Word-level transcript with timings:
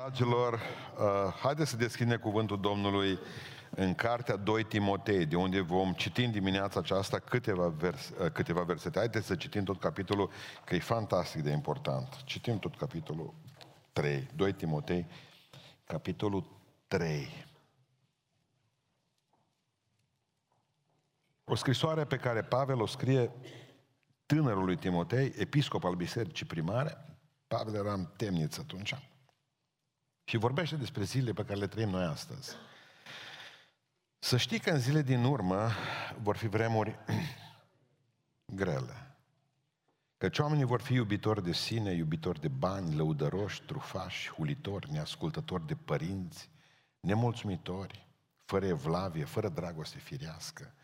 Dragilor, 0.00 0.54
uh, 0.54 1.34
haideți 1.42 1.70
să 1.70 1.76
deschidem 1.76 2.18
cuvântul 2.18 2.60
Domnului 2.60 3.18
în 3.70 3.94
cartea 3.94 4.36
2 4.36 4.64
Timotei, 4.64 5.26
de 5.26 5.36
unde 5.36 5.60
vom 5.60 5.92
citi 5.92 6.24
în 6.24 6.30
dimineața 6.30 6.80
aceasta 6.80 7.18
câteva, 7.18 7.68
vers, 7.68 8.08
uh, 8.08 8.30
câteva 8.32 8.62
versete. 8.62 8.98
Haideți 8.98 9.26
să 9.26 9.34
citim 9.34 9.64
tot 9.64 9.80
capitolul, 9.80 10.30
că 10.64 10.74
e 10.74 10.78
fantastic 10.78 11.42
de 11.42 11.50
important. 11.50 12.22
Citim 12.24 12.58
tot 12.58 12.76
capitolul 12.76 13.34
3, 13.92 14.28
2 14.34 14.52
Timotei, 14.52 15.06
capitolul 15.84 16.44
3. 16.88 17.46
O 21.44 21.54
scrisoare 21.54 22.04
pe 22.04 22.16
care 22.16 22.42
Pavel 22.42 22.80
o 22.80 22.86
scrie 22.86 23.30
tânărului 24.26 24.76
Timotei, 24.76 25.32
episcop 25.36 25.84
al 25.84 25.94
bisericii 25.94 26.46
primare, 26.46 27.04
Pavel 27.46 27.74
era 27.74 27.92
în 27.92 28.06
temniță 28.16 28.60
atunci, 28.60 28.94
și 30.30 30.36
vorbește 30.36 30.76
despre 30.76 31.02
zilele 31.02 31.32
pe 31.32 31.44
care 31.44 31.58
le 31.58 31.66
trăim 31.66 31.88
noi 31.88 32.04
astăzi. 32.04 32.54
Să 34.18 34.36
știi 34.36 34.58
că 34.58 34.70
în 34.70 34.78
zile 34.78 35.02
din 35.02 35.24
urmă 35.24 35.70
vor 36.22 36.36
fi 36.36 36.46
vremuri 36.46 36.98
grele. 38.60 39.16
Căci 40.16 40.38
oamenii 40.38 40.64
vor 40.64 40.80
fi 40.80 40.92
iubitori 40.92 41.44
de 41.44 41.52
sine, 41.52 41.92
iubitori 41.92 42.40
de 42.40 42.48
bani, 42.48 42.94
lăudăroși, 42.94 43.62
trufași, 43.62 44.30
hulitori, 44.30 44.92
neascultători 44.92 45.66
de 45.66 45.74
părinți, 45.74 46.50
nemulțumitori, 47.00 48.06
fără 48.44 48.66
evlavie, 48.66 49.24
fără 49.24 49.48
dragoste 49.48 49.98
firească, 49.98 50.74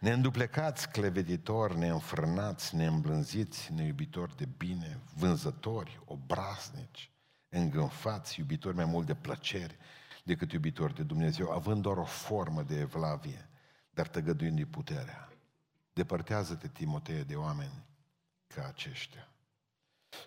neînduplecați, 0.00 0.90
cleveditori, 0.90 1.78
neînfrânați, 1.78 2.76
neîmblânziți, 2.76 3.72
neiubitori 3.72 4.36
de 4.36 4.48
bine, 4.56 5.00
vânzători, 5.14 6.00
obraznici, 6.04 7.13
îngânfați, 7.58 8.38
iubitori 8.38 8.76
mai 8.76 8.84
mult 8.84 9.06
de 9.06 9.14
plăceri 9.14 9.76
decât 10.24 10.52
iubitori 10.52 10.94
de 10.94 11.02
Dumnezeu, 11.02 11.50
având 11.50 11.82
doar 11.82 11.96
o 11.96 12.04
formă 12.04 12.62
de 12.62 12.78
evlavie, 12.78 13.48
dar 13.90 14.08
tăgăduind 14.08 14.64
puterea. 14.64 15.28
Depărtează-te, 15.92 16.68
Timotee, 16.68 17.22
de 17.22 17.34
oameni 17.34 17.84
ca 18.46 18.66
aceștia. 18.66 19.28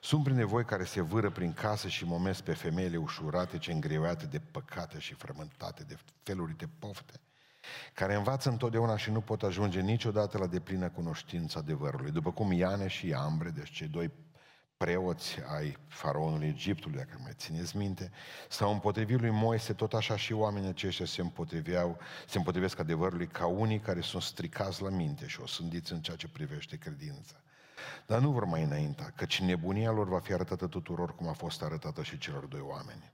Sunt 0.01 0.23
prin 0.23 0.35
nevoi 0.35 0.65
care 0.65 0.83
se 0.83 1.01
vâră 1.01 1.29
prin 1.29 1.53
casă 1.53 1.87
și 1.87 2.05
momesc 2.05 2.43
pe 2.43 2.53
femeile 2.53 2.97
ușurate, 2.97 3.57
ce 3.57 3.71
îngreunate 3.71 4.25
de 4.25 4.39
păcate 4.39 4.99
și 4.99 5.13
frământate 5.13 5.83
de 5.83 5.97
feluri 6.23 6.57
de 6.57 6.67
pofte, 6.79 7.19
care 7.93 8.15
învață 8.15 8.49
întotdeauna 8.49 8.97
și 8.97 9.11
nu 9.11 9.21
pot 9.21 9.43
ajunge 9.43 9.81
niciodată 9.81 10.37
la 10.37 10.47
deplină 10.47 10.89
cunoștință 10.89 11.57
adevărului. 11.57 12.11
După 12.11 12.31
cum 12.31 12.51
Iane 12.51 12.87
și 12.87 13.13
Ambre, 13.13 13.49
deci 13.49 13.71
cei 13.71 13.87
doi 13.87 14.11
preoți 14.77 15.37
ai 15.55 15.77
faraonului 15.87 16.47
Egiptului, 16.47 16.97
dacă 16.97 17.17
mai 17.21 17.31
țineți 17.35 17.77
minte, 17.77 18.11
sau 18.49 18.71
împotrivit 18.71 19.19
lui 19.19 19.29
Moise, 19.29 19.73
tot 19.73 19.93
așa 19.93 20.17
și 20.17 20.33
oamenii 20.33 20.69
aceștia 20.69 21.05
se 21.05 21.21
împotriveau, 21.21 21.97
se 22.27 22.37
împotrivesc 22.37 22.79
adevărului 22.79 23.27
ca 23.27 23.45
unii 23.45 23.79
care 23.79 24.01
sunt 24.01 24.21
stricați 24.21 24.81
la 24.81 24.89
minte 24.89 25.27
și 25.27 25.41
o 25.41 25.47
sândiți 25.47 25.91
în 25.91 26.01
ceea 26.01 26.17
ce 26.17 26.27
privește 26.27 26.77
credința. 26.77 27.35
Dar 28.05 28.19
nu 28.19 28.31
vor 28.31 28.45
mai 28.45 28.63
înainta, 28.63 29.11
căci 29.15 29.41
nebunia 29.41 29.91
lor 29.91 30.07
va 30.07 30.19
fi 30.19 30.33
arătată 30.33 30.67
tuturor 30.67 31.15
cum 31.15 31.27
a 31.27 31.33
fost 31.33 31.61
arătată 31.61 32.03
și 32.03 32.17
celor 32.17 32.45
doi 32.45 32.61
oameni. 32.61 33.11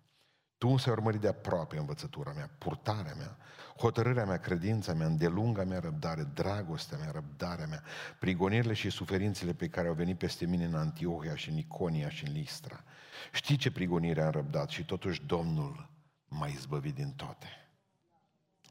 Tu 0.63 0.69
însă 0.69 0.89
ai 0.89 0.95
urmărit 0.95 1.21
de 1.21 1.27
aproape 1.27 1.77
învățătura 1.77 2.31
mea, 2.31 2.49
purtarea 2.57 3.13
mea, 3.17 3.37
hotărârea 3.77 4.25
mea, 4.25 4.37
credința 4.37 4.93
mea, 4.93 5.07
îndelunga 5.07 5.63
mea 5.63 5.79
răbdare, 5.79 6.23
dragostea 6.33 6.97
mea, 6.97 7.11
răbdarea 7.11 7.65
mea, 7.65 7.83
prigonirile 8.19 8.73
și 8.73 8.89
suferințele 8.89 9.53
pe 9.53 9.67
care 9.67 9.87
au 9.87 9.93
venit 9.93 10.17
peste 10.17 10.45
mine 10.45 10.65
în 10.65 10.75
Antiohia 10.75 11.35
și 11.35 11.49
în 11.49 11.57
Iconia 11.57 12.09
și 12.09 12.27
în 12.27 12.33
Listra. 12.33 12.83
Știi 13.31 13.55
ce 13.55 13.71
prigonire 13.71 14.21
am 14.21 14.31
răbdat 14.31 14.69
și 14.69 14.85
totuși 14.85 15.25
Domnul 15.25 15.89
m-a 16.27 16.47
izbăvit 16.47 16.95
din 16.95 17.13
toate. 17.15 17.47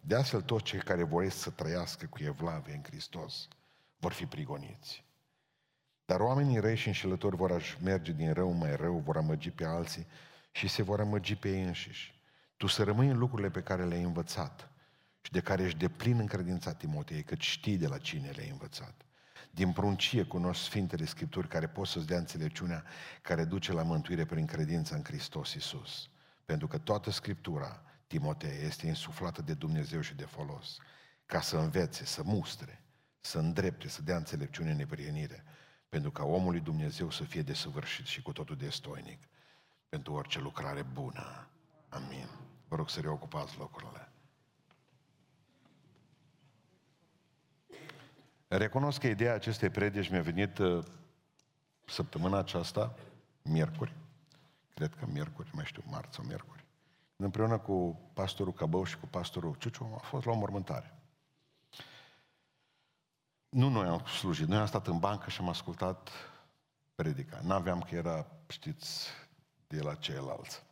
De 0.00 0.14
astfel 0.14 0.40
toți 0.40 0.64
cei 0.64 0.80
care 0.80 1.02
vor 1.02 1.28
să 1.28 1.50
trăiască 1.50 2.06
cu 2.06 2.18
evlavie 2.20 2.74
în 2.74 2.82
Hristos 2.82 3.48
vor 3.98 4.12
fi 4.12 4.26
prigoniți. 4.26 5.04
Dar 6.04 6.20
oamenii 6.20 6.58
răi 6.58 6.76
și 6.76 6.86
înșelători 6.86 7.36
vor 7.36 7.78
merge 7.82 8.12
din 8.12 8.32
rău 8.32 8.50
mai 8.50 8.76
rău, 8.76 8.98
vor 8.98 9.16
amăgi 9.16 9.50
pe 9.50 9.64
alții 9.64 10.06
și 10.52 10.68
se 10.68 10.82
vor 10.82 11.00
amăgi 11.00 11.34
pe 11.34 11.48
ei 11.48 11.62
înșiși. 11.62 12.20
Tu 12.56 12.66
să 12.66 12.82
rămâi 12.82 13.08
în 13.08 13.18
lucrurile 13.18 13.50
pe 13.50 13.62
care 13.62 13.84
le-ai 13.84 14.02
învățat 14.02 14.70
și 15.20 15.32
de 15.32 15.40
care 15.40 15.62
ești 15.62 15.78
deplin 15.78 16.18
în 16.18 16.26
credința 16.26 16.72
Timotei, 16.72 17.22
că 17.22 17.34
știi 17.38 17.76
de 17.76 17.86
la 17.86 17.98
cine 17.98 18.30
le-ai 18.30 18.48
învățat. 18.48 18.94
Din 19.50 19.72
pruncie 19.72 20.22
cunoști 20.22 20.64
Sfintele 20.64 21.04
Scripturi 21.04 21.48
care 21.48 21.66
pot 21.66 21.86
să-ți 21.86 22.06
dea 22.06 22.18
înțelepciunea 22.18 22.84
care 23.22 23.44
duce 23.44 23.72
la 23.72 23.82
mântuire 23.82 24.24
prin 24.24 24.46
credința 24.46 24.96
în 24.96 25.04
Hristos 25.04 25.54
Isus. 25.54 26.10
Pentru 26.44 26.66
că 26.66 26.78
toată 26.78 27.10
Scriptura, 27.10 27.82
Timotei, 28.06 28.64
este 28.66 28.86
insuflată 28.86 29.42
de 29.42 29.54
Dumnezeu 29.54 30.00
și 30.00 30.14
de 30.14 30.24
folos, 30.24 30.76
ca 31.26 31.40
să 31.40 31.56
învețe, 31.56 32.04
să 32.04 32.22
mustre, 32.24 32.82
să 33.20 33.38
îndrepte, 33.38 33.88
să 33.88 34.02
dea 34.02 34.16
înțelepciune 34.16 34.70
în 34.70 34.76
neprienire, 34.76 35.44
pentru 35.88 36.10
ca 36.10 36.24
omul 36.24 36.50
lui 36.50 36.60
Dumnezeu 36.60 37.10
să 37.10 37.24
fie 37.24 37.42
desăvârșit 37.42 38.06
și 38.06 38.22
cu 38.22 38.32
totul 38.32 38.56
destoinic 38.56 39.22
pentru 39.92 40.12
orice 40.12 40.40
lucrare 40.40 40.82
bună. 40.82 41.48
Amin. 41.88 42.28
Vă 42.68 42.76
rog 42.76 42.90
să 42.90 43.00
reocupați 43.00 43.58
locurile. 43.58 44.08
Recunosc 48.48 49.00
că 49.00 49.06
ideea 49.06 49.34
acestei 49.34 49.70
predici 49.70 50.08
mi-a 50.08 50.22
venit 50.22 50.58
uh, 50.58 50.84
săptămâna 51.86 52.38
aceasta, 52.38 52.94
miercuri, 53.42 53.92
cred 54.74 54.94
că 54.94 55.06
miercuri, 55.06 55.50
mai 55.52 55.64
știu, 55.64 55.82
marți 55.86 56.14
sau 56.14 56.24
miercuri, 56.24 56.64
împreună 57.16 57.58
cu 57.58 58.00
pastorul 58.12 58.52
Cabău 58.52 58.84
și 58.84 58.98
cu 58.98 59.06
pastorul 59.06 59.54
Ciuciu 59.54 59.92
a 59.94 59.98
fost 60.06 60.24
la 60.24 60.32
o 60.32 60.36
mormântare. 60.36 60.98
Nu 63.48 63.68
noi 63.68 63.86
am 63.86 64.04
slujit, 64.04 64.46
noi 64.46 64.58
am 64.58 64.66
stat 64.66 64.86
în 64.86 64.98
bancă 64.98 65.30
și 65.30 65.40
am 65.40 65.48
ascultat 65.48 66.10
predica. 66.94 67.40
N-aveam 67.42 67.80
că 67.80 67.94
era, 67.94 68.26
știți, 68.48 69.08
de 69.72 69.82
la 69.82 69.94
ceilalți. 69.94 70.62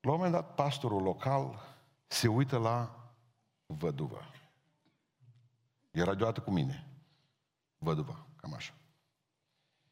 La 0.00 0.10
un 0.10 0.16
moment 0.16 0.32
dat, 0.32 0.54
pastorul 0.54 1.02
local 1.02 1.60
se 2.06 2.28
uită 2.28 2.58
la 2.58 3.10
văduvă. 3.66 4.20
Era 5.90 6.14
deodată 6.14 6.40
cu 6.40 6.50
mine. 6.50 6.86
Văduvă, 7.78 8.26
cam 8.36 8.54
așa. 8.54 8.74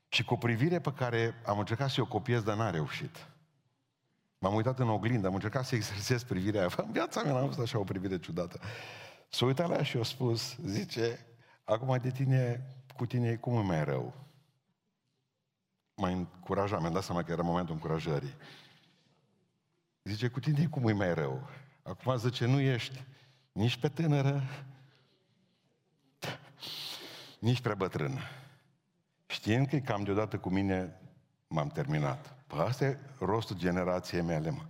Și 0.09 0.25
cu 0.25 0.35
o 0.35 0.37
privire 0.37 0.81
pe 0.81 0.93
care 0.93 1.43
am 1.47 1.59
încercat 1.59 1.91
să 1.91 2.01
o 2.01 2.07
copiez, 2.07 2.43
dar 2.43 2.57
n-a 2.57 2.71
reușit. 2.71 3.29
M-am 4.39 4.55
uitat 4.55 4.79
în 4.79 4.89
oglindă, 4.89 5.27
am 5.27 5.35
încercat 5.35 5.65
să 5.65 5.75
exersez 5.81 6.23
privirea 6.23 6.61
aia. 6.61 6.71
În 6.77 6.93
viața 6.93 7.23
mea 7.23 7.33
n-am 7.33 7.47
văzut 7.47 7.63
așa 7.63 7.79
o 7.79 7.85
privire 7.85 8.19
ciudată. 8.19 8.61
S-a 9.29 9.45
uitat 9.45 9.69
la 9.69 9.75
ea 9.75 9.83
și 9.83 9.97
a 9.97 10.03
spus, 10.03 10.57
zice, 10.57 11.27
acum 11.65 11.99
de 12.03 12.11
tine, 12.11 12.67
cu 12.97 13.07
tine 13.07 13.29
e 13.29 13.37
cum 13.37 13.57
e 13.57 13.63
mai 13.63 13.85
rău? 13.85 14.24
M-a 15.95 16.09
încurajat, 16.09 16.81
mi-am 16.81 16.93
dat 16.93 17.03
seama 17.03 17.23
că 17.23 17.33
era 17.33 17.43
momentul 17.43 17.75
încurajării. 17.75 18.35
Zice, 20.03 20.29
cu 20.29 20.41
tine 20.41 20.67
cum 20.67 20.89
e 20.89 20.93
mai 20.93 21.15
rău? 21.15 21.49
Acum 21.83 22.17
zice, 22.17 22.47
nu 22.47 22.61
ești 22.61 23.05
nici 23.53 23.77
pe 23.77 23.89
tânără, 23.89 24.43
nici 27.39 27.61
prea 27.61 27.75
bătrână. 27.75 28.21
Știind 29.27 29.67
că 29.67 29.77
cam 29.77 30.03
deodată 30.03 30.39
cu 30.39 30.49
mine 30.49 31.01
m-am 31.47 31.69
terminat. 31.69 32.37
Păi 32.47 32.59
asta 32.59 32.85
e 32.85 32.99
rostul 33.19 33.57
generației 33.57 34.23
mele, 34.23 34.51
mă. 34.51 34.63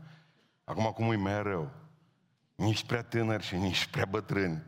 Acum 0.64 0.84
cum 0.84 1.12
e 1.12 1.16
mai 1.16 1.42
rău? 1.42 1.70
Nici 2.54 2.84
prea 2.84 3.02
tânăr 3.02 3.42
și 3.42 3.56
nici 3.56 3.86
prea 3.86 4.04
bătrâni. 4.04 4.62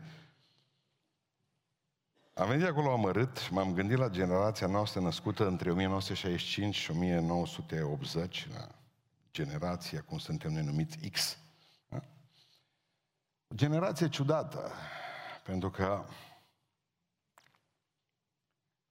Am 2.37 2.47
venit 2.47 2.65
acolo 2.65 2.91
amărât 2.91 3.37
și 3.37 3.53
m-am 3.53 3.73
gândit 3.73 3.97
la 3.97 4.09
generația 4.09 4.67
noastră 4.67 4.99
născută 4.99 5.47
între 5.47 5.71
1965 5.71 6.75
și 6.75 6.91
1980, 6.91 8.47
la 8.53 8.67
generația, 9.31 10.03
cum 10.03 10.17
suntem 10.17 10.51
noi 10.51 10.63
numiți, 10.63 11.09
X. 11.09 11.37
Da? 11.89 12.03
O 13.47 13.55
generație 13.55 14.09
ciudată, 14.09 14.71
pentru 15.43 15.69
că 15.69 16.05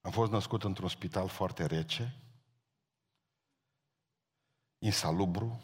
am 0.01 0.11
fost 0.11 0.31
născut 0.31 0.65
într-un 0.65 0.89
spital 0.89 1.29
foarte 1.29 1.67
rece, 1.67 2.17
insalubru, 4.79 5.61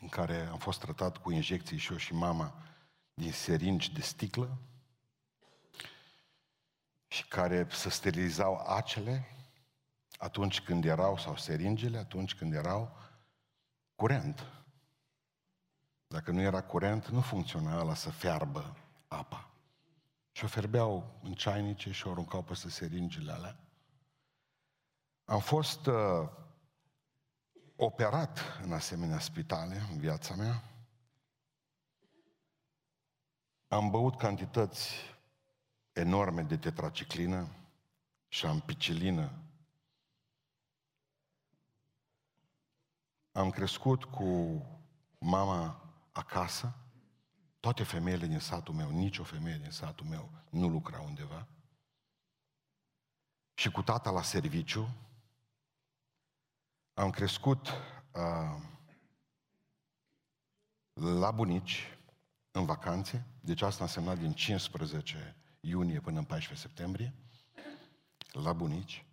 în 0.00 0.08
care 0.08 0.46
am 0.46 0.58
fost 0.58 0.80
tratat 0.80 1.16
cu 1.16 1.30
injecții 1.30 1.78
și 1.78 1.92
eu 1.92 1.98
și 1.98 2.14
mama 2.14 2.54
din 3.14 3.32
seringi 3.32 3.92
de 3.92 4.00
sticlă, 4.00 4.58
și 7.14 7.26
care 7.28 7.66
să 7.70 7.88
sterilizau 7.88 8.64
acele 8.66 9.24
atunci 10.18 10.60
când 10.60 10.84
erau, 10.84 11.18
sau 11.18 11.36
seringele, 11.36 11.98
atunci 11.98 12.34
când 12.34 12.54
erau 12.54 12.96
curent. 13.94 14.46
Dacă 16.06 16.30
nu 16.30 16.40
era 16.40 16.62
curent, 16.62 17.08
nu 17.08 17.20
funcționa 17.20 17.82
la 17.82 17.94
să 17.94 18.10
fiarbă 18.10 18.76
apa. 19.08 19.50
Și 20.32 20.44
o 20.44 20.46
ferbeau 20.46 21.20
în 21.22 21.32
ceainice 21.32 21.92
și 21.92 22.06
o 22.06 22.10
aruncau 22.10 22.42
peste 22.42 22.70
seringile 22.70 23.32
alea. 23.32 23.58
Am 25.24 25.40
fost 25.40 25.86
uh, 25.86 26.28
operat 27.76 28.38
în 28.62 28.72
asemenea 28.72 29.18
spitale 29.18 29.82
în 29.90 29.98
viața 29.98 30.34
mea. 30.34 30.62
Am 33.68 33.90
băut 33.90 34.16
cantități 34.16 35.13
enorme 35.94 36.42
de 36.42 36.56
tetraciclină 36.56 37.48
și 38.28 38.46
ampicilină. 38.46 39.32
Am 43.32 43.50
crescut 43.50 44.04
cu 44.04 44.60
mama 45.18 45.92
acasă, 46.12 46.76
toate 47.60 47.82
femeile 47.82 48.26
din 48.26 48.38
satul 48.38 48.74
meu, 48.74 48.90
nicio 48.90 49.24
femeie 49.24 49.58
din 49.58 49.70
satul 49.70 50.06
meu 50.06 50.30
nu 50.50 50.68
lucra 50.68 51.00
undeva. 51.00 51.46
Și 53.54 53.70
cu 53.70 53.82
tata 53.82 54.10
la 54.10 54.22
serviciu, 54.22 54.88
am 56.94 57.10
crescut 57.10 57.68
uh, 58.12 58.62
la 60.92 61.30
bunici, 61.30 61.98
în 62.50 62.64
vacanțe, 62.64 63.26
deci 63.40 63.62
asta 63.62 63.82
a 63.82 63.86
însemnat 63.86 64.18
din 64.18 64.32
15 64.32 65.36
iunie 65.64 66.00
până 66.00 66.18
în 66.18 66.24
14 66.24 66.66
septembrie, 66.66 67.14
la 68.32 68.52
bunici. 68.52 69.04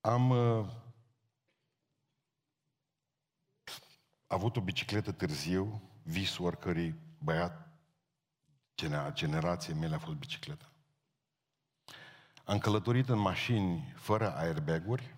Am 0.00 0.30
uh, 0.30 0.66
avut 4.26 4.56
o 4.56 4.60
bicicletă 4.60 5.12
târziu, 5.12 5.90
visul 6.02 6.44
oricărui 6.44 6.94
băiat, 7.18 7.68
generației 9.12 9.76
mele 9.76 9.94
a 9.94 9.98
fost 9.98 10.16
bicicleta. 10.16 10.72
Am 12.44 12.58
călătorit 12.58 13.08
în 13.08 13.18
mașini 13.18 13.92
fără 13.96 14.36
airbag-uri, 14.36 15.16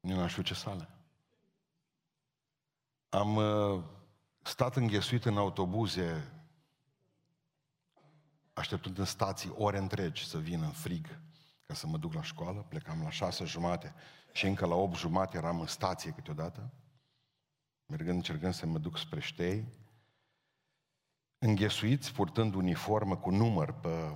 nu 0.00 0.14
mai 0.14 0.28
știu 0.28 0.42
ce 0.42 0.54
sale. 0.54 0.88
Am 3.08 3.36
uh, 3.36 3.84
stat 4.48 4.76
înghesuit 4.76 5.24
în 5.24 5.36
autobuze, 5.36 6.32
așteptând 8.52 8.98
în 8.98 9.04
stații 9.04 9.54
ore 9.56 9.78
întregi 9.78 10.26
să 10.26 10.38
vin 10.38 10.62
în 10.62 10.70
frig 10.70 11.20
ca 11.66 11.74
să 11.74 11.86
mă 11.86 11.96
duc 11.96 12.12
la 12.12 12.22
școală. 12.22 12.62
Plecam 12.68 13.02
la 13.02 13.10
șase 13.10 13.44
jumate 13.44 13.94
și 14.32 14.46
încă 14.46 14.66
la 14.66 14.74
opt 14.74 14.96
jumate 14.96 15.36
eram 15.36 15.60
în 15.60 15.66
stație 15.66 16.10
câteodată, 16.10 16.70
mergând, 17.86 18.16
încercând 18.16 18.54
să 18.54 18.66
mă 18.66 18.78
duc 18.78 18.98
spre 18.98 19.20
ștei, 19.20 19.64
înghesuiți, 21.38 22.12
purtând 22.12 22.54
uniformă 22.54 23.16
cu 23.16 23.30
număr 23.30 23.72
pe, 23.72 24.14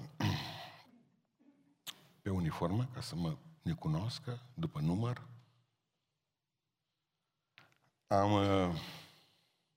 pe 2.22 2.30
uniformă, 2.30 2.88
ca 2.94 3.00
să 3.00 3.16
mă 3.16 3.36
ne 3.62 3.72
cunoscă 3.72 4.40
după 4.54 4.80
număr. 4.80 5.26
Am 8.06 8.32
uh, 8.32 8.80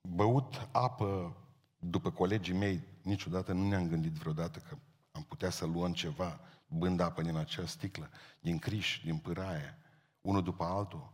băut 0.06 0.68
apă 0.72 1.36
după 1.80 2.12
colegii 2.12 2.54
mei, 2.54 2.82
niciodată 3.02 3.54
nu 3.54 3.68
ne-am 3.68 3.88
gândit 3.88 4.12
vreodată 4.12 4.60
că 4.60 4.78
am 5.12 5.24
putea 5.24 5.50
să 5.50 5.66
luăm 5.66 5.94
ceva 5.94 6.40
bând 6.68 7.00
apă 7.00 7.22
din 7.22 7.36
acea 7.36 7.66
sticlă, 7.66 8.10
din 8.40 8.60
criș, 8.60 9.02
din 9.04 9.18
pâraie, 9.18 9.78
unul 10.22 10.44
după 10.44 10.64
altul, 10.64 11.12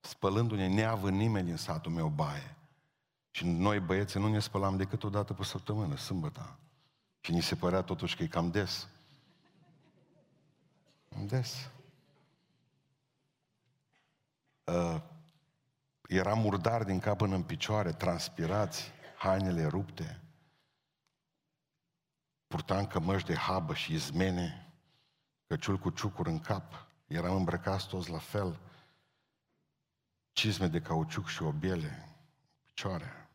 spălându-ne, 0.00 0.68
neavând 0.68 1.16
nimeni 1.16 1.46
din 1.46 1.56
satul 1.56 1.92
meu 1.92 2.08
baie. 2.08 2.56
Și 3.30 3.46
noi 3.46 3.80
băieții 3.80 4.20
nu 4.20 4.28
ne 4.28 4.38
spălam 4.38 4.76
decât 4.76 5.04
o 5.04 5.08
dată 5.08 5.32
pe 5.32 5.44
săptămână, 5.44 5.96
sâmbătă. 5.96 6.58
Și 7.20 7.32
ni 7.32 7.42
se 7.42 7.54
părea 7.54 7.82
totuși 7.82 8.16
că 8.16 8.22
e 8.22 8.26
cam 8.26 8.50
des. 8.50 8.88
Des. 11.26 11.70
Uh, 14.64 15.02
era 16.08 16.34
murdar 16.34 16.84
din 16.84 16.98
cap 16.98 17.16
până 17.16 17.34
în 17.34 17.42
picioare, 17.42 17.92
transpirați, 17.92 18.92
hainele 19.18 19.66
rupte. 19.66 20.20
Purtam 22.46 22.86
cămăși 22.86 23.24
de 23.24 23.34
habă 23.34 23.74
și 23.74 23.92
izmene, 23.92 24.72
căciul 25.46 25.78
cu 25.78 25.90
ciucuri 25.90 26.28
în 26.28 26.40
cap. 26.40 26.86
Eram 27.06 27.34
îmbrăcați 27.34 27.88
toți 27.88 28.10
la 28.10 28.18
fel. 28.18 28.60
Cizme 30.32 30.66
de 30.66 30.80
cauciuc 30.80 31.26
și 31.26 31.42
obiele, 31.42 32.16
picioare. 32.64 33.28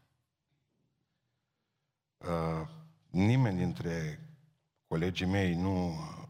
Uh, 2.17 2.67
nimeni 3.09 3.57
dintre 3.57 4.19
colegii 4.88 5.25
mei 5.25 5.56
nu 5.56 5.88
uh, 5.88 6.20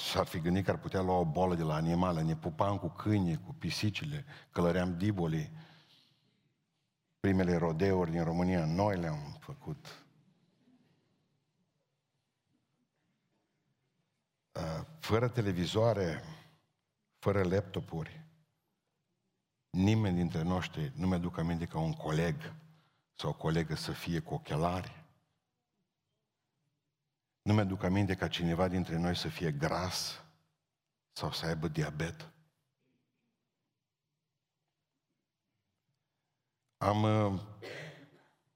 s-ar 0.00 0.26
fi 0.26 0.40
gândit 0.40 0.64
că 0.64 0.70
ar 0.70 0.78
putea 0.78 1.00
lua 1.00 1.16
o 1.16 1.24
bolă 1.24 1.54
de 1.54 1.62
la 1.62 1.74
animale. 1.74 2.22
Ne 2.22 2.36
pupam 2.36 2.78
cu 2.78 2.88
câini, 2.88 3.40
cu 3.40 3.54
pisicile, 3.54 4.24
călăream 4.50 4.96
dibolii. 4.96 5.50
Primele 7.20 7.56
rodeuri 7.56 8.10
din 8.10 8.24
România, 8.24 8.64
noi 8.64 8.96
le-am 8.96 9.36
făcut. 9.40 10.04
Uh, 14.52 14.86
fără 14.98 15.28
televizoare, 15.28 16.22
fără 17.18 17.42
laptopuri, 17.42 18.24
nimeni 19.70 20.16
dintre 20.16 20.42
noștri 20.42 20.92
nu 20.94 21.06
mi-aduc 21.06 21.38
aminte 21.38 21.66
ca 21.66 21.78
un 21.78 21.92
coleg 21.92 22.54
sau 23.14 23.30
o 23.30 23.34
colegă 23.34 23.74
să 23.74 23.92
fie 23.92 24.20
cu 24.20 24.34
ochelari. 24.34 24.99
Nu 27.50 27.56
mi-aduc 27.56 27.82
aminte 27.82 28.14
ca 28.14 28.28
cineva 28.28 28.68
dintre 28.68 28.96
noi 28.96 29.16
să 29.16 29.28
fie 29.28 29.52
gras 29.52 30.24
sau 31.12 31.32
să 31.32 31.46
aibă 31.46 31.68
diabet. 31.68 32.30
Am 36.76 37.02
uh, 37.02 37.40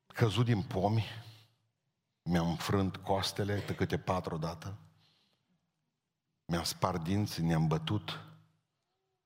căzut 0.07 0.45
din 0.45 0.63
pomi, 0.63 1.05
mi-am 2.23 2.57
frânt 2.57 2.97
costele 2.97 3.61
de 3.67 3.75
câte 3.75 3.99
patru 3.99 4.37
dată, 4.37 4.79
mi-am 6.45 6.65
spart 6.65 7.03
dinți, 7.03 7.43
ne-am 7.43 7.67
bătut, 7.67 8.21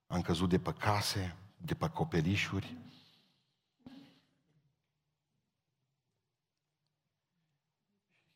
am 0.07 0.21
căzut 0.21 0.49
de 0.49 0.59
pe 0.59 0.73
case, 0.73 1.37
de 1.57 1.75
pe 1.75 1.85
acoperișuri. 1.85 2.77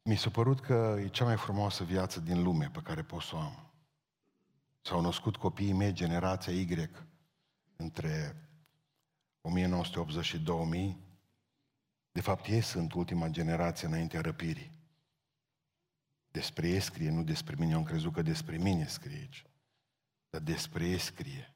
Mi 0.03 0.17
s-a 0.17 0.31
părut 0.31 0.61
că 0.61 0.97
e 0.99 1.09
cea 1.09 1.25
mai 1.25 1.37
frumoasă 1.37 1.85
viață 1.85 2.21
din 2.21 2.43
lume 2.43 2.71
pe 2.73 2.81
care 2.81 3.03
pot 3.03 3.23
să 3.23 3.35
o 3.35 3.39
am. 3.39 3.73
S-au 4.81 5.01
născut 5.01 5.37
copiii 5.37 5.73
mei, 5.73 5.93
generația 5.93 6.53
Y, 6.53 6.91
între 7.77 8.37
1980 9.41 10.25
și 10.25 10.39
2000. 10.39 10.99
De 12.13 12.21
fapt, 12.21 12.47
ei 12.47 12.61
sunt 12.61 12.93
ultima 12.93 13.29
generație 13.29 13.87
înaintea 13.87 14.21
răpirii. 14.21 14.73
Despre 16.31 16.69
ei 16.69 16.81
scrie, 16.81 17.11
nu 17.11 17.23
despre 17.23 17.55
mine. 17.59 17.73
Eu 17.73 17.79
am 17.79 17.85
crezut 17.85 18.13
că 18.13 18.23
despre 18.23 18.57
mine 18.57 18.87
scrie 18.87 19.17
aici. 19.17 19.45
Dar 20.31 20.41
despre 20.41 20.85
ei 20.85 20.99
scrie. 20.99 21.55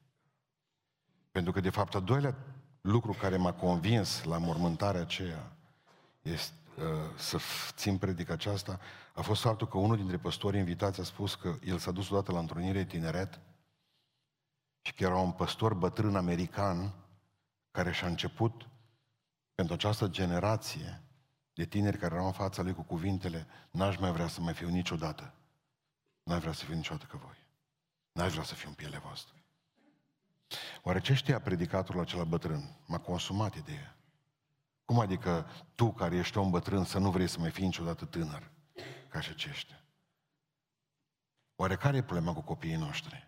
Pentru 1.31 1.51
că, 1.51 1.59
de 1.59 1.69
fapt, 1.69 1.95
a 1.95 1.99
doilea 1.99 2.35
lucru 2.81 3.11
care 3.11 3.37
m-a 3.37 3.53
convins 3.53 4.23
la 4.23 4.37
mormântarea 4.37 5.01
aceea 5.01 5.57
este, 6.21 6.55
uh, 6.63 6.66
să 7.15 7.39
țin 7.71 7.97
predica 7.97 8.33
aceasta, 8.33 8.79
a 9.13 9.21
fost 9.21 9.41
faptul 9.41 9.67
că 9.67 9.77
unul 9.77 9.95
dintre 9.95 10.17
păstorii 10.17 10.59
invitați 10.59 10.99
a 10.99 11.03
spus 11.03 11.35
că 11.35 11.55
el 11.63 11.77
s-a 11.77 11.91
dus 11.91 12.09
odată 12.09 12.31
la 12.31 12.39
întrunire 12.39 12.85
tineret 12.85 13.39
și 14.81 14.93
că 14.93 15.03
era 15.03 15.17
un 15.17 15.31
păstor 15.31 15.73
bătrân 15.73 16.15
american 16.15 16.93
care 17.71 17.91
și-a 17.91 18.07
început 18.07 18.67
pentru 19.55 19.73
această 19.73 20.07
generație 20.07 21.01
de 21.53 21.65
tineri 21.65 21.97
care 21.97 22.13
erau 22.13 22.25
în 22.25 22.31
fața 22.31 22.61
lui 22.61 22.73
cu 22.73 22.81
cuvintele, 22.81 23.47
n-aș 23.71 23.97
mai 23.97 24.11
vrea 24.11 24.27
să 24.27 24.41
mai 24.41 24.53
fiu 24.53 24.69
niciodată. 24.69 25.33
N-aș 26.23 26.39
vrea 26.39 26.53
să 26.53 26.65
fiu 26.65 26.75
niciodată 26.75 27.05
ca 27.11 27.17
voi. 27.17 27.45
N-aș 28.11 28.31
vrea 28.31 28.43
să 28.43 28.53
fiu 28.53 28.69
în 28.69 28.75
pielea 28.75 28.99
voastră. 28.99 29.35
Oare 30.81 30.99
ce 30.99 31.13
știa 31.13 31.39
predicatorul 31.39 32.01
acela 32.01 32.23
bătrân? 32.23 32.75
M-a 32.85 32.97
consumat 32.99 33.55
ideea. 33.55 33.96
Cum 34.87 34.99
adică 34.99 35.47
tu, 35.75 35.91
care 35.91 36.15
ești 36.15 36.37
om 36.37 36.49
bătrân, 36.49 36.83
să 36.83 36.97
nu 36.97 37.11
vrei 37.11 37.27
să 37.27 37.39
mai 37.39 37.51
fii 37.51 37.65
niciodată 37.65 38.05
tânăr 38.05 38.51
ca 39.07 39.19
și 39.19 39.29
aceștia? 39.29 39.81
Oare 41.55 41.75
care 41.75 41.97
e 41.97 42.03
problema 42.03 42.33
cu 42.33 42.41
copiii 42.41 42.75
noștri? 42.75 43.27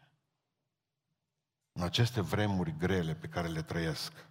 În 1.72 1.84
aceste 1.84 2.22
vremuri 2.22 2.78
grele 2.78 3.16
pe 3.16 3.28
care 3.28 3.48
le 3.48 3.62
trăiesc, 3.62 4.30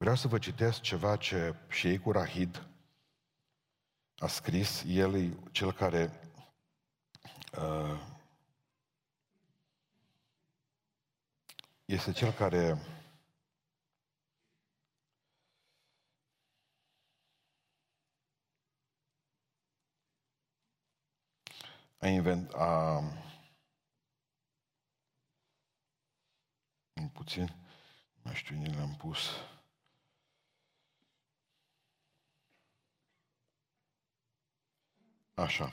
Vreau 0.00 0.16
să 0.16 0.28
vă 0.28 0.38
citesc 0.38 0.80
ceva 0.80 1.16
ce 1.16 1.54
și 1.68 1.98
cu 1.98 2.12
Rahid 2.12 2.68
a 4.18 4.26
scris. 4.26 4.84
El 4.86 5.14
e 5.14 5.36
cel 5.50 5.72
care 5.72 6.20
uh, 7.52 8.00
este 11.84 12.12
cel 12.12 12.32
care 12.32 12.78
a 21.98 22.06
invent, 22.06 22.52
a, 22.52 22.98
un 26.92 27.08
puțin, 27.08 27.54
nu 28.22 28.32
știu, 28.32 28.56
ni 28.56 28.74
l-am 28.74 28.94
pus. 28.94 29.30
Așa. 35.34 35.72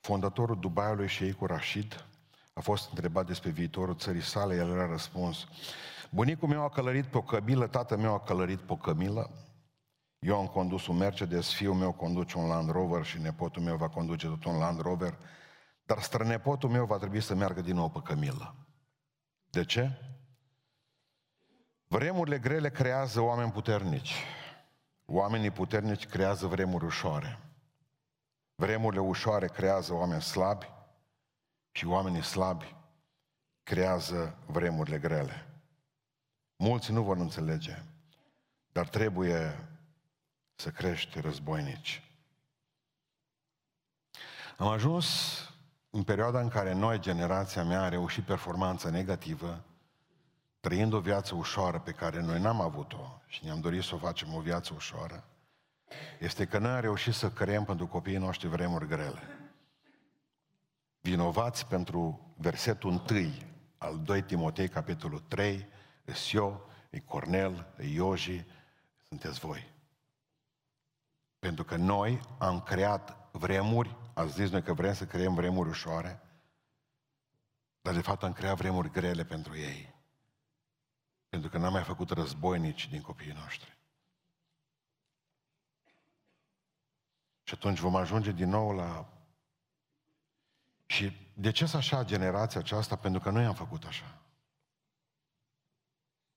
Fondatorul 0.00 0.58
Dubaiului 0.60 1.08
Sheikh 1.08 1.38
Rashid 1.40 2.06
a 2.52 2.60
fost 2.60 2.88
întrebat 2.88 3.26
despre 3.26 3.50
viitorul 3.50 3.96
țării 3.96 4.22
sale, 4.22 4.54
el 4.54 4.80
a 4.80 4.86
răspuns, 4.86 5.46
bunicul 6.10 6.48
meu 6.48 6.62
a 6.62 6.68
călărit 6.68 7.06
pe 7.06 7.16
o 7.16 7.22
cămilă, 7.22 7.66
tatăl 7.66 7.98
meu 7.98 8.14
a 8.14 8.20
călărit 8.20 8.58
pe 8.60 8.72
o 8.72 8.76
cămilă, 8.76 9.49
eu 10.20 10.38
am 10.38 10.46
condus 10.46 10.86
un 10.86 10.96
Mercedes, 10.96 11.52
fiul 11.52 11.74
meu 11.74 11.92
conduce 11.92 12.38
un 12.38 12.46
Land 12.46 12.70
Rover 12.70 13.04
și 13.04 13.18
nepotul 13.18 13.62
meu 13.62 13.76
va 13.76 13.88
conduce 13.88 14.26
tot 14.26 14.44
un 14.44 14.58
Land 14.58 14.80
Rover, 14.80 15.18
dar 15.84 16.00
strănepotul 16.02 16.68
meu 16.68 16.86
va 16.86 16.96
trebui 16.96 17.20
să 17.20 17.34
meargă 17.34 17.60
din 17.60 17.74
nou 17.74 17.90
pe 17.90 18.00
cămilă. 18.04 18.54
De 19.50 19.64
ce? 19.64 19.90
Vremurile 21.86 22.38
grele 22.38 22.70
creează 22.70 23.20
oameni 23.20 23.52
puternici. 23.52 24.14
Oamenii 25.04 25.50
puternici 25.50 26.06
creează 26.06 26.46
vremuri 26.46 26.84
ușoare. 26.84 27.38
Vremurile 28.54 29.00
ușoare 29.00 29.46
creează 29.46 29.94
oameni 29.94 30.22
slabi 30.22 30.72
și 31.70 31.86
oamenii 31.86 32.22
slabi 32.22 32.76
creează 33.62 34.38
vremurile 34.46 34.98
grele. 34.98 35.62
Mulți 36.56 36.92
nu 36.92 37.02
vor 37.02 37.16
înțelege, 37.16 37.82
dar 38.72 38.88
trebuie 38.88 39.69
să 40.60 40.70
crești 40.70 41.20
războinici. 41.20 42.02
Am 44.56 44.66
ajuns 44.66 45.06
în 45.90 46.02
perioada 46.02 46.40
în 46.40 46.48
care 46.48 46.72
noi, 46.72 46.98
generația 46.98 47.64
mea, 47.64 47.82
a 47.82 47.88
reușit 47.88 48.24
performanța 48.24 48.90
negativă, 48.90 49.64
trăind 50.60 50.92
o 50.92 51.00
viață 51.00 51.34
ușoară 51.34 51.78
pe 51.78 51.90
care 51.90 52.20
noi 52.20 52.40
n-am 52.40 52.60
avut-o 52.60 53.20
și 53.26 53.44
ne-am 53.44 53.60
dorit 53.60 53.82
să 53.82 53.94
o 53.94 53.98
facem 53.98 54.34
o 54.34 54.40
viață 54.40 54.72
ușoară, 54.74 55.24
este 56.18 56.46
că 56.46 56.58
noi 56.58 56.70
am 56.70 56.80
reușit 56.80 57.14
să 57.14 57.30
creăm 57.30 57.64
pentru 57.64 57.86
copiii 57.86 58.16
noștri 58.16 58.48
vremuri 58.48 58.86
grele. 58.86 59.22
Vinovați 61.00 61.66
pentru 61.66 62.34
versetul 62.36 63.02
1 63.10 63.30
al 63.78 64.00
2 64.04 64.22
Timotei, 64.22 64.68
capitolul 64.68 65.22
3, 65.28 65.68
e 66.04 66.12
eu, 66.32 66.70
e 66.90 66.98
Cornel, 66.98 67.74
e 67.78 67.86
Ioji, 67.86 68.44
sunteți 69.08 69.38
voi. 69.38 69.78
Pentru 71.40 71.64
că 71.64 71.76
noi 71.76 72.20
am 72.38 72.60
creat 72.62 73.30
vremuri, 73.32 73.96
ați 74.14 74.32
zis 74.32 74.50
noi 74.50 74.62
că 74.62 74.72
vrem 74.72 74.94
să 74.94 75.06
creăm 75.06 75.34
vremuri 75.34 75.68
ușoare, 75.68 76.20
dar 77.80 77.94
de 77.94 78.00
fapt 78.00 78.22
am 78.22 78.32
creat 78.32 78.56
vremuri 78.56 78.90
grele 78.90 79.24
pentru 79.24 79.56
ei. 79.56 79.94
Pentru 81.28 81.50
că 81.50 81.58
n-am 81.58 81.72
mai 81.72 81.82
făcut 81.82 82.10
războinici 82.10 82.88
din 82.88 83.00
copiii 83.02 83.32
noștri. 83.32 83.78
Și 87.42 87.54
atunci 87.54 87.78
vom 87.78 87.96
ajunge 87.96 88.32
din 88.32 88.48
nou 88.48 88.72
la... 88.72 89.12
Și 90.86 91.32
de 91.34 91.50
ce 91.50 91.66
să 91.66 91.76
așa 91.76 92.04
generația 92.04 92.60
aceasta? 92.60 92.96
Pentru 92.96 93.20
că 93.20 93.30
noi 93.30 93.44
am 93.44 93.54
făcut 93.54 93.84
așa. 93.84 94.22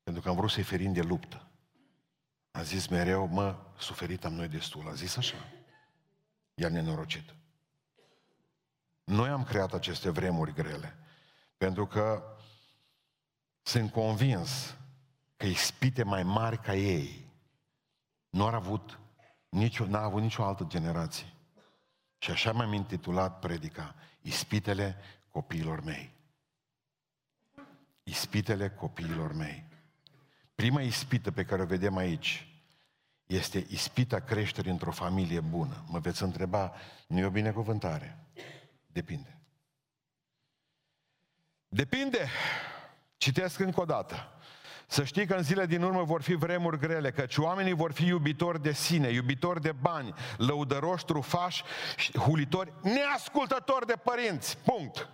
Pentru 0.04 0.22
că 0.22 0.30
am 0.30 0.36
vrut 0.36 0.50
să-i 0.50 0.64
ferim 0.64 0.94
de 0.94 1.02
luptă. 1.02 1.48
A 2.54 2.62
zis 2.62 2.88
mereu, 2.88 3.28
mă, 3.28 3.56
suferit 3.78 4.26
am 4.26 4.34
noi 4.34 4.48
destul. 4.48 4.88
A 4.88 4.94
zis 4.94 5.18
așa. 5.18 5.38
I-a 6.54 6.70
nenorocit. 6.70 7.36
Noi 9.04 9.30
am 9.30 9.44
creat 9.44 9.74
aceste 9.74 10.10
vremuri 10.10 10.54
grele. 10.54 10.98
Pentru 11.58 11.88
că 11.88 12.24
sunt 13.62 13.92
convins 13.92 14.76
că 15.38 15.46
ispite 15.46 16.04
mai 16.04 16.24
mari 16.24 16.60
ca 16.60 16.76
ei 16.76 17.32
nu 18.30 18.44
au 18.46 18.54
avut 18.54 19.00
nicio, 19.50 19.86
n-a 19.86 20.02
avut 20.02 20.22
nicio 20.22 20.44
altă 20.44 20.64
generație. 20.68 21.34
Și 22.18 22.32
așa 22.32 22.54
mi-am 22.54 22.74
intitulat 22.74 23.40
predica, 23.40 23.96
Ispitele 24.26 24.98
copiilor 25.30 25.84
mei. 25.84 26.12
Ispitele 28.04 28.70
copiilor 28.70 29.34
mei. 29.34 29.66
Prima 30.56 30.82
ispită 30.82 31.32
pe 31.32 31.46
care 31.46 31.62
o 31.62 31.66
vedem 31.66 31.98
aici 31.98 32.48
este 33.26 33.66
ispita 33.70 34.20
creșterii 34.20 34.72
într-o 34.72 34.92
familie 34.92 35.40
bună. 35.40 35.84
Mă 35.88 36.00
veți 36.00 36.24
întreba, 36.24 36.74
nu 37.08 37.20
e 37.20 37.26
o 37.26 37.30
binecuvântare? 37.30 38.18
Depinde. 38.86 39.38
Depinde. 41.68 42.30
Citesc 43.18 43.60
încă 43.60 43.82
o 43.82 43.86
dată. 43.86 44.28
Să 44.88 45.04
știi 45.04 45.26
că 45.26 45.34
în 45.34 45.44
zile 45.44 45.66
din 45.66 45.84
urmă 45.84 46.04
vor 46.04 46.22
fi 46.22 46.34
vremuri 46.34 46.80
grele, 46.80 47.12
căci 47.12 47.38
oamenii 47.38 47.74
vor 47.74 47.92
fi 47.92 48.06
iubitori 48.06 48.62
de 48.62 48.72
sine, 48.72 49.10
iubitori 49.10 49.62
de 49.62 49.72
bani, 49.72 50.14
lăudăroși, 50.38 51.06
trufași, 51.06 51.64
hulitori, 52.16 52.74
neascultători 52.82 53.86
de 53.86 53.96
părinți. 54.04 54.58
Punct. 54.58 55.10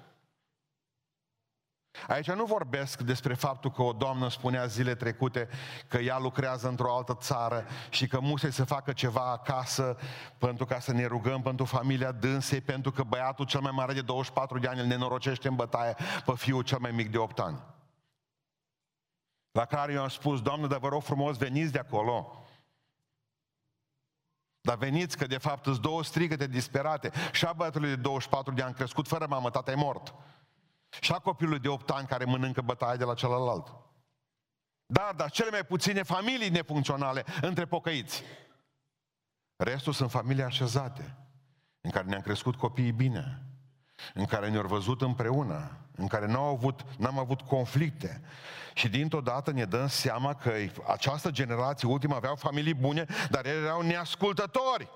Aici 2.08 2.32
nu 2.32 2.46
vorbesc 2.46 3.02
despre 3.02 3.34
faptul 3.34 3.72
că 3.72 3.82
o 3.82 3.94
doamnă 3.94 4.30
spunea 4.30 4.66
zile 4.66 4.96
trecute 4.96 5.50
că 5.88 5.98
ea 5.98 6.18
lucrează 6.18 6.68
într-o 6.68 6.96
altă 6.96 7.18
țară 7.20 7.66
și 7.90 8.08
că 8.08 8.20
musei 8.20 8.52
să 8.52 8.64
facă 8.64 8.94
ceva 8.94 9.32
acasă 9.32 9.98
pentru 10.38 10.66
ca 10.66 10.80
să 10.80 10.92
ne 10.92 11.06
rugăm 11.06 11.42
pentru 11.42 11.66
familia 11.66 12.12
dânsei, 12.12 12.62
pentru 12.62 12.92
că 12.92 13.04
băiatul 13.04 13.46
cel 13.46 13.60
mai 13.60 13.72
mare 13.72 13.94
de 13.94 14.02
24 14.02 14.60
de 14.60 14.68
ani 14.68 14.80
îl 14.80 14.86
nenorocește 14.86 15.48
în 15.48 15.56
bătaie 15.56 15.96
pe 16.26 16.34
fiul 16.36 16.64
cel 16.64 16.80
mai 16.80 16.92
mic 16.92 17.12
de 17.12 17.18
8 17.18 17.40
ani. 17.40 17.60
La 19.52 19.66
care 19.66 19.94
eu 19.94 20.02
am 20.02 20.08
spus, 20.08 20.42
Doamnă, 20.42 20.68
dar 20.68 20.80
vă 20.80 20.88
rog 20.88 21.02
frumos, 21.02 21.38
veniți 21.38 21.72
de 21.72 21.80
acolo. 21.80 22.44
Dar 24.62 24.78
veniți 24.78 25.18
că 25.18 25.26
de 25.26 25.38
fapt 25.38 25.64
sunt 25.64 25.80
două 25.80 26.04
strigăte 26.04 26.48
disperate. 26.48 27.12
Și 27.32 27.46
a 27.46 27.54
băiatului 27.54 27.90
de 27.90 27.96
24 27.96 28.54
de 28.54 28.62
ani 28.62 28.74
crescut 28.74 29.08
fără 29.08 29.26
mamă, 29.30 29.50
tata 29.50 29.72
e 29.72 29.76
mort. 29.76 30.14
Și 31.02 31.12
a 31.12 31.20
copilului 31.20 31.60
de 31.60 31.68
8 31.68 31.90
ani 31.90 32.08
care 32.08 32.26
mănâncă 32.26 32.62
bătaie 32.62 32.98
de 32.98 33.04
la 33.04 33.14
celălalt. 33.14 33.76
Da, 34.86 35.14
dar 35.16 35.32
cele 35.32 35.50
mai 35.50 35.66
puține 35.66 36.04
familii 36.04 36.50
nefuncționale 36.50 37.26
între 37.42 37.66
pocăiți. 37.66 38.24
Restul 39.56 39.94
sunt 39.94 40.12
familii 40.12 40.44
așezate, 40.44 41.18
în 41.82 41.92
care 41.92 42.06
ne-am 42.06 42.22
crescut 42.22 42.56
copiii 42.56 42.92
bine, 42.92 43.44
în 44.14 44.26
care 44.26 44.50
ne-au 44.50 44.68
văzut 44.68 45.02
împreună, 45.02 45.78
în 45.96 46.08
care 46.08 46.26
n-am 46.26 46.44
avut, 46.44 46.98
n-am 46.98 47.20
avut 47.20 47.42
conflicte. 47.42 48.22
Și 48.74 48.90
dintr-o 48.90 49.22
dată 49.22 49.52
ne 49.52 49.66
dăm 49.66 49.88
seama 49.88 50.36
că 50.36 50.54
această 50.88 51.32
generație 51.32 51.88
ultimă 51.88 52.16
aveau 52.16 52.36
familii 52.36 52.74
bune, 52.74 53.06
dar 53.30 53.46
ele 53.46 53.66
erau 53.66 53.82
neascultători. 53.82 54.90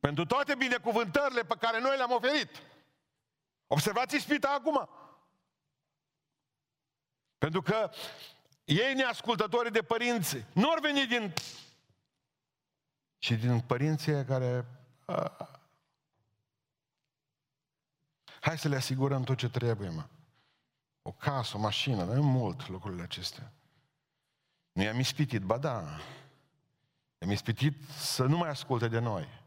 Pentru 0.00 0.26
toate 0.26 0.54
binecuvântările 0.54 1.42
pe 1.42 1.56
care 1.60 1.80
noi 1.80 1.96
le-am 1.96 2.12
oferit. 2.12 2.62
Observați 3.72 4.16
ispita 4.16 4.48
acum. 4.48 4.88
Pentru 7.38 7.62
că 7.62 7.90
ei 8.64 8.94
neascultători 8.94 9.72
de 9.72 9.82
părinți 9.82 10.44
nu 10.52 10.70
ar 10.70 10.78
veni 10.80 11.06
din... 11.06 11.32
Și 13.18 13.34
din 13.34 13.60
părinții 13.60 14.24
care... 14.24 14.66
A, 15.04 15.48
hai 18.40 18.58
să 18.58 18.68
le 18.68 18.76
asigurăm 18.76 19.22
tot 19.22 19.36
ce 19.36 19.48
trebuie, 19.48 19.88
mă. 19.88 20.06
O 21.02 21.12
casă, 21.12 21.56
o 21.56 21.60
mașină, 21.60 22.04
dar 22.04 22.16
nu 22.16 22.22
mult 22.22 22.68
lucrurile 22.68 23.02
acestea. 23.02 23.52
Nu 24.72 24.82
i-am 24.82 24.98
ispitit, 24.98 25.42
ba 25.42 25.58
da. 25.58 25.98
I-am 27.18 27.30
ispitit 27.30 27.88
să 27.90 28.24
nu 28.24 28.36
mai 28.36 28.48
asculte 28.48 28.88
de 28.88 28.98
noi. 28.98 29.41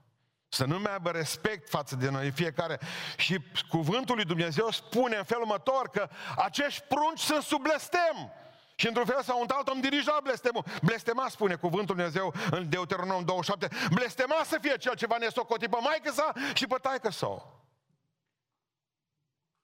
Să 0.56 0.66
nu 0.66 0.80
mai 0.80 0.92
aibă 0.92 1.12
respect 1.12 1.70
față 1.70 1.96
de 1.96 2.10
noi 2.10 2.32
fiecare. 2.32 2.80
Și 3.18 3.40
cuvântul 3.70 4.16
lui 4.16 4.26
Dumnezeu 4.26 4.72
spune 4.72 5.16
în 5.16 5.24
felul 5.24 5.44
următor 5.44 5.90
că 5.90 6.10
acești 6.38 6.82
prunci 6.82 7.20
sunt 7.20 7.44
sub 7.44 7.62
blestem. 7.62 8.32
Și 8.76 8.88
într-un 8.88 9.06
fel 9.06 9.24
sau 9.24 9.42
într-altul 9.42 9.74
am 9.74 9.82
dirijat 9.82 10.22
blestemul. 10.22 10.66
Blestema, 10.82 11.30
spune 11.30 11.56
cuvântul 11.56 11.96
Dumnezeu 11.96 12.34
în 12.52 12.70
Deuteronom 12.70 13.26
27, 13.26 13.90
blestema 13.94 14.42
să 14.46 14.58
fie 14.62 14.78
cel 14.78 14.96
ce 14.96 15.06
va 15.06 15.18
nesocoti 15.18 15.68
pe 15.68 15.78
maică 15.82 16.12
sa 16.12 16.34
și 16.54 16.68
pe 16.68 16.76
taică 16.82 17.10
sau. 17.10 17.64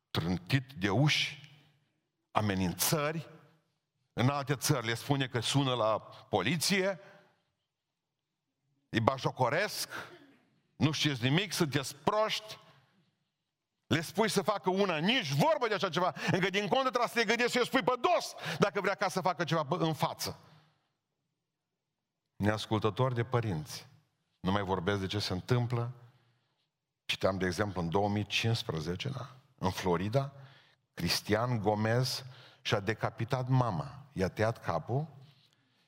Trântit 0.10 0.72
de 0.80 0.90
uși, 0.90 1.52
amenințări, 2.32 3.28
în 4.14 4.30
alte 4.30 4.56
țări 4.56 4.86
le 4.86 4.94
spune 4.94 5.28
că 5.28 5.40
sună 5.40 5.74
la 5.74 6.00
poliție, 6.30 7.00
îi 8.90 9.00
bajocoresc, 9.00 9.90
nu 10.82 10.92
știți 10.92 11.24
nimic, 11.24 11.54
sunteți 11.54 11.96
proști, 11.96 12.58
le 13.88 14.02
spui 14.02 14.30
să 14.30 14.42
facă 14.42 14.70
una, 14.70 14.98
nici 14.98 15.32
vorbă 15.32 15.68
de 15.68 15.74
așa 15.74 15.90
ceva, 15.90 16.14
încă 16.32 16.50
din 16.50 16.68
contră 16.68 16.90
trebuie 16.90 17.08
să 17.08 17.20
te 17.20 17.26
gândești 17.26 17.52
să 17.52 17.60
o 17.62 17.66
spui 17.66 17.84
pe 17.84 17.94
dos, 18.02 18.34
dacă 18.60 18.82
vrea 18.82 18.96
ca 18.96 19.10
să 19.10 19.22
facă 19.22 19.44
ceva 19.44 19.66
în 19.70 19.94
față. 19.94 20.40
Neascultători 22.36 23.16
de 23.16 23.24
părinți. 23.24 23.88
Nu 24.40 24.52
mai 24.52 24.62
vorbesc 24.62 25.00
de 25.00 25.08
ce 25.08 25.20
se 25.20 25.34
întâmplă 25.34 25.92
Citeam, 27.06 27.38
de 27.38 27.46
exemplu, 27.46 27.82
în 27.82 27.90
2015, 27.90 29.10
da? 29.10 29.30
în 29.58 29.70
Florida, 29.70 30.32
Cristian 30.94 31.60
Gomez 31.62 32.26
și-a 32.62 32.80
decapitat 32.80 33.48
mama. 33.48 34.06
I-a 34.14 34.28
tăiat 34.28 34.64
capul 34.64 35.08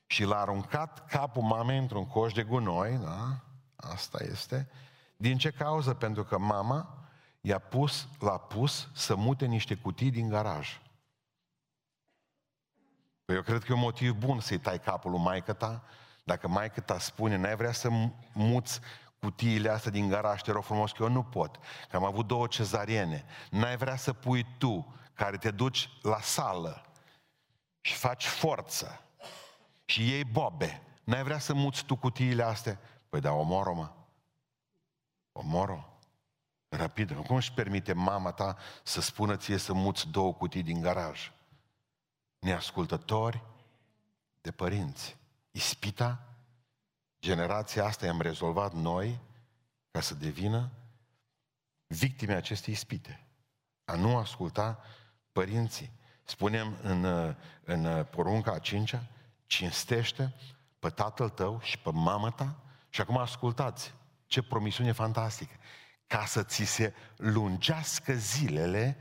și 0.06 0.24
l-a 0.24 0.40
aruncat 0.40 1.08
capul 1.08 1.42
mamei 1.42 1.78
într-un 1.78 2.08
coș 2.08 2.34
de 2.34 2.44
gunoi, 2.44 2.98
da? 2.98 3.44
Asta 3.92 4.24
este. 4.24 4.70
Din 5.18 5.38
ce 5.38 5.52
cauză? 5.52 5.94
Pentru 5.94 6.24
că 6.24 6.38
mama 6.38 7.08
i-a 7.42 7.60
pus, 7.60 8.08
l-a 8.20 8.38
pus 8.38 8.90
să 8.94 9.16
mute 9.16 9.46
niște 9.46 9.76
cutii 9.76 10.12
din 10.12 10.30
garaj. 10.30 10.82
Păi 13.26 13.36
eu 13.36 13.42
cred 13.42 13.64
că 13.64 13.72
e 13.72 13.76
un 13.76 13.80
motiv 13.80 14.14
bun 14.14 14.40
să-i 14.40 14.60
tai 14.60 14.80
capul 14.80 15.12
lui 15.12 15.20
maică 15.20 15.54
ta, 15.54 15.84
dacă 16.24 16.48
maică 16.48 16.82
ta 16.82 17.00
spune, 17.00 17.36
n-ai 17.36 17.56
vrea 17.56 17.72
să 17.72 17.90
muți 18.34 18.80
cutiile 19.20 19.70
astea 19.70 19.92
din 19.92 20.10
garaj, 20.10 20.42
te 20.42 20.52
rog 20.52 20.64
frumos 20.64 20.92
că 20.92 21.04
eu 21.04 21.10
nu 21.10 21.24
pot, 21.24 21.60
că 21.90 21.96
am 21.96 22.04
avut 22.04 22.28
două 22.28 22.48
cezariene. 22.48 23.26
N-ai 23.50 23.78
vrea 23.78 23.96
să 23.96 24.14
pui 24.14 24.46
tu, 24.58 24.94
care 25.14 25.38
te 25.38 25.52
duci 25.52 25.90
la 26.02 26.22
sală 26.22 26.86
și 27.82 27.94
faci 27.94 28.26
forță 28.26 29.02
și 29.86 30.10
iei 30.10 30.24
bobe. 30.24 30.82
N-ai 31.04 31.24
vrea 31.24 31.40
să 31.40 31.54
muți 31.54 31.86
tu 31.86 31.96
cutiile 31.96 32.44
astea? 32.44 32.80
Păi 33.14 33.22
da, 33.22 33.32
omoră 33.32 33.74
mă. 33.74 33.92
Omoră. 35.32 35.98
Rapid. 36.70 37.26
Cum 37.26 37.36
își 37.36 37.54
permite 37.54 37.94
mama 37.94 38.32
ta 38.32 38.58
să 38.84 39.02
spună 39.02 39.36
ție 39.36 39.58
să 39.58 39.74
muți 39.74 40.08
două 40.08 40.34
cutii 40.34 40.64
din 40.64 40.82
garaj? 40.82 41.32
Neascultători 42.40 43.44
de 44.42 44.52
părinți. 44.52 45.18
Ispita, 45.52 46.24
generația 47.22 47.86
asta 47.86 48.06
i-am 48.06 48.22
rezolvat 48.22 48.74
noi 48.74 49.20
ca 49.92 50.02
să 50.02 50.14
devină 50.16 50.72
victime 51.88 52.34
acestei 52.34 52.74
ispite. 52.74 53.26
A 53.86 53.96
nu 53.96 54.18
asculta 54.18 54.84
părinții. 55.32 55.92
Spunem 56.24 56.78
în, 56.82 57.36
în 57.64 58.04
porunca 58.04 58.52
a 58.52 58.60
cincea, 58.60 59.04
cinstește 59.46 60.34
pe 60.80 60.90
tatăl 60.90 61.30
tău 61.30 61.60
și 61.62 61.80
pe 61.80 61.92
mama 61.92 62.30
ta. 62.30 62.58
Și 62.94 63.02
acum 63.02 63.18
ascultați, 63.18 63.94
ce 64.26 64.42
promisiune 64.42 64.92
fantastică. 64.92 65.54
Ca 66.08 66.26
să 66.26 66.44
ți 66.44 66.64
se 66.64 66.94
lungească 67.16 68.14
zilele 68.14 68.98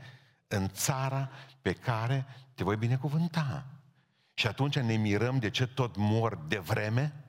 în 0.47 0.69
țara 0.69 1.29
pe 1.61 1.73
care 1.73 2.25
te 2.53 2.63
voi 2.63 2.75
binecuvânta. 2.75 3.65
Și 4.33 4.47
atunci 4.47 4.79
ne 4.79 4.95
mirăm 4.95 5.39
de 5.39 5.49
ce 5.49 5.67
tot 5.67 5.95
mor 5.95 6.35
de 6.47 6.57
vreme, 6.57 7.23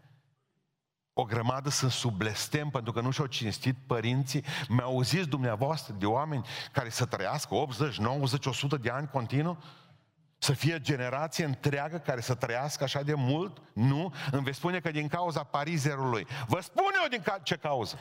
o 1.12 1.24
grămadă 1.24 1.68
sunt 1.68 1.90
sub 1.90 2.16
blestem 2.16 2.70
pentru 2.70 2.92
că 2.92 3.00
nu 3.00 3.10
și-au 3.10 3.26
cinstit 3.26 3.76
părinții. 3.86 4.44
Mi-au 4.68 5.02
zis 5.02 5.26
dumneavoastră 5.26 5.94
de 5.98 6.06
oameni 6.06 6.46
care 6.72 6.88
să 6.88 7.04
trăiască 7.04 7.54
80, 7.54 7.98
90, 7.98 8.46
100 8.46 8.76
de 8.76 8.90
ani 8.90 9.08
continuu? 9.08 9.58
Să 10.44 10.52
fie 10.52 10.80
generație 10.80 11.44
întreagă 11.44 11.98
care 11.98 12.20
să 12.20 12.34
trăiască 12.34 12.84
așa 12.84 13.02
de 13.02 13.14
mult? 13.14 13.62
Nu. 13.72 14.14
Îmi 14.30 14.42
veți 14.44 14.56
spune 14.56 14.80
că 14.80 14.90
din 14.90 15.08
cauza 15.08 15.42
parizerului. 15.42 16.26
Vă 16.46 16.60
spun 16.60 16.90
eu 17.02 17.08
din 17.08 17.22
ca- 17.22 17.38
ce 17.38 17.56
cauză. 17.56 17.98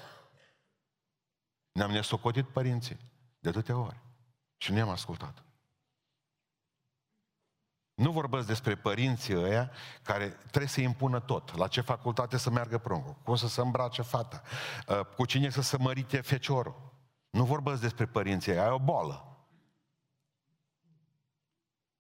Ne-am 1.72 1.92
nesocotit 1.92 2.48
părinții 2.48 2.98
de 3.40 3.50
atâtea 3.50 3.78
ori. 3.78 4.00
Și 4.58 4.72
nu 4.72 4.78
i-am 4.78 4.90
ascultat. 4.90 5.44
Nu 7.94 8.12
vorbesc 8.12 8.48
despre 8.48 8.76
părinții 8.76 9.36
ăia 9.36 9.72
care 10.02 10.28
trebuie 10.28 10.68
să 10.68 10.82
impună 10.82 11.20
tot. 11.20 11.58
La 11.58 11.68
ce 11.68 11.82
facultate 11.82 12.38
să 12.38 12.50
meargă 12.50 12.78
pruncul, 12.78 13.16
cum 13.24 13.36
să 13.36 13.48
se 13.48 13.62
îmbrace 13.62 14.02
fata, 14.02 14.42
uh, 14.88 15.00
cu 15.16 15.26
cine 15.26 15.50
să 15.50 15.62
se 15.62 15.78
mărite 15.78 16.22
feciorul. 16.22 16.92
Nu 17.30 17.46
vorbesc 17.46 17.82
despre 17.82 18.06
părinții 18.06 18.52
ăia, 18.52 18.64
ai 18.64 18.72
o 18.72 18.80
boală. 18.80 19.33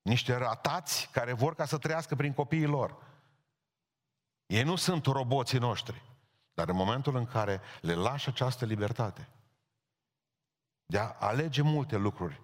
Niște 0.03 0.35
ratați 0.35 1.09
care 1.11 1.33
vor 1.33 1.55
ca 1.55 1.65
să 1.65 1.77
trăiască 1.77 2.15
prin 2.15 2.33
copiii 2.33 2.65
lor. 2.65 2.95
Ei 4.45 4.63
nu 4.63 4.75
sunt 4.75 5.05
roboții 5.05 5.59
noștri. 5.59 6.01
Dar 6.53 6.69
în 6.69 6.75
momentul 6.75 7.15
în 7.15 7.25
care 7.25 7.61
le 7.81 7.93
lași 7.93 8.29
această 8.29 8.65
libertate 8.65 9.29
de 10.85 10.99
a 10.99 11.15
alege 11.19 11.61
multe 11.61 11.97
lucruri, 11.97 12.41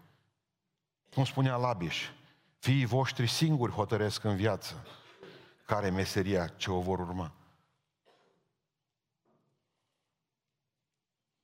cum 1.13 1.25
spunea 1.25 1.55
Labiș, 1.55 2.09
Fiii 2.59 2.85
voștri 2.85 3.27
singuri 3.27 3.71
hotăresc 3.71 4.23
în 4.23 4.35
viață 4.35 4.87
care 5.65 5.87
e 5.87 5.89
meseria 5.89 6.47
ce 6.47 6.71
o 6.71 6.79
vor 6.79 6.99
urma. 6.99 7.31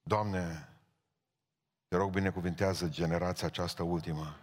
Doamne, 0.04 0.70
te 1.88 1.96
rog 1.96 2.12
binecuvintează 2.12 2.90
generația 2.90 3.48
aceasta 3.48 3.84
ultimă 3.84 4.38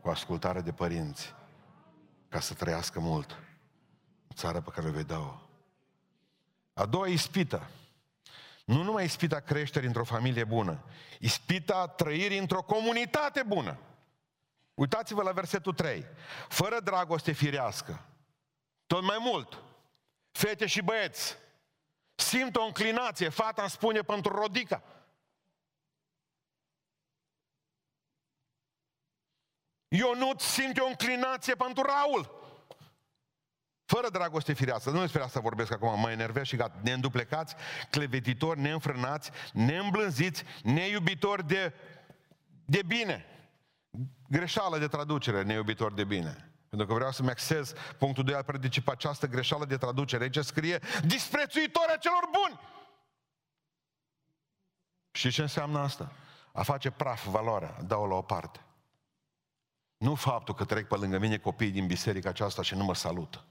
cu 0.00 0.08
ascultare 0.08 0.60
de 0.60 0.72
părinți 0.72 1.34
ca 2.28 2.40
să 2.40 2.54
trăiască 2.54 3.00
mult 3.00 3.30
în 4.28 4.36
țara 4.36 4.60
pe 4.60 4.70
care 4.70 4.88
o 4.88 4.90
vei 4.90 5.04
da-o. 5.04 5.34
A 6.74 6.86
doua 6.86 7.06
ispită. 7.06 7.70
Nu 8.64 8.82
numai 8.82 9.04
ispita 9.04 9.40
creșterii 9.40 9.88
într-o 9.88 10.04
familie 10.04 10.44
bună, 10.44 10.84
ispita 11.18 11.86
trăirii 11.86 12.38
într-o 12.38 12.62
comunitate 12.62 13.42
bună. 13.42 13.78
Uitați-vă 14.74 15.22
la 15.22 15.32
versetul 15.32 15.72
3. 15.72 16.06
Fără 16.48 16.80
dragoste 16.80 17.32
firească, 17.32 18.04
tot 18.86 19.02
mai 19.02 19.16
mult, 19.20 19.62
fete 20.30 20.66
și 20.66 20.82
băieți, 20.82 21.36
simt 22.14 22.56
o 22.56 22.62
înclinație, 22.62 23.28
fata 23.28 23.62
îmi 23.62 23.70
spune 23.70 24.00
pentru 24.00 24.32
Rodica. 24.32 24.82
Ionut 29.92 30.40
simte 30.40 30.80
o 30.80 30.86
înclinație 30.86 31.54
pentru 31.54 31.82
Raul. 31.82 32.38
Fără 33.84 34.08
dragoste 34.08 34.52
firească. 34.52 34.90
Nu 34.90 35.00
despre 35.00 35.22
asta 35.22 35.40
vorbesc 35.40 35.72
acum, 35.72 36.00
mă 36.00 36.10
enervez 36.10 36.44
și 36.44 36.56
gata. 36.56 36.78
Neînduplecați, 36.82 37.54
clevetitori, 37.90 38.60
neînfrânați, 38.60 39.30
neîmblânziți, 39.52 40.44
neiubitori 40.62 41.46
de, 41.46 41.74
de 42.64 42.82
bine. 42.86 43.24
Greșeală 44.28 44.78
de 44.78 44.86
traducere, 44.86 45.42
neiubitor 45.42 45.92
de 45.92 46.04
bine. 46.04 46.52
Pentru 46.68 46.86
că 46.86 46.94
vreau 46.94 47.10
să-mi 47.10 47.30
axez 47.30 47.72
punctul 47.98 48.24
2 48.24 48.34
al 48.34 48.42
predicii 48.42 48.82
pe 48.82 48.90
această 48.90 49.26
greșeală 49.26 49.64
de 49.64 49.76
traducere. 49.76 50.22
Aici 50.22 50.38
scrie 50.38 50.78
disprețuitor 51.04 51.84
a 51.94 51.96
celor 51.96 52.28
buni. 52.32 52.60
Și 55.12 55.30
ce 55.30 55.40
înseamnă 55.40 55.78
asta? 55.78 56.12
A 56.52 56.62
face 56.62 56.90
praf 56.90 57.26
valoarea, 57.26 57.76
dau 57.86 58.08
la 58.08 58.14
o 58.14 58.22
parte. 58.22 58.60
Nu 60.00 60.14
faptul 60.14 60.54
că 60.54 60.64
trec 60.64 60.88
pe 60.88 60.96
lângă 60.96 61.18
mine 61.18 61.38
copiii 61.38 61.70
din 61.70 61.86
biserica 61.86 62.28
aceasta 62.28 62.62
și 62.62 62.74
nu 62.74 62.84
mă 62.84 62.94
salută. 62.94 63.44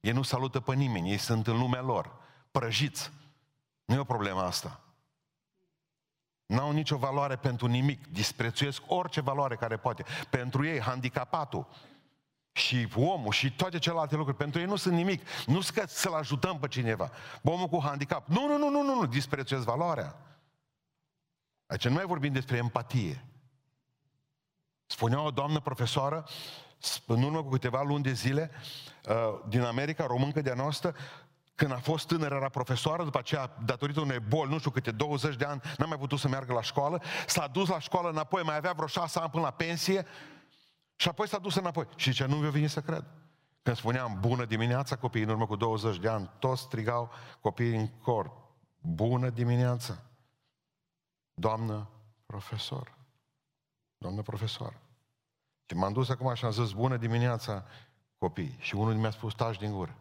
Ei 0.00 0.12
nu 0.12 0.22
salută 0.22 0.60
pe 0.60 0.74
nimeni, 0.74 1.10
ei 1.10 1.16
sunt 1.16 1.46
în 1.46 1.58
lumea 1.58 1.80
lor, 1.80 2.12
prăjiți. 2.50 3.12
Nu 3.84 3.94
e 3.94 3.98
o 3.98 4.04
problemă 4.04 4.40
asta. 4.40 4.80
N-au 6.46 6.72
nicio 6.72 6.96
valoare 6.96 7.36
pentru 7.36 7.66
nimic, 7.66 8.06
disprețuiesc 8.06 8.82
orice 8.86 9.20
valoare 9.20 9.56
care 9.56 9.76
poate. 9.76 10.04
Pentru 10.30 10.64
ei, 10.64 10.80
handicapatul 10.80 11.66
și 12.52 12.88
omul 12.96 13.32
și 13.32 13.52
toate 13.52 13.78
celelalte 13.78 14.16
lucruri, 14.16 14.36
pentru 14.38 14.60
ei 14.60 14.66
nu 14.66 14.76
sunt 14.76 14.94
nimic. 14.94 15.26
Nu 15.46 15.60
că 15.74 15.84
să-l 15.86 16.14
ajutăm 16.14 16.58
pe 16.58 16.68
cineva. 16.68 17.10
Omul 17.42 17.68
cu 17.68 17.82
handicap. 17.82 18.26
Nu, 18.26 18.46
nu, 18.46 18.58
nu, 18.58 18.70
nu, 18.70 18.82
nu, 18.82 18.94
nu, 18.94 19.06
disprețuiesc 19.06 19.66
valoarea. 19.66 20.16
Aici 21.66 21.88
nu 21.88 21.94
mai 21.94 22.04
vorbim 22.04 22.32
despre 22.32 22.56
empatie. 22.56 23.24
Spunea 24.90 25.20
o 25.20 25.30
doamnă 25.30 25.60
profesoară, 25.60 26.24
în 27.06 27.22
urmă 27.22 27.42
cu 27.42 27.48
câteva 27.48 27.82
luni 27.82 28.02
de 28.02 28.12
zile, 28.12 28.50
uh, 29.08 29.14
din 29.48 29.62
America, 29.62 30.06
româncă 30.06 30.40
de-a 30.40 30.54
noastră, 30.54 30.94
când 31.54 31.72
a 31.72 31.76
fost 31.76 32.06
tânără, 32.06 32.34
era 32.34 32.48
profesoară, 32.48 33.04
după 33.04 33.18
aceea, 33.18 33.56
datorită 33.64 34.00
unei 34.00 34.20
boli, 34.20 34.50
nu 34.50 34.58
știu 34.58 34.70
câte, 34.70 34.90
20 34.90 35.36
de 35.36 35.44
ani, 35.44 35.60
n-a 35.78 35.86
mai 35.86 35.98
putut 35.98 36.18
să 36.18 36.28
meargă 36.28 36.52
la 36.52 36.62
școală, 36.62 37.02
s-a 37.26 37.46
dus 37.46 37.68
la 37.68 37.78
școală 37.78 38.08
înapoi, 38.08 38.42
mai 38.42 38.56
avea 38.56 38.72
vreo 38.72 38.86
șase 38.86 39.18
ani 39.18 39.30
până 39.30 39.42
la 39.42 39.50
pensie 39.50 40.06
și 40.96 41.08
apoi 41.08 41.28
s-a 41.28 41.38
dus 41.38 41.54
înapoi. 41.54 41.86
Și 41.96 42.12
ce 42.12 42.26
nu 42.26 42.36
mi-a 42.36 42.50
venit 42.50 42.70
să 42.70 42.80
cred. 42.80 43.04
Când 43.62 43.76
spuneam 43.76 44.16
bună 44.20 44.44
dimineața, 44.44 44.96
copiii 44.96 45.24
în 45.24 45.30
urmă 45.30 45.46
cu 45.46 45.56
20 45.56 45.98
de 45.98 46.08
ani, 46.08 46.30
toți 46.38 46.62
strigau 46.62 47.10
copiii 47.40 47.76
în 47.76 47.88
cor. 47.88 48.32
Bună 48.80 49.28
dimineața! 49.28 50.02
Doamnă 51.34 51.88
profesor. 52.26 52.97
Doamnă 53.98 54.22
profesor. 54.22 54.80
Și 55.66 55.74
m-am 55.74 55.92
dus 55.92 56.08
acum 56.08 56.34
și 56.34 56.44
am 56.44 56.50
zis, 56.50 56.72
bună 56.72 56.96
dimineața, 56.96 57.64
copii. 58.18 58.56
Și 58.58 58.74
unul 58.74 58.94
mi-a 58.94 59.10
spus, 59.10 59.34
taci 59.34 59.58
din 59.58 59.72
gură. 59.72 59.96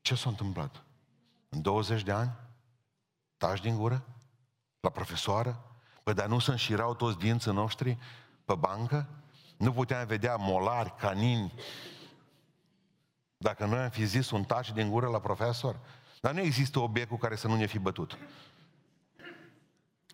Ce 0.00 0.14
s-a 0.14 0.28
întâmplat? 0.28 0.84
În 1.48 1.62
20 1.62 2.02
de 2.02 2.12
ani? 2.12 2.32
Taci 3.36 3.60
din 3.60 3.76
gură? 3.76 4.04
La 4.80 4.90
profesoară? 4.90 5.64
Păi 6.02 6.14
dar 6.14 6.26
nu 6.26 6.38
se 6.38 6.50
înșirau 6.50 6.94
toți 6.94 7.18
dinții 7.18 7.52
noștri 7.52 7.98
pe 8.44 8.54
bancă? 8.54 9.08
Nu 9.56 9.72
puteam 9.72 10.06
vedea 10.06 10.36
molari, 10.36 10.96
canini? 10.96 11.52
Dacă 13.36 13.66
noi 13.66 13.78
am 13.78 13.90
fi 13.90 14.04
zis 14.04 14.30
un 14.30 14.44
taci 14.44 14.72
din 14.72 14.90
gură 14.90 15.08
la 15.08 15.20
profesor? 15.20 15.80
Dar 16.20 16.32
nu 16.32 16.40
există 16.40 16.78
obiect 16.78 17.08
cu 17.08 17.16
care 17.16 17.36
să 17.36 17.48
nu 17.48 17.56
ne 17.56 17.66
fi 17.66 17.78
bătut. 17.78 18.18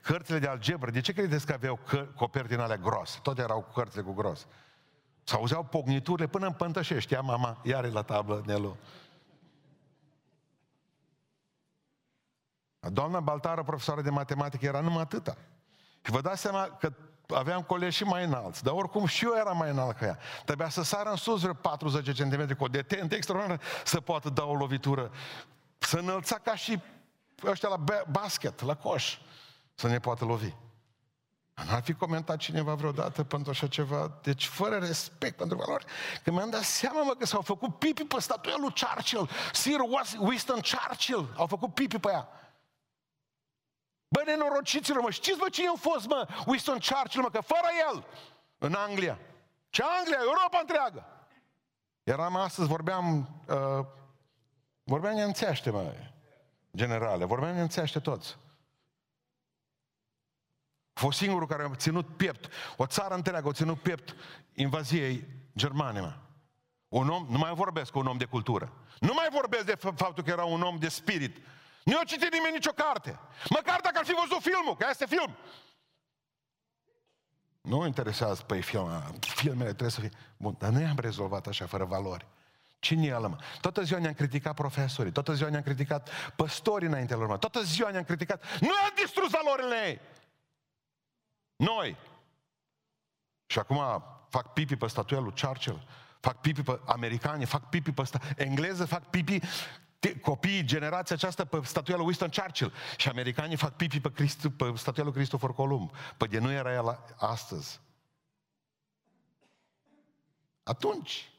Cărțile 0.02 0.38
de 0.38 0.46
algebră, 0.46 0.90
de 0.90 1.00
ce 1.00 1.12
credeți 1.12 1.46
că 1.46 1.52
aveau 1.52 1.78
căr- 1.88 2.14
coperi 2.14 2.48
din 2.48 2.58
alea 2.58 2.76
groase? 2.76 3.18
Tot 3.22 3.38
erau 3.38 3.60
cu 3.60 3.72
cărțile 3.72 4.02
cu 4.02 4.12
gros. 4.12 4.46
S-auzeau 5.24 5.64
pogniturile 5.64 6.26
până 6.26 6.46
în 6.46 6.52
pântășești. 6.52 7.12
Ia 7.12 7.20
mama, 7.20 7.60
iar 7.62 7.84
la 7.84 8.02
tablă, 8.02 8.42
Nelu. 8.46 8.76
Doamna 12.80 13.20
Baltară, 13.20 13.62
profesoară 13.62 14.02
de 14.02 14.10
matematică, 14.10 14.64
era 14.64 14.80
numai 14.80 15.02
atâta. 15.02 15.36
Și 16.02 16.10
vă 16.10 16.20
dați 16.20 16.40
seama 16.40 16.64
că 16.64 16.92
aveam 17.34 17.62
colegi 17.62 17.96
și 17.96 18.04
mai 18.04 18.24
înalți, 18.24 18.62
dar 18.64 18.74
oricum 18.74 19.06
și 19.06 19.24
eu 19.24 19.34
eram 19.36 19.56
mai 19.56 19.70
înalt 19.70 19.96
ca 19.96 20.06
ea. 20.06 20.18
Trebuia 20.44 20.68
să 20.68 20.82
sară 20.82 21.10
în 21.10 21.16
sus 21.16 21.40
vreo 21.40 21.52
40 21.52 22.22
cm 22.22 22.56
cu 22.56 22.64
o 22.64 22.68
detentă 22.68 23.14
extraordinară 23.14 23.62
să 23.84 24.00
poată 24.00 24.28
da 24.30 24.44
o 24.44 24.54
lovitură. 24.54 25.10
Să 25.78 25.98
înălța 25.98 26.36
ca 26.36 26.54
și 26.54 26.80
ăștia 27.44 27.68
la 27.68 28.04
basket, 28.10 28.60
la 28.60 28.76
coș, 28.76 29.18
să 29.80 29.88
ne 29.88 29.98
poată 29.98 30.24
lovi. 30.24 30.52
N-ar 31.66 31.82
fi 31.82 31.94
comentat 31.94 32.36
cineva 32.36 32.74
vreodată 32.74 33.24
pentru 33.24 33.50
așa 33.50 33.66
ceva, 33.66 34.18
deci 34.22 34.46
fără 34.46 34.78
respect 34.78 35.36
pentru 35.36 35.56
valori. 35.56 35.84
Când 36.22 36.36
mi-am 36.36 36.50
dat 36.50 36.62
seama, 36.62 37.02
mă, 37.02 37.14
că 37.14 37.26
s-au 37.26 37.40
făcut 37.40 37.78
pipi 37.78 38.04
pe 38.04 38.20
statuia 38.20 38.54
lui 38.58 38.72
Churchill, 38.80 39.30
Sir 39.52 39.78
Winston 40.18 40.60
Churchill, 40.60 41.34
au 41.36 41.46
făcut 41.46 41.74
pipi 41.74 41.98
pe 41.98 42.08
ea. 42.10 42.28
Bă, 44.08 44.22
nenorociților, 44.24 45.02
mă, 45.02 45.10
știți, 45.10 45.38
bă, 45.38 45.48
cine 45.48 45.68
a 45.68 45.78
fost, 45.78 46.06
mă, 46.06 46.26
Winston 46.46 46.78
Churchill, 46.88 47.22
mă, 47.22 47.30
că 47.30 47.40
fără 47.40 47.68
el, 47.90 48.04
în 48.58 48.74
Anglia. 48.74 49.18
Ce 49.70 49.82
Anglia? 49.98 50.18
Europa 50.20 50.58
întreagă. 50.60 51.04
Eram 52.02 52.36
astăzi, 52.36 52.68
vorbeam, 52.68 53.28
uh, 53.48 53.86
vorbeam 54.82 55.14
neînțeaște, 55.14 55.70
mă, 55.70 55.92
generale, 56.76 57.24
vorbeam 57.24 57.54
neînțeaște 57.54 58.00
toți. 58.00 58.36
A 60.92 61.00
fost 61.00 61.18
singurul 61.18 61.46
care 61.46 61.62
a 61.62 61.74
ținut 61.74 62.16
piept, 62.16 62.52
o 62.76 62.86
țară 62.86 63.14
întreagă 63.14 63.48
a 63.48 63.52
ținut 63.52 63.80
piept 63.82 64.16
invaziei 64.54 65.26
germane, 65.56 66.00
mă. 66.00 66.14
Un 66.88 67.08
om, 67.08 67.26
nu 67.30 67.38
mai 67.38 67.54
vorbesc 67.54 67.90
cu 67.90 67.98
un 67.98 68.06
om 68.06 68.16
de 68.16 68.24
cultură. 68.24 68.72
Nu 68.98 69.12
mai 69.14 69.28
vorbesc 69.30 69.64
de 69.64 69.74
faptul 69.74 70.24
că 70.24 70.30
era 70.30 70.44
un 70.44 70.62
om 70.62 70.78
de 70.78 70.88
spirit, 70.88 71.36
nu 71.84 71.92
i-a 71.92 72.04
citit 72.04 72.32
nimeni 72.32 72.54
nicio 72.54 72.70
carte. 72.70 73.18
Măcar 73.48 73.80
dacă 73.80 73.98
ar 73.98 74.04
fi 74.04 74.12
văzut 74.12 74.42
filmul, 74.42 74.76
că 74.76 74.86
este 74.90 75.06
film. 75.06 75.36
Nu 77.60 77.86
interesează, 77.86 78.42
păi, 78.42 78.62
film, 78.62 78.88
filmele 79.20 79.68
trebuie 79.68 79.90
să 79.90 80.00
fie... 80.00 80.10
Bun, 80.36 80.54
dar 80.58 80.70
nu 80.70 80.80
i-am 80.80 80.98
rezolvat 80.98 81.46
așa, 81.46 81.66
fără 81.66 81.84
valori. 81.84 82.26
Cine 82.78 83.06
e 83.06 83.16
mă? 83.18 83.36
Toată 83.60 83.82
ziua 83.82 83.98
ne-am 83.98 84.14
criticat 84.14 84.54
profesorii, 84.54 85.12
toată 85.12 85.34
ziua 85.34 85.50
ne-am 85.50 85.62
criticat 85.62 86.08
păstorii 86.36 86.88
înainte 86.88 87.14
lor, 87.14 87.26
mă. 87.26 87.38
Toată 87.38 87.62
ziua 87.62 87.90
ne-am 87.90 88.04
criticat. 88.04 88.60
Nu 88.60 88.68
am 88.68 88.92
distrus 88.94 89.30
valorile 89.30 89.86
ei! 89.86 90.00
Noi! 91.60 91.96
Și 93.46 93.58
acum 93.58 94.04
fac 94.28 94.52
pipi 94.52 94.76
pe 94.76 94.86
statuia 94.86 95.20
lui 95.20 95.32
Churchill, 95.40 95.82
fac 96.20 96.40
pipi 96.40 96.62
pe 96.62 96.80
americani, 96.86 97.44
fac 97.44 97.68
pipi 97.68 97.92
pe 97.92 98.04
sta... 98.04 98.20
engleză, 98.36 98.84
fac 98.84 99.10
pipi 99.10 99.40
copiii, 100.22 100.64
generația 100.64 101.16
aceasta 101.16 101.44
pe 101.44 101.60
statuia 101.62 101.96
lui 101.96 102.04
Winston 102.04 102.28
Churchill 102.28 102.72
și 102.96 103.08
americanii 103.08 103.56
fac 103.56 103.76
pipi 103.76 104.00
pe, 104.00 104.12
Christ, 104.12 104.48
pe 104.48 104.72
statuia 104.76 105.04
lui 105.04 105.14
Christopher 105.14 105.50
Columb. 105.50 105.92
Păi 106.16 106.28
de 106.28 106.38
nu 106.38 106.50
era 106.50 106.72
el 106.72 106.98
astăzi. 107.16 107.80
Atunci 110.62 111.30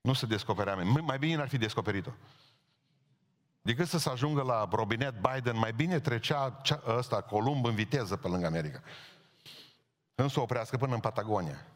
nu 0.00 0.12
se 0.12 0.26
descoperea. 0.26 0.74
Mai 1.00 1.18
bine 1.18 1.40
ar 1.40 1.48
fi 1.48 1.58
descoperit-o. 1.58 2.10
Decât 3.62 3.88
să 3.88 3.98
se 3.98 4.08
ajungă 4.08 4.42
la 4.42 4.68
robinet 4.72 5.14
Biden, 5.20 5.58
mai 5.58 5.72
bine 5.72 6.00
trecea 6.00 6.60
ăsta 6.86 7.22
Columb 7.22 7.64
în 7.64 7.74
viteză 7.74 8.16
pe 8.16 8.28
lângă 8.28 8.46
America. 8.46 8.82
Când 10.18 10.30
să 10.30 10.40
oprească 10.40 10.76
până 10.76 10.94
în 10.94 11.00
Patagonia. 11.00 11.66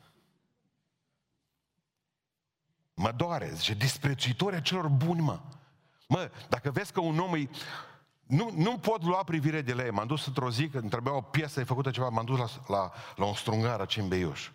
Mă 2.95 3.13
doare, 3.13 3.51
zice, 3.55 3.75
disprețuitoria 3.75 4.61
celor 4.61 4.89
buni, 4.89 5.21
mă. 5.21 5.41
Mă, 6.09 6.31
dacă 6.49 6.71
vezi 6.71 6.93
că 6.93 7.01
un 7.01 7.19
om 7.19 7.33
îi... 7.33 7.51
Nu, 8.27 8.51
nu 8.55 8.79
pot 8.79 9.03
lua 9.03 9.25
privire 9.25 9.61
de 9.61 9.73
la 9.73 9.85
ei. 9.85 9.91
M-am 9.91 10.07
dus 10.07 10.27
într-o 10.27 10.51
zi, 10.51 10.69
că 10.69 10.79
îmi 10.79 10.89
trebuia 10.89 11.15
o 11.15 11.21
piesă, 11.21 11.61
e 11.61 11.65
făcută 11.65 11.91
ceva, 11.91 12.09
m-am 12.09 12.25
dus 12.25 12.39
la, 12.39 12.47
la, 12.67 12.93
la 13.17 13.25
un 13.25 13.35
strungar 13.35 13.81
aici 13.81 13.97
în 13.97 14.09
Beiuș. 14.09 14.51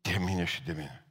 De 0.00 0.16
mine 0.18 0.44
și 0.44 0.62
de 0.62 0.72
mine. 0.72 1.01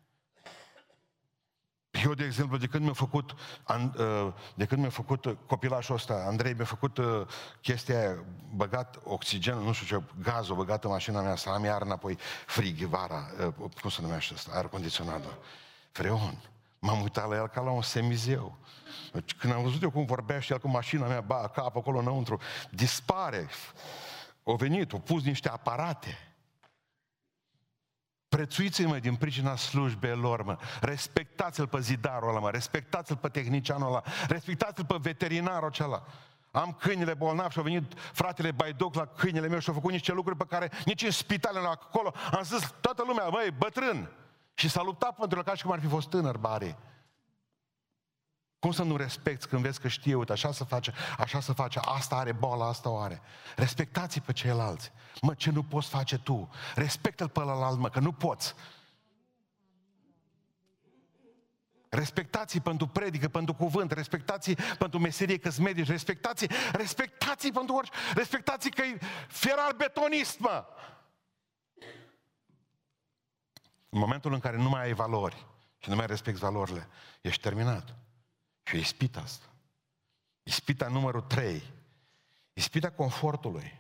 Eu, 2.04 2.14
de 2.14 2.24
exemplu, 2.24 2.58
de 2.58 2.68
când 2.68 2.84
mi-a 2.84 2.94
făcut, 2.94 3.36
uh, 3.68 4.28
de 4.56 4.66
când 4.66 4.82
mi-a 4.82 4.90
făcut 4.90 5.26
uh, 5.26 5.36
copilașul 5.46 5.96
ăsta, 5.96 6.24
Andrei, 6.28 6.54
mi-a 6.54 6.66
făcut 6.66 6.98
uh, 6.98 7.22
chestia 7.62 8.00
aia, 8.00 8.24
băgat 8.56 9.00
oxigen, 9.04 9.58
nu 9.58 9.72
știu 9.72 9.98
ce, 9.98 10.04
gazul 10.22 10.56
băgat 10.56 10.84
în 10.84 10.90
mașina 10.90 11.22
mea, 11.22 11.36
să 11.36 11.50
am 11.50 11.64
iar 11.64 11.82
înapoi 11.82 12.18
frig, 12.46 12.78
vara, 12.78 13.28
cum 13.82 13.90
se 13.90 14.02
numește 14.02 14.34
asta, 14.34 14.52
aer 14.54 14.66
condiționat. 14.66 15.22
Freon. 15.92 16.38
M-am 16.80 17.02
uitat 17.02 17.30
la 17.30 17.36
el 17.36 17.48
ca 17.48 17.62
la 17.62 17.72
un 17.72 17.82
semizeu. 17.82 18.58
Deci, 19.14 19.34
când 19.34 19.54
am 19.54 19.64
văzut 19.64 19.82
eu 19.82 19.92
cum 19.92 20.06
vorbea 20.06 20.40
și 20.40 20.52
el 20.52 20.60
cu 20.60 20.68
mașina 20.68 21.08
mea, 21.08 21.22
ba, 21.22 21.52
cap 21.56 21.76
acolo 21.76 22.00
înăuntru, 22.00 22.40
dispare. 22.70 23.48
O 24.44 24.56
venit, 24.56 24.94
o 24.94 24.98
pus 24.98 25.24
niște 25.24 25.50
aparate. 25.50 26.31
Prețuiți-i, 28.36 28.86
mă, 28.86 28.98
din 28.98 29.16
pricina 29.16 29.56
slujbelor, 29.56 30.44
mă. 30.44 30.58
Respectați-l 30.82 31.68
pe 31.68 31.80
zidarul 31.80 32.30
ăla, 32.30 32.40
mă. 32.40 32.50
Respectați-l 32.50 33.16
pe 33.16 33.28
tehnicianul 33.28 33.88
ăla. 33.88 34.04
Respectați-l 34.28 34.86
pe 34.86 34.96
veterinarul 35.00 35.68
acela. 35.68 36.04
Am 36.52 36.78
câinile 36.80 37.14
bolnavi 37.14 37.54
și 37.54 37.60
a 37.60 37.62
venit 37.62 37.94
fratele 38.14 38.52
Baidoc 38.52 38.96
la 38.96 39.06
câinele 39.06 39.48
meu 39.48 39.60
și 39.60 39.70
a 39.70 39.74
făcut 39.74 39.92
niște 39.92 40.12
lucruri 40.12 40.38
pe 40.38 40.46
care 40.50 40.72
nici 40.86 41.04
în 41.04 41.12
spitalele 41.12 41.68
acolo 41.68 42.14
am 42.32 42.44
zis 42.44 42.74
toată 42.82 43.04
lumea, 43.08 43.30
băi, 43.30 43.54
bătrân. 43.58 44.10
Și 44.54 44.70
s-a 44.70 44.82
luptat 44.82 45.16
pentru 45.16 45.38
el 45.38 45.44
ca 45.44 45.54
și 45.54 45.64
cum 45.64 45.72
ar 45.72 45.80
fi 45.80 45.88
fost 45.88 46.10
tânăr, 46.10 46.38
bare. 46.38 46.78
Cum 48.62 48.72
să 48.72 48.84
nu 48.84 48.96
respecti 48.96 49.46
când 49.46 49.62
vezi 49.62 49.80
că 49.80 49.88
știe, 49.88 50.16
uite, 50.16 50.32
așa 50.32 50.52
să 50.52 50.64
face, 50.64 50.94
așa 51.18 51.40
să 51.40 51.54
face, 51.54 51.80
asta 51.80 52.16
are 52.16 52.32
boala, 52.32 52.68
asta 52.68 52.90
o 52.90 52.98
are. 52.98 53.22
Respectați 53.56 54.20
pe 54.20 54.34
ceilalți. 54.34 54.92
Mă, 55.22 55.34
ce 55.34 55.52
nu 55.52 55.64
poți 55.64 55.90
face 55.90 56.18
tu? 56.18 56.50
Respectă-l 56.76 57.30
pe 57.30 57.40
ălalt, 57.40 57.78
mă, 57.80 57.90
că 57.90 58.00
nu 58.00 58.12
poți. 58.12 58.56
Respectați 61.90 62.60
pentru 62.60 62.88
predică, 62.88 63.28
pentru 63.28 63.54
cuvânt, 63.54 63.92
respectați 63.92 64.54
pentru 64.78 65.00
meserie 65.00 65.38
căsmedici, 65.38 65.88
respectați, 65.88 66.48
respectați 66.72 67.52
pentru 67.52 67.76
orice, 67.76 67.94
respectați 68.14 68.70
că 68.70 68.82
e 68.82 69.00
feral 69.28 69.74
betonist, 69.78 70.40
mă. 70.40 70.66
În 73.90 74.00
momentul 74.00 74.34
în 74.34 74.40
care 74.40 74.58
nu 74.58 74.70
mai 74.70 74.82
ai 74.82 74.94
valori 74.94 75.46
și 75.78 75.90
nu 75.90 75.96
mai 75.96 76.06
respecti 76.06 76.40
valorile, 76.40 76.88
ești 77.22 77.42
terminat. 77.42 77.96
Și 78.72 78.78
ispita 78.78 79.20
asta. 79.20 79.46
Ispita 80.44 80.88
numărul 80.88 81.22
3. 81.22 81.64
Ispita 82.54 82.92
confortului. 82.92 83.80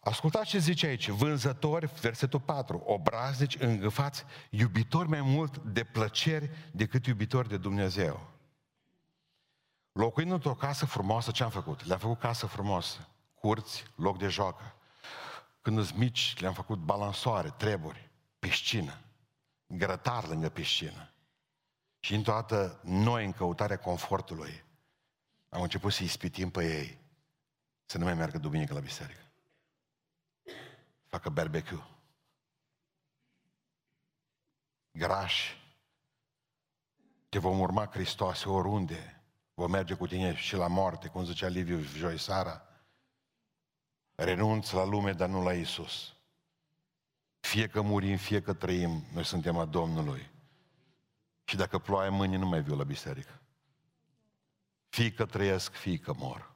Ascultați 0.00 0.48
ce 0.48 0.58
zice 0.58 0.86
aici. 0.86 1.08
Vânzători, 1.08 1.86
versetul 2.00 2.40
4, 2.40 2.82
obraznici, 2.86 3.56
îngâfați, 3.58 4.24
iubitori 4.50 5.08
mai 5.08 5.20
mult 5.20 5.58
de 5.58 5.84
plăceri 5.84 6.50
decât 6.72 7.06
iubitori 7.06 7.48
de 7.48 7.56
Dumnezeu. 7.56 8.30
Locuind 9.92 10.32
într-o 10.32 10.54
casă 10.54 10.86
frumoasă, 10.86 11.30
ce 11.30 11.42
am 11.42 11.50
făcut? 11.50 11.84
Le-am 11.84 11.98
făcut 11.98 12.18
casă 12.18 12.46
frumoasă, 12.46 13.08
curți, 13.34 13.84
loc 13.94 14.18
de 14.18 14.28
joacă. 14.28 14.74
Când 15.62 15.78
îți 15.78 15.98
mici, 15.98 16.36
le-am 16.38 16.54
făcut 16.54 16.78
balansoare, 16.78 17.50
treburi, 17.50 18.10
piscină, 18.38 19.00
grătar 19.66 20.26
lângă 20.26 20.48
piscină. 20.48 21.12
Și 21.98 22.14
într-o 22.14 22.32
dată, 22.32 22.80
noi, 22.82 23.24
în 23.24 23.32
căutarea 23.32 23.78
confortului, 23.78 24.64
am 25.48 25.62
început 25.62 25.92
să 25.92 26.02
ispitim 26.02 26.50
pe 26.50 26.78
ei 26.78 26.98
să 27.84 27.98
nu 27.98 28.04
mai 28.04 28.14
meargă 28.14 28.38
duminică 28.38 28.74
la 28.74 28.80
biserică. 28.80 29.22
Facă 31.06 31.28
barbecue. 31.28 31.86
Graș. 34.90 35.56
Te 37.28 37.38
vom 37.38 37.60
urma, 37.60 37.86
Hristos, 37.86 38.44
oriunde. 38.44 39.22
Vom 39.54 39.70
merge 39.70 39.94
cu 39.94 40.06
tine 40.06 40.34
și 40.34 40.56
la 40.56 40.66
moarte, 40.66 41.08
cum 41.08 41.24
zicea 41.24 41.46
Liviu 41.46 41.80
joi 41.80 42.18
seara. 42.18 42.62
Renunț 44.14 44.70
la 44.70 44.84
lume, 44.84 45.12
dar 45.12 45.28
nu 45.28 45.42
la 45.42 45.52
Isus. 45.52 46.16
Fie 47.40 47.68
că 47.68 47.80
murim, 47.80 48.16
fie 48.16 48.42
că 48.42 48.52
trăim, 48.52 49.04
noi 49.12 49.24
suntem 49.24 49.56
a 49.56 49.64
Domnului. 49.64 50.30
Și 51.48 51.56
dacă 51.56 51.78
ploaie 51.78 52.08
mâine, 52.08 52.36
nu 52.36 52.46
mai 52.46 52.62
viu 52.62 52.76
la 52.76 52.84
biserică. 52.84 53.40
Fie 54.88 55.12
că 55.12 55.26
trăiesc, 55.26 55.72
fie 55.72 55.98
că 55.98 56.12
mor. 56.12 56.54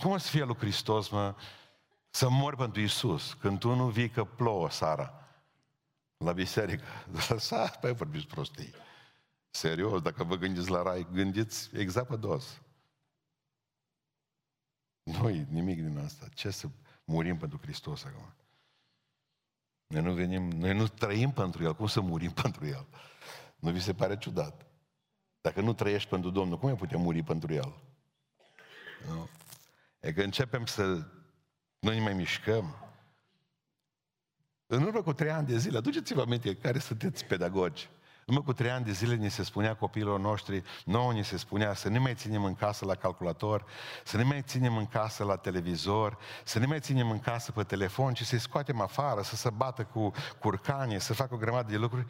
Cum 0.00 0.18
să 0.18 0.28
fie 0.28 0.44
lui 0.44 0.56
Hristos, 0.56 1.08
mă, 1.08 1.34
să 2.10 2.28
mori 2.28 2.56
pentru 2.56 2.80
Isus, 2.80 3.32
când 3.32 3.58
tu 3.58 3.74
nu 3.74 3.88
vii 3.88 4.10
că 4.10 4.24
plouă, 4.24 4.70
Sara, 4.70 5.28
la 6.16 6.32
biserică. 6.32 6.84
Lăsați, 7.28 7.78
pe 7.78 7.90
vorbiți 7.90 8.26
prostii. 8.26 8.74
Serios, 9.50 10.00
dacă 10.00 10.24
vă 10.24 10.36
gândiți 10.36 10.70
la 10.70 10.82
rai, 10.82 11.06
gândiți 11.12 11.76
exact 11.76 12.08
pe 12.08 12.16
dos. 12.16 12.60
Noi, 15.02 15.46
nimic 15.50 15.82
din 15.82 15.98
asta. 15.98 16.28
Ce 16.34 16.50
să 16.50 16.68
murim 17.04 17.36
pentru 17.36 17.58
Hristos 17.62 18.04
acum? 18.04 18.34
Noi 19.86 20.02
nu 20.02 20.12
venim, 20.12 20.50
noi 20.50 20.74
nu 20.74 20.88
trăim 20.88 21.30
pentru 21.30 21.62
El. 21.62 21.74
Cum 21.74 21.86
să 21.86 22.00
murim 22.00 22.30
pentru 22.42 22.66
El? 22.66 22.86
Nu 23.58 23.70
vi 23.70 23.80
se 23.80 23.94
pare 23.94 24.18
ciudat? 24.18 24.66
Dacă 25.40 25.60
nu 25.60 25.72
trăiești 25.72 26.08
pentru 26.08 26.30
Domnul, 26.30 26.58
cum 26.58 26.68
ai 26.68 26.76
putea 26.76 26.98
muri 26.98 27.22
pentru 27.22 27.52
El? 27.52 27.74
Nu? 29.08 29.28
E 30.00 30.12
că 30.12 30.22
începem 30.22 30.66
să... 30.66 31.06
Noi 31.78 31.94
ne 31.94 32.02
mai 32.02 32.14
mișcăm. 32.14 32.76
În 34.66 34.82
urmă 34.82 35.02
cu 35.02 35.12
trei 35.12 35.30
ani 35.30 35.46
de 35.46 35.58
zile, 35.58 35.76
aduceți-vă 35.76 36.20
aminte 36.20 36.54
care 36.54 36.78
sunteți 36.78 37.24
pedagogi. 37.24 37.88
În 38.26 38.34
urmă 38.34 38.46
cu 38.46 38.52
trei 38.52 38.70
ani 38.70 38.84
de 38.84 38.92
zile 38.92 39.14
ni 39.14 39.30
se 39.30 39.42
spunea 39.42 39.76
copiilor 39.76 40.20
noștri, 40.20 40.62
nouă 40.84 41.12
ni 41.12 41.24
se 41.24 41.36
spunea 41.36 41.74
să 41.74 41.88
ne 41.88 41.98
mai 41.98 42.14
ținem 42.14 42.44
în 42.44 42.54
casă 42.54 42.84
la 42.84 42.94
calculator, 42.94 43.64
să 44.04 44.16
ne 44.16 44.22
mai 44.22 44.42
ținem 44.42 44.76
în 44.76 44.86
casă 44.86 45.24
la 45.24 45.36
televizor, 45.36 46.18
să 46.44 46.58
ne 46.58 46.66
mai 46.66 46.80
ținem 46.80 47.10
în 47.10 47.18
casă 47.18 47.52
pe 47.52 47.62
telefon, 47.62 48.14
ci 48.14 48.22
să-i 48.22 48.38
scoatem 48.38 48.80
afară, 48.80 49.22
să 49.22 49.36
se 49.36 49.50
bată 49.50 49.84
cu 49.84 50.12
curcanie, 50.38 50.98
să 50.98 51.14
facă 51.14 51.34
o 51.34 51.36
grămadă 51.36 51.70
de 51.70 51.76
lucruri. 51.76 52.06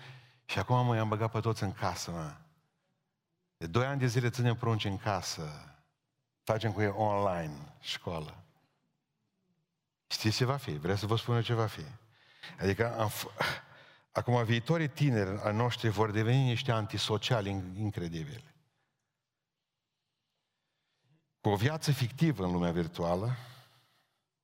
Și 0.51 0.59
acum 0.59 0.87
mă 0.87 0.95
i-am 0.95 1.09
băgat 1.09 1.31
pe 1.31 1.41
toți 1.41 1.63
în 1.63 1.73
casă, 1.73 2.11
mă. 2.11 2.35
De 3.57 3.67
doi 3.67 3.87
ani 3.87 3.99
de 3.99 4.07
zile 4.07 4.31
ținem 4.31 4.57
prunci 4.57 4.85
în 4.85 4.99
casă. 4.99 5.75
Facem 6.43 6.73
cu 6.73 6.81
ei 6.81 6.89
online 6.89 7.77
școală. 7.81 8.43
Știți 10.07 10.37
ce 10.37 10.45
va 10.45 10.57
fi? 10.57 10.71
Vreau 10.71 10.97
să 10.97 11.07
vă 11.07 11.17
spun 11.17 11.35
eu 11.35 11.41
ce 11.41 11.55
va 11.55 11.67
fi. 11.67 11.85
Adică 12.61 12.99
am 12.99 13.09
f- 13.09 13.63
acum 14.19 14.45
viitorii 14.45 14.89
tineri 14.89 15.41
ai 15.43 15.55
noștri 15.55 15.89
vor 15.89 16.11
deveni 16.11 16.43
niște 16.43 16.73
antisociali 16.73 17.51
incredibili. 17.75 18.55
Cu 21.41 21.49
o 21.49 21.57
viață 21.57 21.93
fictivă 21.93 22.45
în 22.45 22.53
lumea 22.53 22.73
virtuală, 22.73 23.37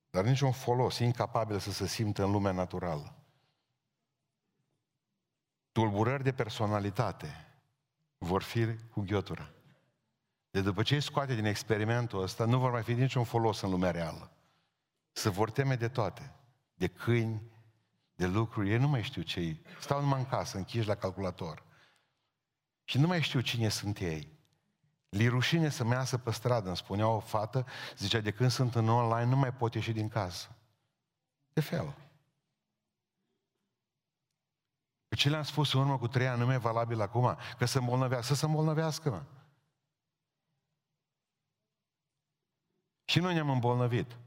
dar 0.09 0.23
niciun 0.23 0.51
folos, 0.51 0.97
incapabil 0.97 1.59
să 1.59 1.71
se 1.71 1.87
simtă 1.87 2.23
în 2.23 2.31
lumea 2.31 2.51
naturală. 2.51 3.14
Tulburări 5.75 6.23
de 6.23 6.31
personalitate 6.31 7.47
vor 8.17 8.41
fi 8.41 8.75
cu 8.75 9.01
ghiotura. 9.01 9.49
De 10.51 10.61
după 10.61 10.83
ce 10.83 10.95
îi 10.95 11.01
scoate 11.01 11.35
din 11.35 11.45
experimentul 11.45 12.21
ăsta, 12.21 12.45
nu 12.45 12.59
vor 12.59 12.71
mai 12.71 12.83
fi 12.83 12.93
niciun 12.93 13.23
folos 13.23 13.61
în 13.61 13.69
lumea 13.69 13.91
reală. 13.91 14.31
Se 15.11 15.29
vor 15.29 15.51
teme 15.51 15.75
de 15.75 15.87
toate. 15.87 16.33
De 16.73 16.87
câini, 16.87 17.41
de 18.15 18.25
lucruri. 18.25 18.71
Ei 18.71 18.77
nu 18.77 18.87
mai 18.87 19.03
știu 19.03 19.21
ce 19.21 19.39
ei. 19.39 19.61
Stau 19.79 20.01
numai 20.01 20.19
în 20.19 20.25
casă, 20.25 20.57
închiși 20.57 20.87
la 20.87 20.95
calculator. 20.95 21.63
Și 22.83 22.97
nu 22.97 23.07
mai 23.07 23.21
știu 23.21 23.41
cine 23.41 23.69
sunt 23.69 23.99
ei. 23.99 24.29
Li 25.09 25.27
rușine 25.27 25.69
să 25.69 25.83
measă 25.83 26.17
pe 26.17 26.31
stradă, 26.31 26.67
îmi 26.67 26.77
spunea 26.77 27.07
o 27.07 27.19
fată, 27.19 27.65
zicea, 27.97 28.19
de 28.19 28.31
când 28.31 28.51
sunt 28.51 28.75
în 28.75 28.89
online, 28.89 29.29
nu 29.29 29.35
mai 29.35 29.53
pot 29.53 29.73
ieși 29.73 29.91
din 29.91 30.09
casă. 30.09 30.55
De 31.53 31.61
fel. 31.61 31.95
Ce 35.15 35.29
le-am 35.29 35.43
spus 35.43 35.73
în 35.73 35.79
urmă 35.79 35.97
cu 35.97 36.07
trei 36.07 36.27
ani 36.27 36.39
nu 36.39 36.45
mai 36.45 36.55
e 36.55 36.57
valabil 36.57 37.01
acum, 37.01 37.37
că 37.57 37.65
să 37.65 37.77
îmbolnăvească, 37.77 38.25
să 38.25 38.39
se 38.39 38.45
îmbolnăvească, 38.45 39.09
mă. 39.09 39.23
Și 43.05 43.19
noi 43.19 43.33
ne-am 43.33 43.49
îmbolnăvit. 43.49 44.17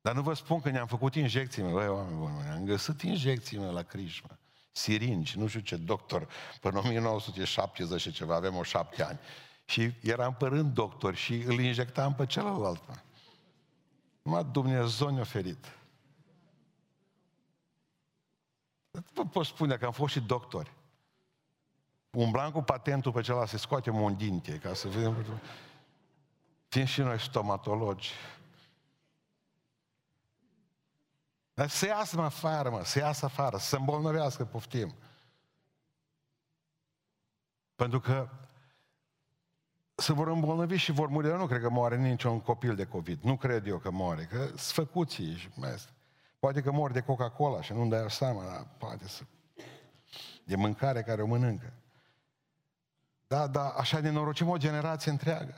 Dar 0.00 0.14
nu 0.14 0.22
vă 0.22 0.34
spun 0.34 0.60
că 0.60 0.70
ne-am 0.70 0.86
făcut 0.86 1.14
injecții, 1.14 1.62
mă, 1.62 1.70
băi, 1.70 1.88
oameni 1.88 2.16
buni, 2.16 2.48
am 2.48 2.64
găsit 2.64 3.02
injecții, 3.02 3.58
mă, 3.58 3.70
la 3.70 3.82
Crișmă. 3.82 4.38
Siringi, 4.72 5.38
nu 5.38 5.46
știu 5.46 5.60
ce 5.60 5.76
doctor, 5.76 6.28
până 6.60 6.78
1970 6.78 8.00
și 8.00 8.12
ceva, 8.12 8.34
avem 8.34 8.56
o 8.56 8.62
șapte 8.62 9.02
ani. 9.02 9.18
Și 9.64 9.94
eram 10.02 10.34
părând 10.34 10.74
doctor 10.74 11.14
și 11.14 11.34
îl 11.34 11.60
injectam 11.60 12.14
pe 12.14 12.26
celălalt. 12.26 12.88
Mă. 12.88 12.94
Numai 14.22 14.44
Dumnezeu 14.52 15.08
ne-a 15.08 15.24
ferit. 15.24 15.78
Vă 19.12 19.24
pot 19.24 19.46
spune 19.46 19.76
că 19.76 19.84
am 19.84 19.92
fost 19.92 20.12
și 20.12 20.20
doctori. 20.20 20.72
Umblam 22.10 22.50
cu 22.50 22.62
patentul 22.62 23.12
pe 23.12 23.20
celălalt 23.20 23.48
să 23.48 23.56
scoatem 23.56 24.00
un 24.00 24.16
dinte, 24.16 24.58
ca 24.58 24.74
să 24.74 24.88
vedem... 24.88 25.40
Fiind 26.68 26.88
și 26.88 27.00
noi 27.00 27.20
stomatologi. 27.20 28.12
Dar 31.54 31.68
să 31.68 31.86
iasă 31.86 32.16
mă 32.16 32.22
afară, 32.22 32.70
mă, 32.70 32.84
să 32.84 32.98
iasă 32.98 33.24
afară, 33.24 33.56
să 33.56 33.66
se 33.66 33.76
îmbolnăvească, 33.76 34.44
poftim. 34.44 34.94
Pentru 37.74 38.00
că 38.00 38.28
se 39.94 40.12
vor 40.12 40.28
îmbolnăvi 40.28 40.76
și 40.76 40.92
vor 40.92 41.08
muri. 41.08 41.28
Eu 41.28 41.36
nu 41.36 41.46
cred 41.46 41.60
că 41.60 41.70
moare 41.70 41.96
niciun 41.96 42.40
copil 42.40 42.74
de 42.74 42.86
COVID. 42.86 43.22
Nu 43.22 43.36
cred 43.36 43.66
eu 43.66 43.78
că 43.78 43.90
moare, 43.90 44.24
că 44.24 44.46
sunt 44.46 44.58
făcuții. 44.58 45.36
Și 45.36 45.48
poate 46.44 46.62
că 46.62 46.72
mor 46.72 46.90
de 46.90 47.00
Coca-Cola 47.00 47.62
și 47.62 47.72
nu-mi 47.72 47.90
dai 47.90 48.10
seama, 48.10 48.44
dar 48.44 48.66
poate 48.78 49.08
să... 49.08 49.22
De 50.44 50.56
mâncare 50.56 51.02
care 51.02 51.22
o 51.22 51.26
mănâncă. 51.26 51.72
Da, 53.26 53.46
da, 53.46 53.68
așa 53.68 54.00
ne 54.00 54.10
norocim 54.10 54.48
o 54.48 54.56
generație 54.56 55.10
întreagă. 55.10 55.54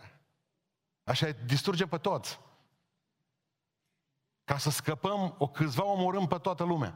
Așa 1.05 1.31
distrugem 1.31 1.89
pe 1.89 1.99
toți. 1.99 2.41
Ca 4.45 4.59
să 4.59 4.71
scăpăm, 4.71 5.35
o 5.39 5.49
câțiva 5.49 5.85
omorâm 5.85 6.27
pe 6.27 6.39
toată 6.39 6.65
lumea. 6.65 6.95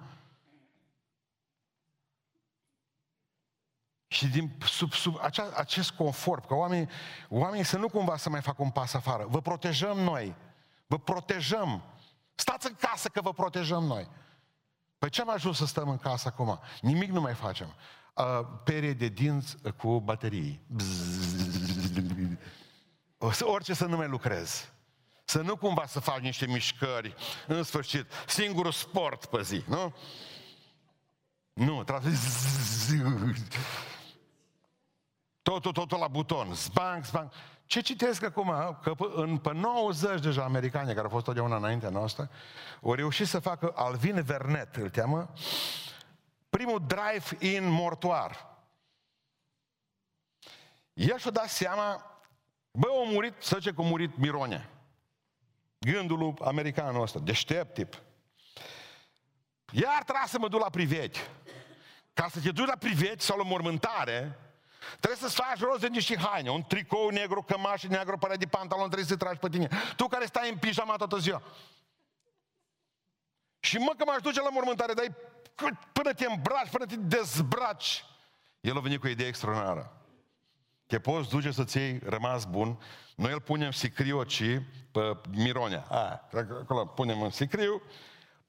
Și 4.07 4.29
din, 4.29 4.59
sub, 4.67 4.93
sub 4.93 5.19
acea, 5.21 5.53
acest 5.57 5.91
confort, 5.91 6.47
că 6.47 6.55
oamenii, 6.55 6.89
oamenii 7.29 7.65
să 7.65 7.79
nu 7.79 7.89
cumva 7.89 8.17
să 8.17 8.31
mai 8.31 8.43
facă 8.43 8.63
un 8.63 8.71
pas 8.71 8.95
afară. 8.95 9.27
Vă 9.27 9.41
protejăm 9.41 9.99
noi. 9.99 10.37
Vă 10.87 10.99
protejăm. 10.99 11.90
Stați 12.41 12.67
în 12.67 12.75
casă 12.75 13.09
că 13.09 13.21
vă 13.21 13.33
protejăm 13.33 13.85
noi. 13.85 14.09
Păi 14.99 15.11
ce 15.11 15.21
am 15.21 15.31
ajuns 15.31 15.57
să 15.57 15.67
stăm 15.67 15.89
în 15.89 15.97
casă 15.99 16.29
acum? 16.29 16.61
Nimic 16.81 17.11
nu 17.11 17.21
mai 17.21 17.35
facem. 17.35 17.75
Uh, 18.15 18.25
perie 18.65 18.93
de 18.93 19.09
dinți 19.09 19.57
cu 19.77 20.01
baterii. 20.01 20.61
Orice 23.41 23.75
să 23.75 23.87
nu 23.87 23.97
mai 23.97 24.09
lucrez. 24.09 24.73
Să 25.25 25.41
nu 25.41 25.57
cumva 25.57 25.87
să 25.87 26.01
fac 26.01 26.19
niște 26.19 26.47
mișcări, 26.47 27.15
în 27.47 27.63
sfârșit, 27.63 28.07
singurul 28.27 28.73
sport 28.73 29.25
pe 29.25 29.43
zi, 29.43 29.63
nu? 29.67 29.95
Nu, 31.53 31.85
trebuie 31.85 32.15
Totul, 35.43 35.73
totul 35.73 35.99
la 35.99 36.09
buton, 36.09 36.55
zbang, 36.55 37.05
zbang. 37.05 37.33
Ce 37.71 37.81
citesc 37.81 38.23
acum? 38.23 38.79
Că 38.83 38.93
în, 39.15 39.39
pe 39.39 39.53
90 39.53 40.21
deja 40.21 40.45
americani, 40.45 40.89
care 40.89 41.01
au 41.01 41.09
fost 41.09 41.25
totdeauna 41.25 41.57
înaintea 41.57 41.89
noastră, 41.89 42.31
au 42.83 42.95
reușit 42.95 43.27
să 43.27 43.39
facă 43.39 43.73
Alvin 43.75 44.23
Vernet, 44.23 44.77
îl 44.77 44.89
cheamă, 44.89 45.33
primul 46.49 46.85
drive-in 46.87 47.69
mortoar. 47.69 48.57
El 50.93 51.19
și-a 51.19 51.31
dat 51.31 51.49
seama, 51.49 52.21
bă, 52.71 52.89
a 52.89 53.11
murit, 53.11 53.35
să 53.39 53.57
zice 53.59 53.73
că 53.75 53.81
a 53.81 53.85
murit 53.85 54.17
Mironea. 54.17 54.71
Gândul 55.79 56.19
lui 56.19 56.35
americanul 56.45 57.03
ăsta, 57.03 57.19
deștept 57.19 57.75
tip. 57.75 58.03
Iar 59.73 60.03
trebuie 60.03 60.27
să 60.27 60.39
mă 60.39 60.49
duc 60.49 60.61
la 60.61 60.71
priveti. 60.71 61.21
Ca 62.13 62.29
să 62.29 62.41
te 62.41 62.51
duci 62.51 62.67
la 62.67 62.77
priveti 62.77 63.25
sau 63.25 63.39
la 63.39 63.45
mormântare, 63.45 64.39
trebuie 65.01 65.21
să-ți 65.21 65.35
faci 65.35 65.59
rost 65.59 65.81
de 65.81 65.89
niște 65.89 66.17
haine, 66.19 66.51
un 66.51 66.63
tricou 66.63 67.09
negru, 67.09 67.43
cămașă 67.43 67.87
negru, 67.87 68.19
pare 68.19 68.37
de 68.37 68.47
pantalon, 68.47 68.85
trebuie 68.85 69.09
să 69.09 69.17
tragi 69.17 69.39
pe 69.39 69.49
tine. 69.49 69.69
Tu 69.97 70.07
care 70.07 70.25
stai 70.25 70.51
în 70.51 70.57
pijama 70.57 70.97
toată 70.97 71.17
ziua. 71.17 71.43
Și 73.61 73.79
mă 73.79 73.93
că 73.97 74.05
m-aș 74.07 74.21
duce 74.21 74.41
la 74.41 74.51
mormântare, 74.51 74.93
dar 74.93 75.07
până 75.93 76.13
te 76.13 76.27
îmbraci, 76.27 76.71
până 76.71 76.87
te 76.87 76.97
dezbraci. 76.97 78.05
El 78.61 78.77
a 78.77 78.81
venit 78.81 79.01
cu 79.01 79.07
o 79.07 79.11
idee 79.11 79.27
extraordinară. 79.27 79.93
Te 80.87 81.01
poți 81.01 81.29
duce 81.29 81.51
să-ți 81.51 81.77
iei 81.77 82.01
rămas 82.05 82.45
bun, 82.45 82.79
noi 83.17 83.33
îl 83.33 83.41
punem 83.41 83.71
sicriu, 83.71 84.23
ci 84.23 84.43
pe 84.93 85.17
mironea. 85.31 85.87
A, 85.89 86.29
acolo 86.61 86.85
punem 86.85 87.23
în 87.23 87.31
sicriu, 87.31 87.83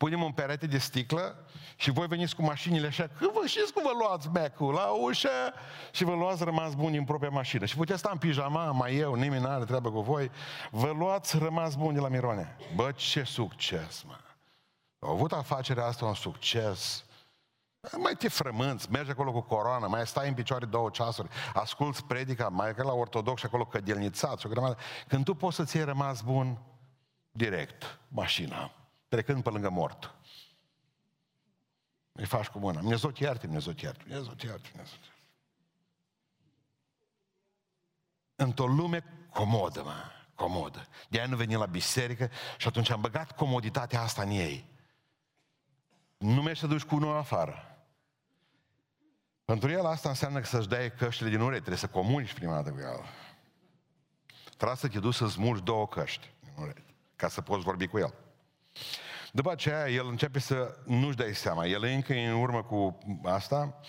punem 0.01 0.23
un 0.23 0.31
perete 0.31 0.67
de 0.67 0.77
sticlă 0.77 1.45
și 1.75 1.91
voi 1.91 2.07
veniți 2.07 2.35
cu 2.35 2.41
mașinile 2.41 2.87
așa, 2.87 3.09
că 3.19 3.29
vă 3.33 3.41
știți 3.45 3.73
cum 3.73 3.83
vă 3.83 3.91
luați 3.99 4.29
becul 4.29 4.73
la 4.73 4.85
ușă 4.85 5.53
și 5.91 6.03
vă 6.03 6.13
luați 6.13 6.43
rămas 6.43 6.73
bun 6.73 6.91
din 6.91 7.03
propria 7.03 7.29
mașină. 7.29 7.65
Și 7.65 7.75
puteți 7.75 7.99
sta 7.99 8.09
în 8.11 8.17
pijama, 8.17 8.71
mai 8.71 8.95
eu, 8.95 9.13
nimeni 9.13 9.41
nu 9.41 9.49
are 9.49 9.65
treabă 9.65 9.91
cu 9.91 10.01
voi, 10.01 10.31
vă 10.71 10.91
luați 10.97 11.37
rămas 11.37 11.75
bun 11.75 11.93
de 11.93 11.99
la 11.99 12.07
Mironea. 12.07 12.57
Bă, 12.75 12.91
ce 12.91 13.23
succes, 13.23 14.03
mă! 14.07 14.17
Au 14.99 15.13
avut 15.13 15.31
afacerea 15.31 15.85
asta 15.85 16.05
un 16.05 16.13
succes 16.13 17.05
mai 17.97 18.13
te 18.17 18.27
frămânți, 18.27 18.91
mergi 18.91 19.11
acolo 19.11 19.31
cu 19.31 19.41
coroana, 19.41 19.87
mai 19.87 20.07
stai 20.07 20.27
în 20.27 20.33
picioare 20.33 20.65
două 20.65 20.89
ceasuri, 20.89 21.29
asculți 21.53 22.03
predica, 22.03 22.49
mai 22.49 22.75
că 22.75 22.83
la 22.83 22.93
ortodox 22.93 23.39
și 23.39 23.45
acolo 23.45 23.65
cădelnițat 23.65 24.39
și 24.39 24.45
o 24.45 24.49
grămadă. 24.49 24.77
Când 25.07 25.23
tu 25.23 25.33
poți 25.33 25.55
să-ți 25.55 25.75
iei 25.75 25.85
rămas 25.85 26.21
bun, 26.21 26.57
direct, 27.31 27.99
mașina, 28.07 28.71
trecând 29.11 29.43
pe 29.43 29.49
lângă 29.49 29.69
mort. 29.69 30.15
Îi 32.11 32.25
faci 32.25 32.47
cu 32.47 32.59
mâna. 32.59 32.79
Dumnezeu 32.79 33.11
te 33.11 33.23
ierte, 33.23 33.45
Dumnezeu 33.45 33.73
te 33.73 33.85
ierte, 33.85 34.03
Dumnezeu 34.03 34.33
te 34.33 34.45
ierte, 34.45 34.69
Dumnezeu 34.71 34.97
te 34.99 35.05
ierte. 35.05 35.19
într-o 38.35 38.65
lume 38.67 39.03
comodă, 39.29 39.83
mă, 39.83 40.11
comodă. 40.35 40.87
De 41.09 41.17
aia 41.17 41.27
nu 41.27 41.35
venim 41.35 41.59
la 41.59 41.65
biserică 41.65 42.29
și 42.57 42.67
atunci 42.67 42.89
am 42.89 43.01
băgat 43.01 43.31
comoditatea 43.31 44.01
asta 44.01 44.21
în 44.21 44.29
ei. 44.29 44.69
Nu 46.17 46.41
mergi 46.41 46.59
să 46.59 46.67
duci 46.67 46.83
cu 46.83 46.95
unul 46.95 47.17
afară. 47.17 47.85
Pentru 49.45 49.69
el 49.69 49.85
asta 49.85 50.09
înseamnă 50.09 50.39
că 50.39 50.45
să-și 50.45 50.67
dai 50.67 50.93
căștile 50.93 51.29
din 51.29 51.39
urechi, 51.39 51.59
trebuie 51.59 51.77
să 51.77 51.87
comunici 51.87 52.33
prima 52.33 52.53
dată 52.53 52.71
cu 52.71 52.79
el. 52.79 53.05
Trebuie 54.57 54.77
să 54.77 54.87
te 54.87 54.99
duci 54.99 55.13
să 55.13 55.27
smulgi 55.27 55.63
două 55.63 55.87
căști 55.87 56.33
din 56.39 56.53
urechi, 56.57 56.93
ca 57.15 57.27
să 57.27 57.41
poți 57.41 57.63
vorbi 57.63 57.87
cu 57.87 57.97
el. 57.97 58.13
După 59.31 59.51
aceea, 59.51 59.89
el 59.89 60.07
începe 60.07 60.39
să 60.39 60.77
nu-și 60.85 61.17
dai 61.17 61.35
seama. 61.35 61.65
El 61.65 61.83
încă 61.83 62.13
în 62.13 62.33
urmă 62.33 62.63
cu 62.63 62.97
asta, 63.23 63.79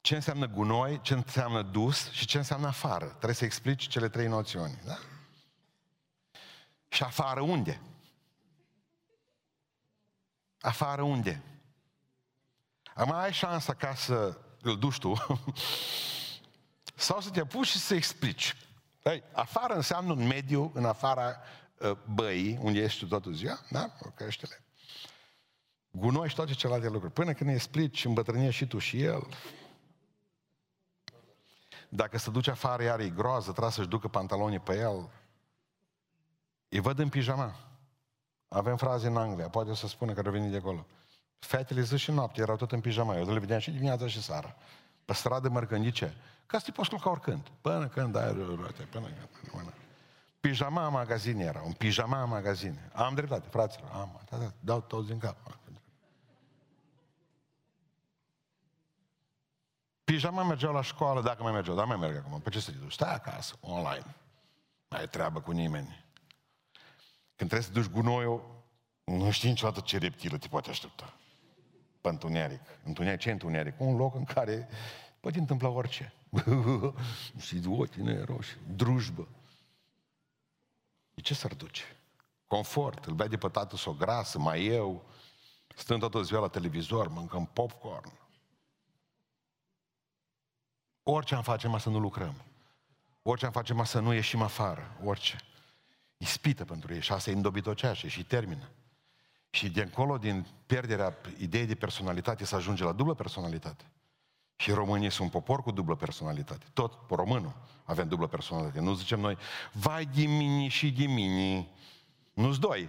ce 0.00 0.14
înseamnă 0.14 0.46
gunoi, 0.46 1.00
ce 1.00 1.14
înseamnă 1.14 1.62
dus 1.62 2.10
și 2.10 2.26
ce 2.26 2.36
înseamnă 2.36 2.66
afară. 2.66 3.06
Trebuie 3.06 3.34
să 3.34 3.44
explici 3.44 3.88
cele 3.88 4.08
trei 4.08 4.26
noțiuni. 4.26 4.80
Da? 4.84 4.98
Și 6.88 7.02
afară 7.02 7.40
unde? 7.40 7.80
Afară 10.60 11.02
unde? 11.02 11.42
Am 12.94 13.12
ai 13.12 13.32
șansa 13.32 13.74
ca 13.74 13.94
să 13.94 14.38
îl 14.62 14.78
duci 14.78 14.98
tu 14.98 15.14
sau 16.94 17.20
să 17.20 17.30
te 17.30 17.40
apuci 17.40 17.66
și 17.66 17.78
să 17.78 17.94
explici. 17.94 18.56
Ei, 19.04 19.22
afară 19.32 19.74
înseamnă 19.74 20.12
un 20.12 20.26
mediu 20.26 20.70
în 20.74 20.84
afara 20.84 21.36
uh, 21.80 21.96
băii, 22.14 22.58
unde 22.62 22.78
ești 22.78 22.98
tu 22.98 23.06
toată 23.06 23.30
ziua, 23.30 23.60
da? 23.70 23.92
Căștile. 24.14 24.62
Gunoi 25.90 26.28
și 26.28 26.34
toate 26.34 26.52
celelalte 26.52 26.88
lucruri. 26.88 27.12
Până 27.12 27.32
când 27.32 27.48
ne 27.48 27.54
explici, 27.54 28.04
îmbătrânești 28.04 28.56
și 28.56 28.66
tu 28.66 28.78
și 28.78 29.02
el. 29.02 29.26
Dacă 31.88 32.18
se 32.18 32.30
duce 32.30 32.50
afară, 32.50 32.82
iar 32.82 33.00
e 33.00 33.08
groază, 33.08 33.50
trebuie 33.50 33.72
să-și 33.72 33.88
ducă 33.88 34.08
pantalonii 34.08 34.58
pe 34.58 34.78
el. 34.78 35.10
Îi 36.68 36.80
văd 36.80 36.98
în 36.98 37.08
pijama. 37.08 37.54
Avem 38.48 38.76
fraze 38.76 39.06
în 39.06 39.16
Anglia, 39.16 39.48
poate 39.48 39.74
să 39.74 39.86
spună 39.86 40.12
că 40.12 40.30
venit 40.30 40.50
de 40.50 40.56
acolo. 40.56 40.86
Fetele 41.38 41.82
zi 41.82 41.96
și 41.96 42.10
noapte 42.10 42.40
erau 42.40 42.56
tot 42.56 42.72
în 42.72 42.80
pijama. 42.80 43.16
Eu 43.16 43.32
le 43.32 43.38
vedeam 43.38 43.60
și 43.60 43.70
dimineața 43.70 44.06
și 44.06 44.22
seara. 44.22 44.56
Pe 45.04 45.12
stradă 45.12 45.48
mărcândice. 45.48 46.14
Ca 46.46 46.58
să 46.58 46.64
te 46.64 46.70
poți 46.70 46.88
culca 46.88 47.10
oricând. 47.10 47.46
Până 47.60 47.88
când 47.88 48.16
ai 48.16 48.32
roate, 48.32 48.82
până 48.82 49.06
când. 49.06 49.50
Până. 49.50 49.72
Pijama 50.40 50.88
magazin 50.88 51.40
era, 51.40 51.62
un 51.62 51.72
pijama 51.72 52.24
magazin. 52.24 52.78
Am 52.92 53.14
dreptate, 53.14 53.48
fraților, 53.48 53.90
am, 53.92 54.20
da, 54.30 54.36
da, 54.36 54.52
dau 54.60 54.80
toți 54.80 55.06
din 55.06 55.18
cap. 55.18 55.58
Pijama 60.04 60.42
mergeau 60.42 60.72
la 60.72 60.82
școală, 60.82 61.22
dacă 61.22 61.42
mai 61.42 61.52
mergeau, 61.52 61.76
dar 61.76 61.84
mai 61.84 61.96
merg 61.96 62.16
acum. 62.16 62.40
Pe 62.40 62.50
ce 62.50 62.60
să 62.60 62.70
te 62.70 62.76
duci? 62.76 62.92
Stai 62.92 63.14
acasă, 63.14 63.54
online. 63.60 64.14
Mai 64.88 65.02
e 65.02 65.06
treabă 65.06 65.40
cu 65.40 65.50
nimeni. 65.50 66.04
Când 67.36 67.50
trebuie 67.50 67.62
să 67.62 67.72
duci 67.72 67.90
gunoiul, 67.90 68.62
nu 69.04 69.30
știi 69.30 69.48
niciodată 69.48 69.80
ce 69.80 69.98
reptilă 69.98 70.38
te 70.38 70.48
poate 70.48 70.70
aștepta. 70.70 71.14
Pe 72.00 72.08
întuneric. 72.08 72.60
Întuneric, 72.84 73.20
ce 73.20 73.30
întuneric? 73.30 73.80
Un 73.80 73.96
loc 73.96 74.14
în 74.14 74.24
care 74.24 74.68
poate 75.20 75.38
întâmpla 75.38 75.68
orice. 75.68 76.12
și 77.46 77.62
ochii 77.66 78.02
ne 78.02 78.22
roșii, 78.22 78.58
drujbă. 78.76 79.28
De 81.20 81.26
ce 81.26 81.34
s-ar 81.34 81.54
duce? 81.54 81.82
Confort, 82.46 83.04
îl 83.04 83.14
vede 83.14 83.36
pe 83.36 83.48
tatăl 83.48 83.78
sau 83.78 83.92
grasă, 83.92 84.38
mai 84.38 84.66
eu, 84.66 85.04
stând 85.76 86.00
toată 86.00 86.22
ziua 86.22 86.40
la 86.40 86.48
televizor, 86.48 87.08
mâncăm 87.08 87.46
popcorn. 87.52 88.12
Orice 91.02 91.34
am 91.34 91.42
face, 91.42 91.70
să 91.78 91.88
nu 91.88 91.98
lucrăm. 91.98 92.34
Orice 93.22 93.46
am 93.46 93.52
face, 93.52 93.74
să 93.84 94.00
nu 94.00 94.12
ieșim 94.12 94.42
afară. 94.42 94.96
Orice. 95.04 95.40
Ispită 96.16 96.64
pentru 96.64 96.94
ei 96.94 97.00
și 97.00 97.12
asta 97.12 97.30
e 97.30 97.34
îndobitoceașă 97.34 98.06
și 98.06 98.24
termină. 98.24 98.70
Și 99.50 99.70
de 99.70 99.82
încolo, 99.82 100.18
din 100.18 100.46
pierderea 100.66 101.16
ideii 101.38 101.66
de 101.66 101.74
personalitate, 101.74 102.44
să 102.44 102.54
ajunge 102.54 102.84
la 102.84 102.92
dublă 102.92 103.14
personalitate. 103.14 103.90
Și 104.60 104.70
românii 104.70 105.10
sunt 105.10 105.32
un 105.32 105.40
popor 105.40 105.62
cu 105.62 105.70
dublă 105.70 105.96
personalitate. 105.96 106.64
Tot 106.72 106.98
românul 107.08 107.52
avem 107.84 108.08
dublă 108.08 108.26
personalitate. 108.26 108.80
Nu 108.80 108.94
zicem 108.94 109.20
noi, 109.20 109.36
vai 109.72 110.04
de 110.04 110.22
mini 110.22 110.68
și 110.68 110.90
de 110.90 111.04
mini. 111.04 111.68
Nu-s 112.32 112.58
doi. 112.58 112.88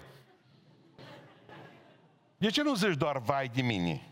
De 2.37 2.49
ce 2.49 2.61
nu 2.61 2.75
zici 2.75 2.97
doar 2.97 3.17
vai 3.17 3.47
de 3.47 3.61
mini? 3.61 4.09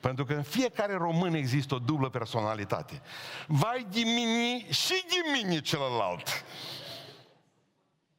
Pentru 0.00 0.24
că 0.24 0.34
în 0.34 0.42
fiecare 0.42 0.94
român 0.94 1.34
există 1.34 1.74
o 1.74 1.78
dublă 1.78 2.08
personalitate. 2.08 3.02
Vai 3.46 3.86
de 3.90 4.00
mini 4.00 4.66
și 4.70 5.04
de 5.08 5.16
mini 5.32 5.60
celălalt. 5.60 6.44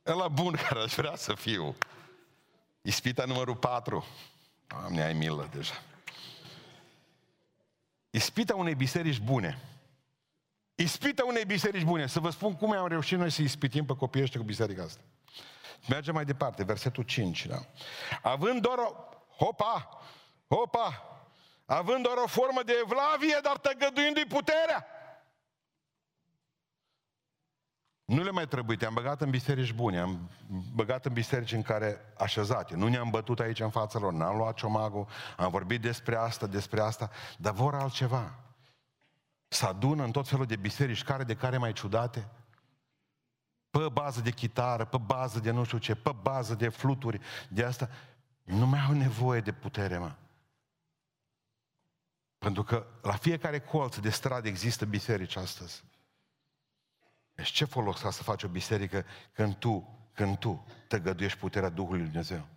Ăla 0.05 0.27
bun 0.27 0.51
care 0.51 0.79
aș 0.79 0.93
vrea 0.93 1.15
să 1.15 1.33
fiu. 1.33 1.75
Ispita 2.81 3.23
numărul 3.25 3.55
4. 3.55 4.05
Doamne, 4.67 5.03
ai 5.03 5.13
milă 5.13 5.49
deja. 5.53 5.73
Ispita 8.15 8.55
unei 8.55 8.75
biserici 8.75 9.19
bune. 9.19 9.59
Ispita 10.75 11.25
unei 11.25 11.45
biserici 11.45 11.83
bune. 11.83 12.07
Să 12.07 12.19
vă 12.19 12.29
spun 12.29 12.55
cum 12.55 12.71
am 12.71 12.87
reușit 12.87 13.17
noi 13.17 13.29
să 13.29 13.41
ispitim 13.41 13.85
pe 13.85 13.95
copiii 13.95 14.23
ăștia 14.23 14.39
cu 14.39 14.45
biserica 14.45 14.83
asta. 14.83 15.01
Mergem 15.89 16.13
mai 16.13 16.25
departe, 16.25 16.63
versetul 16.63 17.03
5, 17.03 17.45
da? 17.45 17.65
Având 18.21 18.61
doar 18.61 18.77
o... 18.77 18.93
Hopa! 19.37 20.01
Hopa! 20.47 21.03
Având 21.65 22.03
doar 22.03 22.17
o 22.17 22.27
formă 22.27 22.63
de 22.63 22.73
evlavie, 22.83 23.39
dar 23.43 23.57
tăgăduindu-i 23.57 24.25
puterea. 24.25 24.87
Nu 28.05 28.23
le 28.23 28.31
mai 28.31 28.47
trebuie, 28.47 28.77
te-am 28.77 28.93
băgat 28.93 29.21
în 29.21 29.29
biserici 29.29 29.73
bune, 29.73 29.99
am 29.99 30.29
băgat 30.73 31.05
în 31.05 31.13
biserici 31.13 31.51
în 31.51 31.61
care 31.61 32.13
așezate. 32.17 32.75
Nu 32.75 32.87
ne-am 32.87 33.09
bătut 33.09 33.39
aici 33.39 33.59
în 33.59 33.69
fața 33.69 33.99
lor, 33.99 34.13
n-am 34.13 34.37
luat 34.37 34.55
ciomagul, 34.55 35.07
am 35.37 35.51
vorbit 35.51 35.81
despre 35.81 36.15
asta, 36.15 36.47
despre 36.47 36.81
asta, 36.81 37.09
dar 37.37 37.53
vor 37.53 37.75
altceva. 37.75 38.39
Să 39.47 39.65
adună 39.65 40.03
în 40.03 40.11
tot 40.11 40.27
felul 40.27 40.45
de 40.45 40.55
biserici, 40.55 41.03
care 41.03 41.23
de 41.23 41.35
care 41.35 41.57
mai 41.57 41.73
ciudate, 41.73 42.29
pe 43.69 43.89
bază 43.89 44.21
de 44.21 44.31
chitară, 44.31 44.85
pe 44.85 44.97
bază 44.97 45.39
de 45.39 45.51
nu 45.51 45.63
știu 45.63 45.77
ce, 45.77 45.95
pe 45.95 46.15
bază 46.21 46.55
de 46.55 46.69
fluturi, 46.69 47.19
de 47.49 47.63
asta, 47.63 47.89
nu 48.43 48.65
mai 48.65 48.79
au 48.87 48.93
nevoie 48.93 49.39
de 49.39 49.51
putere, 49.51 49.97
mă. 49.97 50.15
Pentru 52.37 52.63
că 52.63 52.85
la 53.01 53.15
fiecare 53.15 53.59
colț 53.59 53.97
de 53.97 54.09
stradă 54.09 54.47
există 54.47 54.85
biserici 54.85 55.35
astăzi. 55.35 55.83
Deci 57.35 57.51
ce 57.51 57.65
folos 57.65 57.99
să 57.99 58.23
faci 58.23 58.43
o 58.43 58.47
biserică 58.47 59.05
când 59.31 59.55
tu, 59.55 59.99
când 60.13 60.37
tu 60.37 60.65
te 60.87 60.99
găduiești 60.99 61.39
puterea 61.39 61.69
Duhului 61.69 61.99
Lui 61.99 62.07
Dumnezeu? 62.07 62.47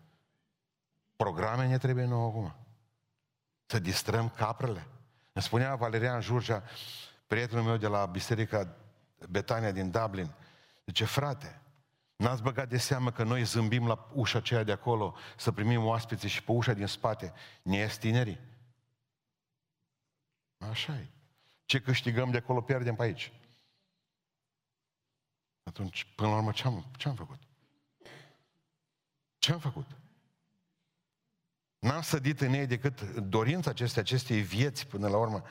Programe 1.16 1.66
ne 1.66 1.78
trebuie 1.78 2.04
nouă 2.04 2.28
acum. 2.28 2.54
Să 3.66 3.78
distrăm 3.78 4.28
caprele. 4.28 4.86
Îmi 5.32 5.44
spunea 5.44 5.74
Valerian 5.74 6.20
Jurja, 6.20 6.62
prietenul 7.26 7.64
meu 7.64 7.76
de 7.76 7.86
la 7.86 8.06
Biserica 8.06 8.76
Betania 9.28 9.72
din 9.72 9.90
Dublin, 9.90 10.34
zice, 10.86 11.04
frate, 11.04 11.60
n-ați 12.16 12.42
băgat 12.42 12.68
de 12.68 12.78
seamă 12.78 13.10
că 13.10 13.22
noi 13.22 13.44
zâmbim 13.44 13.86
la 13.86 14.08
ușa 14.12 14.38
aceea 14.38 14.62
de 14.62 14.72
acolo 14.72 15.16
să 15.36 15.52
primim 15.52 15.84
oaspeții 15.84 16.28
și 16.28 16.42
pe 16.42 16.52
ușa 16.52 16.72
din 16.72 16.86
spate 16.86 17.32
ne 17.62 17.76
ies 17.76 17.96
tinerii? 17.96 18.40
Așa 20.70 20.92
e. 20.92 21.08
Ce 21.64 21.80
câștigăm 21.80 22.30
de 22.30 22.36
acolo 22.36 22.60
pierdem 22.60 22.94
pe 22.94 23.02
aici. 23.02 23.32
Atunci, 25.76 26.06
până 26.14 26.28
la 26.28 26.36
urmă, 26.36 26.50
ce-am, 26.50 26.84
ce-am 26.96 27.14
făcut? 27.14 27.38
Ce-am 29.38 29.58
făcut? 29.58 29.86
N-am 31.78 32.00
sădit 32.00 32.40
în 32.40 32.52
ei 32.52 32.66
decât 32.66 33.00
dorința 33.10 33.70
acestei, 33.70 34.02
acestei 34.02 34.40
vieți 34.40 34.86
până 34.86 35.08
la 35.08 35.16
urmă. 35.16 35.42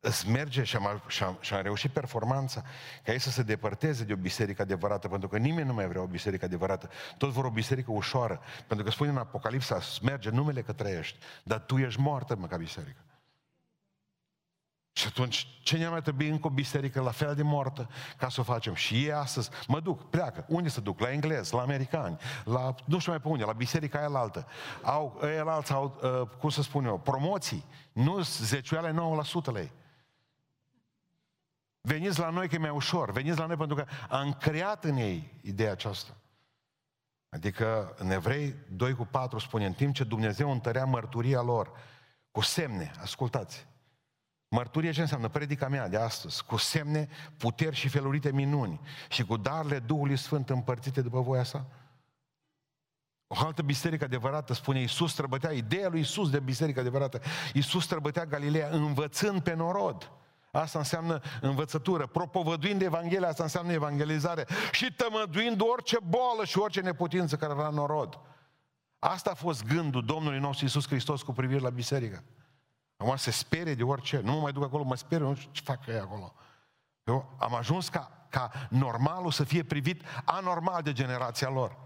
Îți 0.00 0.28
merge 0.28 0.62
și 0.64 0.76
am, 0.76 1.02
și, 1.06 1.22
am, 1.22 1.38
și 1.40 1.54
am 1.54 1.62
reușit 1.62 1.90
performanța 1.90 2.64
ca 3.04 3.12
ei 3.12 3.18
să 3.18 3.30
se 3.30 3.42
depărteze 3.42 4.04
de 4.04 4.12
o 4.12 4.16
biserică 4.16 4.62
adevărată, 4.62 5.08
pentru 5.08 5.28
că 5.28 5.38
nimeni 5.38 5.66
nu 5.66 5.74
mai 5.74 5.88
vrea 5.88 6.02
o 6.02 6.06
biserică 6.06 6.44
adevărată. 6.44 6.90
Tot 7.18 7.30
vor 7.30 7.44
o 7.44 7.50
biserică 7.50 7.90
ușoară, 7.92 8.40
pentru 8.66 8.86
că 8.86 8.90
spune 8.92 9.10
în 9.10 9.16
Apocalipsa, 9.16 9.80
merge 10.02 10.30
numele 10.30 10.62
că 10.62 10.72
trăiești, 10.72 11.18
dar 11.42 11.58
tu 11.58 11.78
ești 11.78 12.00
moartă, 12.00 12.36
mă, 12.36 12.46
ca 12.46 12.56
biserică. 12.56 13.00
Și 14.98 15.06
atunci, 15.06 15.46
ce 15.62 15.76
ne 15.76 15.88
mai 15.88 16.02
trebuie 16.02 16.30
încă 16.30 16.46
o 16.46 16.50
biserică 16.50 17.00
la 17.00 17.10
fel 17.10 17.34
de 17.34 17.42
moartă 17.42 17.88
ca 18.16 18.28
să 18.28 18.40
o 18.40 18.42
facem? 18.42 18.74
Și 18.74 18.94
ei 18.94 19.12
astăzi, 19.12 19.50
mă 19.66 19.80
duc, 19.80 20.10
pleacă. 20.10 20.44
Unde 20.48 20.68
să 20.68 20.80
duc? 20.80 21.00
La 21.00 21.12
englez, 21.12 21.50
la 21.50 21.60
americani, 21.60 22.18
la 22.44 22.74
nu 22.84 22.98
știu 22.98 23.12
mai 23.12 23.20
pe 23.20 23.28
unde, 23.28 23.44
la 23.44 23.52
biserica 23.52 23.98
aia 23.98 24.18
altă. 24.18 24.46
Au, 24.82 25.20
ei 25.22 25.38
alți 25.38 25.72
au, 25.72 26.00
uh, 26.02 26.28
cum 26.38 26.48
să 26.48 26.62
spun 26.62 26.84
eu, 26.84 26.98
promoții. 26.98 27.64
Nu 27.92 28.20
zecioale 28.20 28.90
9% 28.90 29.52
la 29.52 29.60
ei. 29.60 29.72
Veniți 31.80 32.18
la 32.18 32.30
noi 32.30 32.48
că 32.48 32.54
e 32.54 32.58
mai 32.58 32.70
ușor. 32.70 33.12
Veniți 33.12 33.38
la 33.38 33.46
noi 33.46 33.56
pentru 33.56 33.76
că 33.76 33.84
am 34.08 34.32
creat 34.32 34.84
în 34.84 34.96
ei 34.96 35.40
ideea 35.42 35.72
aceasta. 35.72 36.16
Adică 37.28 37.94
în 37.96 38.10
Evrei 38.10 38.54
2 38.70 38.94
cu 38.94 39.04
4 39.04 39.38
spune, 39.38 39.66
în 39.66 39.72
timp 39.72 39.94
ce 39.94 40.04
Dumnezeu 40.04 40.50
întărea 40.50 40.84
mărturia 40.84 41.40
lor 41.40 41.70
cu 42.30 42.40
semne, 42.40 42.92
ascultați, 43.00 43.67
Mărturie 44.48 44.92
ce 44.92 45.00
înseamnă? 45.00 45.28
Predica 45.28 45.68
mea 45.68 45.88
de 45.88 45.96
astăzi, 45.96 46.44
cu 46.44 46.56
semne, 46.56 47.08
puteri 47.36 47.76
și 47.76 47.88
felurite 47.88 48.32
minuni 48.32 48.80
și 49.08 49.24
cu 49.24 49.36
darele 49.36 49.78
Duhului 49.78 50.16
Sfânt 50.16 50.50
împărțite 50.50 51.00
după 51.00 51.20
voia 51.20 51.44
sa. 51.44 51.66
O 53.26 53.36
altă 53.44 53.62
biserică 53.62 54.04
adevărată, 54.04 54.54
spune 54.54 54.80
Iisus 54.80 55.12
străbătea, 55.12 55.50
ideea 55.50 55.88
lui 55.88 55.98
Iisus 55.98 56.30
de 56.30 56.40
biserică 56.40 56.80
adevărată, 56.80 57.20
Iisus 57.52 57.84
străbătea 57.84 58.24
Galileea 58.24 58.68
învățând 58.68 59.42
pe 59.42 59.54
norod. 59.54 60.12
Asta 60.52 60.78
înseamnă 60.78 61.20
învățătură. 61.40 62.06
Propovăduind 62.06 62.82
Evanghelia, 62.82 63.28
asta 63.28 63.42
înseamnă 63.42 63.72
evangelizare. 63.72 64.46
Și 64.72 64.92
tămăduind 64.92 65.60
orice 65.60 65.98
boală 66.02 66.44
și 66.44 66.58
orice 66.58 66.80
neputință 66.80 67.36
care 67.36 67.52
era 67.58 67.68
norod. 67.68 68.20
Asta 68.98 69.30
a 69.30 69.34
fost 69.34 69.64
gândul 69.64 70.04
Domnului 70.04 70.38
nostru 70.38 70.64
Iisus 70.64 70.86
Hristos 70.86 71.22
cu 71.22 71.32
privire 71.32 71.60
la 71.60 71.70
biserică. 71.70 72.24
Acum 72.98 73.16
se 73.16 73.30
sperie 73.30 73.74
de 73.74 73.82
orice. 73.82 74.20
Nu 74.20 74.32
mă 74.32 74.40
mai 74.40 74.52
duc 74.52 74.62
acolo, 74.62 74.82
mă 74.82 74.96
sperie, 74.96 75.26
nu 75.26 75.34
știu 75.34 75.50
ce 75.52 75.62
fac 75.62 75.86
ei 75.86 75.98
acolo. 75.98 76.34
Eu 77.04 77.36
am 77.38 77.54
ajuns 77.54 77.88
ca, 77.88 78.26
ca 78.28 78.52
normalul 78.68 79.30
să 79.30 79.44
fie 79.44 79.62
privit 79.62 80.02
anormal 80.24 80.82
de 80.82 80.92
generația 80.92 81.48
lor. 81.48 81.76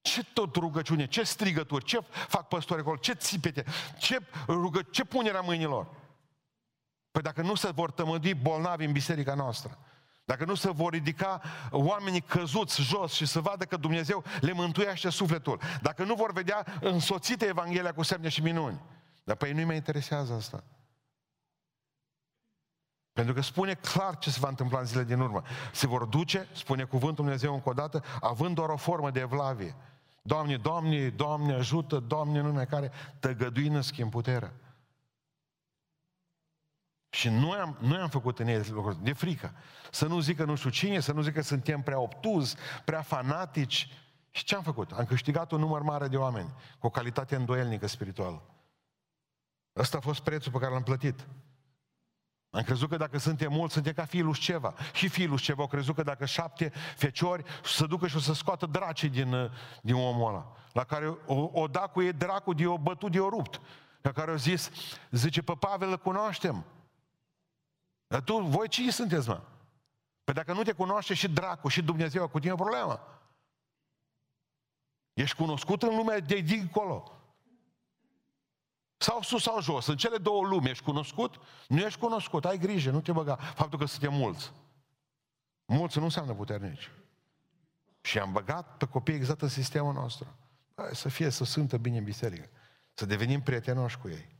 Ce 0.00 0.24
tot 0.24 0.54
rugăciune, 0.54 1.06
ce 1.06 1.22
strigături, 1.22 1.84
ce 1.84 2.00
fac 2.10 2.48
păstori 2.48 2.80
acolo, 2.80 2.96
ce 2.96 3.12
țipete, 3.12 3.64
ce, 3.98 4.18
rugă, 4.46 4.82
ce 4.82 5.04
punerea 5.04 5.40
mâinilor. 5.40 5.86
Păi 7.10 7.22
dacă 7.22 7.42
nu 7.42 7.54
se 7.54 7.70
vor 7.70 7.90
tămădi 7.90 8.34
bolnavi 8.34 8.84
în 8.84 8.92
biserica 8.92 9.34
noastră, 9.34 9.78
dacă 10.24 10.44
nu 10.44 10.54
se 10.54 10.70
vor 10.70 10.92
ridica 10.92 11.40
oamenii 11.70 12.20
căzuți 12.20 12.82
jos 12.82 13.12
și 13.12 13.26
să 13.26 13.40
vadă 13.40 13.64
că 13.64 13.76
Dumnezeu 13.76 14.24
le 14.40 14.52
mântuiește 14.52 15.10
sufletul, 15.10 15.60
dacă 15.82 16.04
nu 16.04 16.14
vor 16.14 16.32
vedea 16.32 16.66
însoțite 16.80 17.46
Evanghelia 17.46 17.94
cu 17.94 18.02
semne 18.02 18.28
și 18.28 18.42
minuni, 18.42 18.80
dar 19.24 19.36
pe 19.36 19.46
ei 19.46 19.52
nu-i 19.52 19.64
mai 19.64 19.76
interesează 19.76 20.32
asta. 20.32 20.64
Pentru 23.12 23.34
că 23.34 23.40
spune 23.40 23.74
clar 23.74 24.18
ce 24.18 24.30
se 24.30 24.40
va 24.40 24.48
întâmpla 24.48 24.78
în 24.78 24.84
zilele 24.84 25.06
din 25.06 25.20
urmă. 25.20 25.42
Se 25.72 25.86
vor 25.86 26.04
duce, 26.04 26.48
spune 26.52 26.84
cuvântul 26.84 27.24
Dumnezeu 27.24 27.54
încă 27.54 27.68
o 27.68 27.72
dată, 27.72 28.02
având 28.20 28.54
doar 28.54 28.68
o 28.68 28.76
formă 28.76 29.10
de 29.10 29.20
evlavie. 29.20 29.74
Doamne, 30.22 30.56
Doamne, 30.56 31.08
Doamne 31.08 31.54
ajută, 31.54 31.98
Doamne 31.98 32.40
nume 32.40 32.64
care 32.64 32.92
tăgăduină 33.18 33.80
schimb 33.80 34.10
puterea. 34.10 34.52
Și 37.10 37.28
noi 37.28 37.58
am, 37.58 37.76
noi 37.80 37.98
am 37.98 38.08
făcut 38.08 38.38
în 38.38 38.46
ei 38.46 38.68
lucruri 38.68 39.02
de 39.02 39.12
frică. 39.12 39.54
Să 39.90 40.06
nu 40.06 40.20
zică 40.20 40.44
nu 40.44 40.54
știu 40.54 40.70
cine, 40.70 41.00
să 41.00 41.12
nu 41.12 41.22
zică 41.22 41.38
că 41.38 41.44
suntem 41.44 41.82
prea 41.82 41.98
obtuzi, 41.98 42.56
prea 42.84 43.02
fanatici. 43.02 43.88
Și 44.30 44.44
ce 44.44 44.54
am 44.54 44.62
făcut? 44.62 44.90
Am 44.90 45.04
câștigat 45.04 45.50
un 45.50 45.60
număr 45.60 45.82
mare 45.82 46.08
de 46.08 46.16
oameni 46.16 46.54
cu 46.78 46.86
o 46.86 46.90
calitate 46.90 47.36
îndoielnică 47.36 47.86
spirituală. 47.86 48.53
Ăsta 49.76 49.96
a 49.96 50.00
fost 50.00 50.20
prețul 50.20 50.52
pe 50.52 50.58
care 50.58 50.72
l-am 50.72 50.82
plătit. 50.82 51.26
Am 52.50 52.62
crezut 52.62 52.88
că 52.88 52.96
dacă 52.96 53.18
suntem 53.18 53.52
mulți, 53.52 53.74
suntem 53.74 53.92
ca 53.92 54.04
fiul 54.04 54.24
lui 54.24 54.38
Ceva. 54.38 54.74
Și 54.92 55.08
fiul 55.08 55.28
lui 55.28 55.38
Ceva 55.38 55.62
au 55.62 55.68
crezut 55.68 55.94
că 55.94 56.02
dacă 56.02 56.24
șapte 56.24 56.72
feciori 56.96 57.44
să 57.64 57.86
ducă 57.86 58.06
și 58.06 58.16
o 58.16 58.18
să 58.18 58.34
scoată 58.34 58.66
dracii 58.66 59.08
din, 59.08 59.50
din 59.82 59.94
omul 59.94 60.28
ăla. 60.28 60.56
La 60.72 60.84
care 60.84 61.18
o, 61.26 61.48
o 61.52 61.66
da 61.66 61.80
cu 61.80 62.02
ei 62.02 62.12
dracu 62.12 62.52
de 62.52 62.66
o 62.66 62.78
bătut 62.78 63.12
de 63.12 63.20
o 63.20 63.28
rupt. 63.28 63.60
La 64.00 64.12
care 64.12 64.30
au 64.30 64.36
zis, 64.36 64.70
zice, 65.10 65.42
pe 65.42 65.52
Pavel 65.58 65.88
îl 65.88 65.98
cunoaștem. 65.98 66.64
Dar 68.06 68.20
tu, 68.20 68.40
voi 68.40 68.68
cine 68.68 68.90
sunteți, 68.90 69.28
mă? 69.28 69.40
Păi 70.24 70.34
dacă 70.34 70.52
nu 70.52 70.62
te 70.62 70.72
cunoaște 70.72 71.14
și 71.14 71.28
dracu 71.28 71.68
și 71.68 71.82
Dumnezeu, 71.82 72.28
cu 72.28 72.38
tine 72.38 72.52
o 72.52 72.56
problemă. 72.56 73.00
Ești 75.12 75.36
cunoscut 75.36 75.82
în 75.82 75.96
lumea 75.96 76.20
de 76.20 76.36
dincolo. 76.36 77.12
Sau 79.04 79.22
sus 79.22 79.42
sau 79.42 79.60
jos, 79.60 79.86
în 79.86 79.96
cele 79.96 80.16
două 80.16 80.46
lumi 80.46 80.70
ești 80.70 80.84
cunoscut? 80.84 81.40
Nu 81.68 81.78
ești 81.78 81.98
cunoscut, 81.98 82.44
ai 82.44 82.58
grijă, 82.58 82.90
nu 82.90 83.00
te 83.00 83.12
băga. 83.12 83.36
Faptul 83.36 83.78
că 83.78 83.84
suntem 83.84 84.12
mulți. 84.12 84.52
Mulți 85.66 85.98
nu 85.98 86.04
înseamnă 86.04 86.34
puternici. 86.34 86.90
Și 88.00 88.18
am 88.18 88.32
băgat 88.32 88.76
pe 88.76 88.86
copii 88.86 89.14
exact 89.14 89.42
în 89.42 89.48
sistemul 89.48 89.92
nostru. 89.92 90.36
Hai 90.74 90.88
să 90.92 91.08
fie, 91.08 91.30
să 91.30 91.44
sântă 91.44 91.76
bine 91.76 91.98
în 91.98 92.04
biserică. 92.04 92.48
Să 92.94 93.06
devenim 93.06 93.42
prietenoși 93.42 93.98
cu 93.98 94.08
ei. 94.08 94.36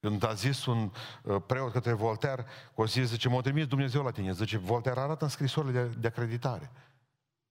Când 0.00 0.24
a 0.24 0.32
zis 0.32 0.66
un 0.66 0.92
uh, 1.22 1.42
preot 1.46 1.72
către 1.72 1.92
Voltaire, 1.92 2.46
o 2.74 2.86
zis, 2.86 3.08
zice, 3.08 3.28
m-a 3.28 3.40
trimis 3.40 3.66
Dumnezeu 3.66 4.02
la 4.02 4.10
tine. 4.10 4.32
Zice, 4.32 4.58
Voltaire 4.58 5.00
arată 5.00 5.24
în 5.24 5.30
scrisorile 5.30 5.82
de, 5.82 5.88
de 5.98 6.06
acreditare. 6.06 6.70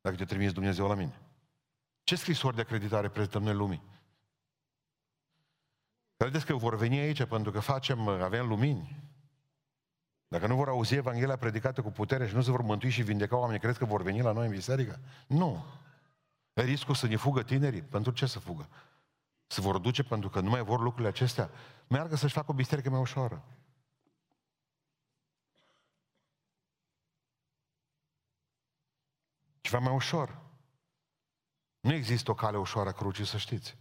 Dacă 0.01 0.15
te 0.15 0.25
trimis 0.25 0.51
Dumnezeu 0.51 0.87
la 0.87 0.95
mine. 0.95 1.21
Ce 2.03 2.15
scrisori 2.15 2.55
de 2.55 2.61
acreditare 2.61 3.09
prezentăm 3.09 3.43
noi 3.43 3.53
lumii? 3.53 3.97
Credeți 6.19 6.45
că 6.45 6.53
vor 6.53 6.75
veni 6.75 6.99
aici 6.99 7.23
pentru 7.23 7.51
că 7.51 7.59
facem, 7.59 8.07
avem 8.07 8.47
lumini? 8.47 9.03
Dacă 10.27 10.47
nu 10.47 10.55
vor 10.55 10.67
auzi 10.67 10.95
Evanghelia 10.95 11.37
predicată 11.37 11.81
cu 11.81 11.91
putere 11.91 12.27
și 12.27 12.35
nu 12.35 12.41
se 12.41 12.51
vor 12.51 12.61
mântui 12.61 12.89
și 12.89 13.01
vindeca 13.01 13.37
oamenii, 13.37 13.59
crezi 13.59 13.77
că 13.77 13.85
vor 13.85 14.01
veni 14.01 14.21
la 14.21 14.31
noi 14.31 14.45
în 14.45 14.51
biserică? 14.51 14.99
Nu. 15.27 15.65
E 16.53 16.61
riscul 16.61 16.95
să 16.95 17.07
ne 17.07 17.15
fugă 17.15 17.43
tinerii. 17.43 17.81
Pentru 17.81 18.11
ce 18.11 18.25
să 18.25 18.39
fugă? 18.39 18.69
Se 19.47 19.61
vor 19.61 19.77
duce 19.77 20.03
pentru 20.03 20.29
că 20.29 20.39
nu 20.39 20.49
mai 20.49 20.63
vor 20.63 20.79
lucrurile 20.79 21.07
acestea. 21.07 21.49
Meargă 21.87 22.15
să-și 22.15 22.33
facă 22.33 22.51
o 22.51 22.53
biserică 22.53 22.89
mai 22.89 22.99
ușoară. 22.99 23.43
Ceva 29.61 29.79
mai 29.79 29.93
ușor. 29.93 30.41
Nu 31.79 31.93
există 31.93 32.31
o 32.31 32.33
cale 32.33 32.57
ușoară 32.57 32.89
a 32.89 32.91
crucii, 32.91 33.25
să 33.25 33.37
știți. 33.37 33.77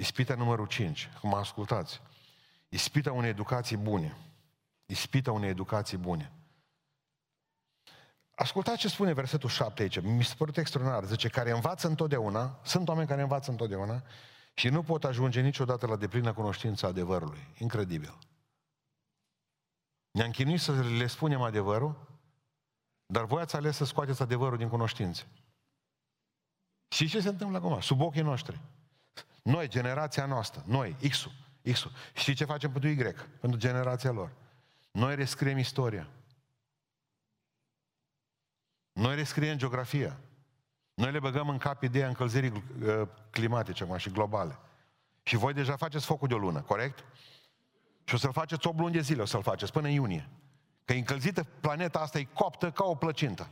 Ispita 0.00 0.34
numărul 0.34 0.66
5, 0.66 1.10
cum 1.20 1.34
ascultați. 1.34 2.00
Ispita 2.68 3.12
unei 3.12 3.30
educații 3.30 3.76
bune. 3.76 4.16
Ispita 4.86 5.32
unei 5.32 5.48
educații 5.48 5.96
bune. 5.96 6.32
Ascultați 8.34 8.78
ce 8.78 8.88
spune 8.88 9.12
versetul 9.12 9.48
7 9.48 9.82
aici. 9.82 10.00
Mi 10.00 10.24
se 10.24 10.34
părut 10.34 10.56
extraordinar. 10.56 11.04
Zice, 11.04 11.28
care 11.28 11.50
învață 11.50 11.86
întotdeauna, 11.86 12.60
sunt 12.64 12.88
oameni 12.88 13.08
care 13.08 13.22
învață 13.22 13.50
întotdeauna 13.50 14.02
și 14.54 14.68
nu 14.68 14.82
pot 14.82 15.04
ajunge 15.04 15.40
niciodată 15.40 15.86
la 15.86 15.96
deplină 15.96 16.32
cunoștință 16.32 16.86
adevărului. 16.86 17.46
Incredibil. 17.58 18.18
Ne-am 20.10 20.30
chinuit 20.30 20.60
să 20.60 20.82
le 20.82 21.06
spunem 21.06 21.42
adevărul, 21.42 22.20
dar 23.06 23.24
voi 23.24 23.40
ați 23.40 23.56
ales 23.56 23.76
să 23.76 23.84
scoateți 23.84 24.22
adevărul 24.22 24.58
din 24.58 24.68
cunoștințe. 24.68 25.26
Și 26.88 27.08
ce 27.08 27.20
se 27.20 27.28
întâmplă 27.28 27.58
acum? 27.58 27.80
Sub 27.80 28.00
ochii 28.00 28.22
noștri. 28.22 28.60
Noi, 29.42 29.68
generația 29.68 30.26
noastră, 30.26 30.62
noi, 30.66 30.96
X-ul, 31.08 31.32
X-ul. 31.72 31.92
Știi 32.14 32.34
ce 32.34 32.44
facem 32.44 32.70
pentru 32.72 32.90
Y? 32.90 33.14
Pentru 33.40 33.58
generația 33.58 34.10
lor. 34.10 34.32
Noi 34.90 35.14
rescriem 35.14 35.58
istoria. 35.58 36.08
Noi 38.92 39.14
rescriem 39.14 39.56
geografia. 39.56 40.20
Noi 40.94 41.12
le 41.12 41.18
băgăm 41.18 41.48
în 41.48 41.58
cap 41.58 41.82
ideea 41.82 42.08
încălzirii 42.08 42.50
uh, 42.52 43.02
climatice 43.30 43.82
acum 43.82 43.96
și 43.96 44.10
globale. 44.10 44.58
Și 45.22 45.36
voi 45.36 45.52
deja 45.52 45.76
faceți 45.76 46.04
focul 46.04 46.28
de 46.28 46.34
o 46.34 46.38
lună, 46.38 46.60
corect? 46.60 47.04
Și 48.04 48.14
o 48.14 48.18
să-l 48.18 48.32
faceți 48.32 48.66
8 48.66 48.78
luni 48.78 48.92
de 48.92 49.00
zile, 49.00 49.22
o 49.22 49.24
să-l 49.24 49.42
faceți 49.42 49.72
până 49.72 49.86
în 49.86 49.92
iunie. 49.92 50.28
Că 50.84 50.92
încălzită 50.92 51.44
planeta 51.60 51.98
asta 51.98 52.18
e 52.18 52.24
coptă 52.24 52.70
ca 52.70 52.84
o 52.84 52.94
plăcintă. 52.94 53.50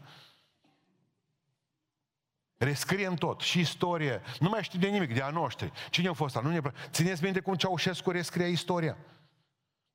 Rescriem 2.58 3.14
tot, 3.14 3.40
și 3.40 3.60
istorie. 3.60 4.20
Nu 4.40 4.48
mai 4.48 4.62
știm 4.62 4.80
de 4.80 4.88
nimic, 4.88 5.14
de 5.14 5.22
a 5.22 5.30
noștri. 5.30 5.72
Cine 5.90 6.08
a 6.08 6.12
fost 6.12 6.36
ăla? 6.36 6.48
Nu 6.48 6.52
ne 6.52 6.72
Țineți 6.90 7.22
minte 7.22 7.40
cum 7.40 7.54
Ceaușescu 7.54 8.10
rescria 8.10 8.46
istoria. 8.46 8.96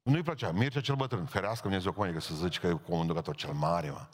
Nu-i 0.02 0.24
plăcea. 0.24 0.52
Mircea 0.52 0.82
cel 0.82 0.96
bătrân. 0.96 1.26
Ferească 1.26 1.62
Dumnezeu 1.62 1.92
cu 1.92 2.02
că 2.02 2.20
să 2.20 2.36
zici 2.36 2.60
că 2.60 2.68
e 2.68 2.74
conducător 2.74 3.36
cel 3.36 3.54
mare, 3.54 3.90
mă. 3.90 4.08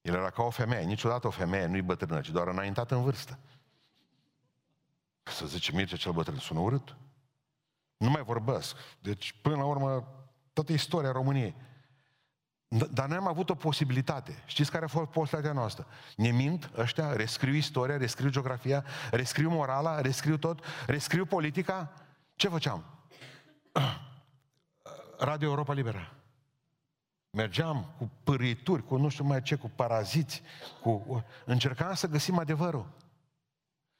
El 0.00 0.14
era 0.14 0.30
ca 0.30 0.42
o 0.42 0.50
femeie. 0.50 0.84
Niciodată 0.84 1.26
o 1.26 1.30
femeie 1.30 1.66
nu-i 1.66 1.82
bătrână, 1.82 2.20
ci 2.20 2.30
doar 2.30 2.46
înaintat 2.46 2.90
în 2.90 3.02
vârstă. 3.02 3.38
Să 5.22 5.46
zice 5.46 5.72
Mircea 5.72 5.96
cel 5.96 6.12
bătrân, 6.12 6.38
sună 6.38 6.60
urât. 6.60 6.96
Nu 7.96 8.10
mai 8.10 8.22
vorbesc. 8.22 8.76
Deci, 9.00 9.34
până 9.42 9.56
la 9.56 9.64
urmă, 9.64 10.08
toată 10.52 10.72
istoria 10.72 11.12
României 11.12 11.54
dar 12.72 13.08
noi 13.08 13.16
am 13.16 13.26
avut 13.26 13.50
o 13.50 13.54
posibilitate. 13.54 14.42
Știți 14.46 14.70
care 14.70 14.84
a 14.84 14.88
fost 14.88 15.10
posibilitatea 15.10 15.60
noastră? 15.60 15.86
Ne 16.16 16.30
mint 16.30 16.70
ăștia, 16.76 17.12
rescriu 17.12 17.54
istoria, 17.54 17.96
rescriu 17.96 18.30
geografia, 18.30 18.84
rescriu 19.10 19.50
morala, 19.50 20.00
rescriu 20.00 20.36
tot, 20.36 20.64
rescriu 20.86 21.24
politica. 21.24 21.92
Ce 22.34 22.48
făceam? 22.48 22.84
Radio 25.18 25.48
Europa 25.48 25.72
Liberă. 25.72 26.16
Mergeam 27.30 27.94
cu 27.98 28.10
pârituri, 28.24 28.84
cu 28.84 28.96
nu 28.96 29.08
știu 29.08 29.24
mai 29.24 29.42
ce, 29.42 29.54
cu 29.54 29.70
paraziți, 29.74 30.42
cu... 30.82 31.24
încercam 31.44 31.94
să 31.94 32.06
găsim 32.06 32.38
adevărul. 32.38 32.86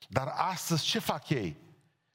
Dar 0.09 0.33
astăzi 0.37 0.85
ce 0.85 0.99
fac 0.99 1.29
ei? 1.29 1.57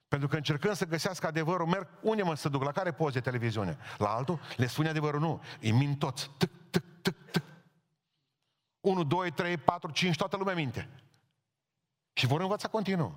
Pentru 0.07 0.27
că 0.27 0.35
încercând 0.35 0.75
să 0.75 0.85
găsească 0.85 1.27
adevărul, 1.27 1.67
merg 1.67 1.87
unde 2.01 2.23
mă 2.23 2.35
să 2.35 2.49
duc, 2.49 2.63
la 2.63 2.71
care 2.71 2.91
poze 2.91 3.19
televiziune? 3.19 3.77
La 3.97 4.09
altul? 4.09 4.39
Le 4.55 4.67
spune 4.67 4.89
adevărul? 4.89 5.19
Nu. 5.19 5.41
Îi 5.61 5.71
mint 5.71 5.99
toți. 5.99 6.31
Tic, 6.37 6.51
tic, 6.69 6.83
tic, 7.01 7.31
tic. 7.31 7.43
1, 8.79 9.03
2, 9.03 9.31
3, 9.31 9.57
4, 9.57 9.91
5, 9.91 10.15
toată 10.15 10.37
lumea 10.37 10.53
minte. 10.53 10.89
Și 12.13 12.27
vor 12.27 12.41
învăța 12.41 12.67
continuu. 12.67 13.15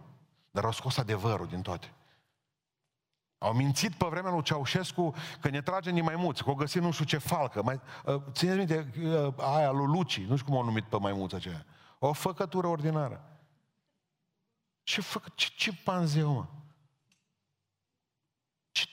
Dar 0.50 0.64
au 0.64 0.72
scos 0.72 0.96
adevărul 0.96 1.46
din 1.46 1.62
toate. 1.62 1.94
Au 3.38 3.52
mințit 3.52 3.94
pe 3.94 4.06
vremea 4.10 4.30
lui 4.30 4.42
Ceaușescu 4.42 5.14
că 5.40 5.48
ne 5.48 5.62
trage 5.62 5.90
din 5.90 6.04
maimuță, 6.04 6.42
că 6.42 6.50
o 6.50 6.54
găsit 6.54 6.82
nu 6.82 6.90
știu 6.90 7.04
ce 7.04 7.18
falcă. 7.18 7.62
Mai, 7.62 7.80
uh, 8.04 8.22
țineți 8.32 8.56
minte 8.56 8.90
uh, 9.02 9.34
aia 9.36 9.70
lui 9.70 9.86
Luci, 9.86 10.20
nu 10.20 10.36
știu 10.36 10.48
cum 10.48 10.56
au 10.56 10.64
numit 10.64 10.84
pe 10.84 10.98
maimuța 10.98 11.36
aceea. 11.36 11.66
O 11.98 12.12
făcătură 12.12 12.66
ordinară. 12.66 13.24
Ce 14.82 15.00
fă, 15.00 15.20
ce 15.34 15.48
cimpanzeu, 15.56 16.32
mă? 16.32 16.46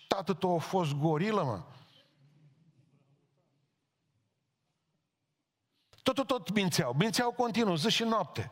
Ce 0.08 0.16
tată 0.16 0.34
tu 0.34 0.54
a 0.54 0.58
fost 0.58 0.94
gorilă, 0.94 1.44
mă? 1.44 1.64
Tot, 6.04 6.16
tot, 6.16 6.28
tot 6.28 6.50
mințeau. 6.50 6.94
Mințeau 6.94 7.32
continuu, 7.32 7.76
zi 7.76 7.90
și 7.90 8.04
noapte. 8.04 8.52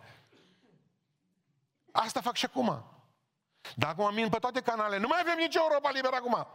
Asta 1.92 2.22
fac 2.22 2.36
și 2.36 2.46
acum. 2.46 2.84
Dar 3.76 3.90
acum 3.90 4.14
mint 4.14 4.32
pe 4.32 4.38
toate 4.38 4.62
canalele. 4.62 5.02
Nu 5.02 5.08
mai 5.08 5.20
avem 5.22 5.38
nicio 5.38 5.60
Europa 5.62 5.90
liberă 5.90 6.16
acum. 6.16 6.48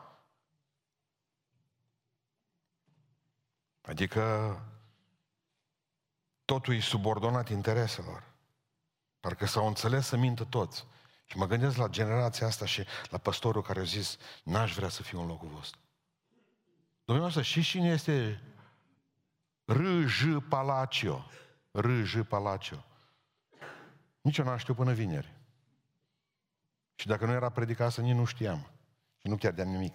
Adică 3.80 4.54
totul 6.44 6.74
e 6.74 6.80
subordonat 6.80 7.48
intereselor. 7.48 8.32
Parcă 9.20 9.46
s-au 9.46 9.66
înțeles 9.66 10.06
să 10.06 10.16
mintă 10.16 10.44
toți. 10.44 10.86
Și 11.30 11.36
mă 11.36 11.46
gândesc 11.46 11.76
la 11.76 11.88
generația 11.88 12.46
asta 12.46 12.66
și 12.66 12.84
la 13.10 13.18
păstorul 13.18 13.62
care 13.62 13.80
a 13.80 13.82
zis, 13.82 14.16
n-aș 14.44 14.74
vrea 14.74 14.88
să 14.88 15.02
fiu 15.02 15.20
în 15.20 15.26
locul 15.26 15.48
vostru. 15.48 15.80
Domnul 17.04 17.26
ăsta, 17.26 17.42
și 17.42 17.62
cine 17.62 17.88
este 17.88 18.42
R.J. 19.64 20.22
Palacio? 20.48 21.26
R.J. 21.70 22.20
Palacio. 22.28 22.84
Nici 24.20 24.38
eu 24.38 24.44
n-am 24.44 24.56
știut 24.56 24.76
până 24.76 24.92
vineri. 24.92 25.34
Și 26.94 27.06
dacă 27.06 27.26
nu 27.26 27.32
era 27.32 27.48
predicat 27.48 27.92
să 27.92 28.00
nici 28.00 28.14
nu 28.14 28.24
știam. 28.24 28.70
Și 29.18 29.28
nu 29.28 29.36
chiar 29.36 29.52
de 29.52 29.62
nimic. 29.62 29.94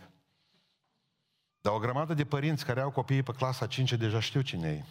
Dar 1.62 1.74
o 1.74 1.80
grămadă 1.80 2.14
de 2.14 2.26
părinți 2.26 2.66
care 2.66 2.82
au 2.82 2.92
copiii 2.92 3.24
pe 3.24 3.32
clasa 3.32 3.68
5 3.68 3.94
deja 3.94 4.20
știu 4.20 4.42
cine 4.42 4.70
e. 4.70 4.86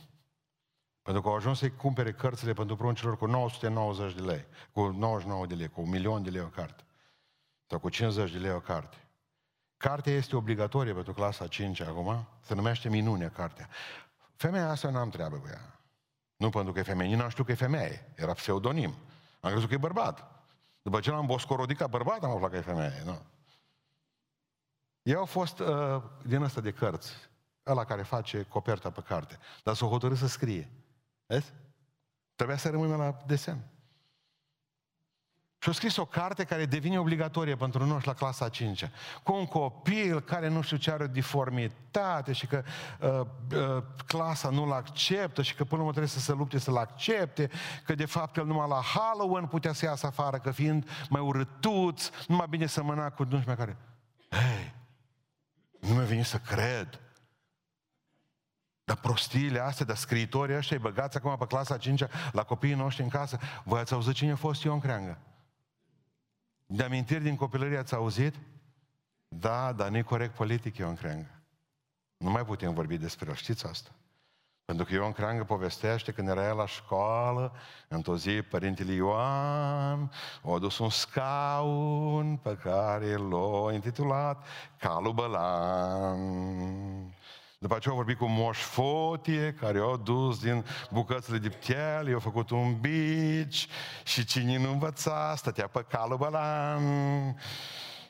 Pentru 1.04 1.22
că 1.22 1.28
au 1.28 1.34
ajuns 1.34 1.58
să-i 1.58 1.76
cumpere 1.76 2.12
cărțile 2.12 2.52
pentru 2.52 2.76
pruncilor 2.76 3.16
cu 3.16 3.26
990 3.26 4.14
de 4.14 4.20
lei, 4.20 4.46
cu 4.72 4.86
99 4.86 5.46
de 5.46 5.54
lei, 5.54 5.68
cu 5.68 5.80
un 5.80 5.88
milion 5.88 6.22
de 6.22 6.30
lei 6.30 6.40
o 6.40 6.46
carte. 6.46 6.84
Sau 7.66 7.78
cu 7.78 7.88
50 7.88 8.32
de 8.32 8.38
lei 8.38 8.50
o 8.50 8.60
carte. 8.60 8.96
Cartea 9.76 10.12
este 10.12 10.36
obligatorie 10.36 10.92
pentru 10.92 11.12
clasa 11.12 11.46
5 11.46 11.80
acum, 11.80 12.26
se 12.40 12.54
numește 12.54 12.88
Minunea 12.88 13.30
cartea. 13.30 13.68
Femeia 14.36 14.70
asta 14.70 14.90
n-am 14.90 15.10
treabă 15.10 15.36
cu 15.36 15.46
ea. 15.48 15.78
Nu 16.36 16.50
pentru 16.50 16.72
că 16.72 16.78
e 16.78 16.82
femeie, 16.82 17.08
nici 17.08 17.18
n-am 17.18 17.28
știut 17.28 17.46
că 17.46 17.52
e 17.52 17.56
femeie, 17.56 18.12
era 18.16 18.32
pseudonim. 18.32 18.94
Am 19.40 19.50
crezut 19.50 19.68
că 19.68 19.74
e 19.74 19.78
bărbat. 19.78 20.44
După 20.82 21.00
ce 21.00 21.10
l-am 21.10 21.26
boscorodicat 21.26 21.90
bărbat, 21.90 22.24
am 22.24 22.30
aflat 22.30 22.50
că 22.50 22.56
e 22.56 22.60
femeie. 22.60 23.02
Nu. 23.04 23.22
Eu 25.02 25.18
au 25.18 25.24
fost 25.24 25.58
uh, 25.58 26.02
din 26.22 26.42
ăsta 26.42 26.60
de 26.60 26.72
cărți, 26.72 27.12
ăla 27.66 27.84
care 27.84 28.02
face 28.02 28.42
coperta 28.42 28.90
pe 28.90 29.00
carte, 29.00 29.38
dar 29.62 29.74
s-o 29.74 29.88
hotărât 29.88 30.16
să 30.16 30.26
scrie. 30.26 30.70
Vezi? 31.26 31.52
Trebuia 32.34 32.56
să 32.56 32.70
rămână 32.70 32.96
la 32.96 33.16
desen. 33.26 33.68
Și 35.64 35.70
a 35.70 35.72
scris 35.72 35.96
o 35.96 36.04
carte 36.04 36.44
care 36.44 36.66
devine 36.66 36.98
obligatorie 36.98 37.56
pentru 37.56 37.86
noi 37.86 38.00
la 38.04 38.14
clasa 38.14 38.48
5 38.48 38.90
Cu 39.22 39.32
un 39.32 39.46
copil 39.46 40.20
care 40.20 40.48
nu 40.48 40.62
știu 40.62 40.76
ce 40.76 40.90
are 40.90 41.04
o 41.04 41.06
deformitate 41.06 42.32
și 42.32 42.46
că 42.46 42.62
uh, 43.00 43.20
uh, 43.58 43.82
clasa 44.06 44.48
nu-l 44.48 44.72
acceptă 44.72 45.42
și 45.42 45.54
că 45.54 45.64
până 45.64 45.76
la 45.76 45.78
urmă 45.78 45.90
trebuie 45.90 46.12
să 46.12 46.20
se 46.20 46.32
lupte 46.32 46.58
să-l 46.58 46.76
accepte, 46.76 47.50
că 47.84 47.94
de 47.94 48.04
fapt 48.04 48.36
el 48.36 48.46
numai 48.46 48.68
la 48.68 48.80
Halloween 48.80 49.46
putea 49.46 49.72
să 49.72 49.84
iasă 49.84 50.06
afară, 50.06 50.38
că 50.38 50.50
fiind 50.50 50.88
mai 51.08 51.20
urâtuț, 51.20 52.10
numai 52.26 52.46
bine 52.50 52.66
să 52.66 52.82
mâna 52.82 53.10
cu 53.10 53.24
nu 53.24 53.38
știu 53.38 53.54
care. 53.54 53.76
Hei, 54.30 54.74
nu 55.80 55.94
mi-a 55.94 56.04
venit 56.04 56.24
să 56.24 56.38
cred. 56.38 57.00
Dar 58.84 58.96
prostiile 58.96 59.58
astea, 59.58 59.86
dar 59.86 59.96
scriitorii 59.96 60.56
ăștia 60.56 60.76
îi 60.76 60.82
băgați 60.82 61.16
acum 61.16 61.36
pe 61.36 61.46
clasa 61.46 61.76
5 61.76 62.04
la 62.32 62.42
copiii 62.42 62.74
noștri 62.74 63.02
în 63.02 63.08
casă. 63.08 63.38
Voi 63.64 63.80
ați 63.80 63.92
auzit 63.92 64.14
cine 64.14 64.32
a 64.32 64.36
fost 64.36 64.62
Ion 64.62 64.80
Creangă? 64.80 65.18
De 66.66 66.82
amintiri 66.82 67.22
din 67.22 67.36
copilărie 67.36 67.78
ați 67.78 67.94
auzit? 67.94 68.34
Da, 69.28 69.72
dar 69.72 69.88
nu 69.88 69.96
e 69.96 70.02
corect 70.02 70.34
politic 70.34 70.76
Ion 70.76 70.94
Creangă. 70.94 71.30
Nu 72.16 72.30
mai 72.30 72.44
putem 72.44 72.74
vorbi 72.74 72.96
despre 72.98 73.28
el, 73.28 73.34
știți 73.34 73.66
asta? 73.66 73.90
Pentru 74.64 74.84
că 74.84 74.94
Ion 74.94 75.12
Creangă 75.12 75.44
povestește 75.44 76.12
când 76.12 76.28
era 76.28 76.48
el 76.48 76.56
la 76.56 76.66
școală, 76.66 77.52
într-o 77.88 78.16
zi 78.16 78.42
părintele 78.42 78.92
Ioan 78.92 80.12
a 80.42 80.52
adus 80.52 80.78
un 80.78 80.90
scaun 80.90 82.36
pe 82.36 82.56
care 82.56 83.16
l-a 83.16 83.72
intitulat 83.72 84.46
Calu 84.78 85.12
Bălan. 85.12 86.18
După 87.58 87.76
aceea 87.76 87.94
au 87.94 88.00
vorbit 88.00 88.18
cu 88.18 88.26
Moș 88.26 88.58
Fotie, 88.58 89.52
care 89.52 89.78
au 89.78 89.96
dus 89.96 90.40
din 90.40 90.64
bucățile 90.90 91.38
de 91.38 91.48
ptiel, 91.48 92.08
i-au 92.08 92.18
făcut 92.18 92.50
un 92.50 92.80
bici 92.80 93.66
și 94.04 94.24
cine 94.24 94.58
nu 94.58 94.70
învăța, 94.70 95.34
stătea 95.36 95.66
pe 95.66 95.84
calul 95.88 96.16
bălan. 96.16 96.82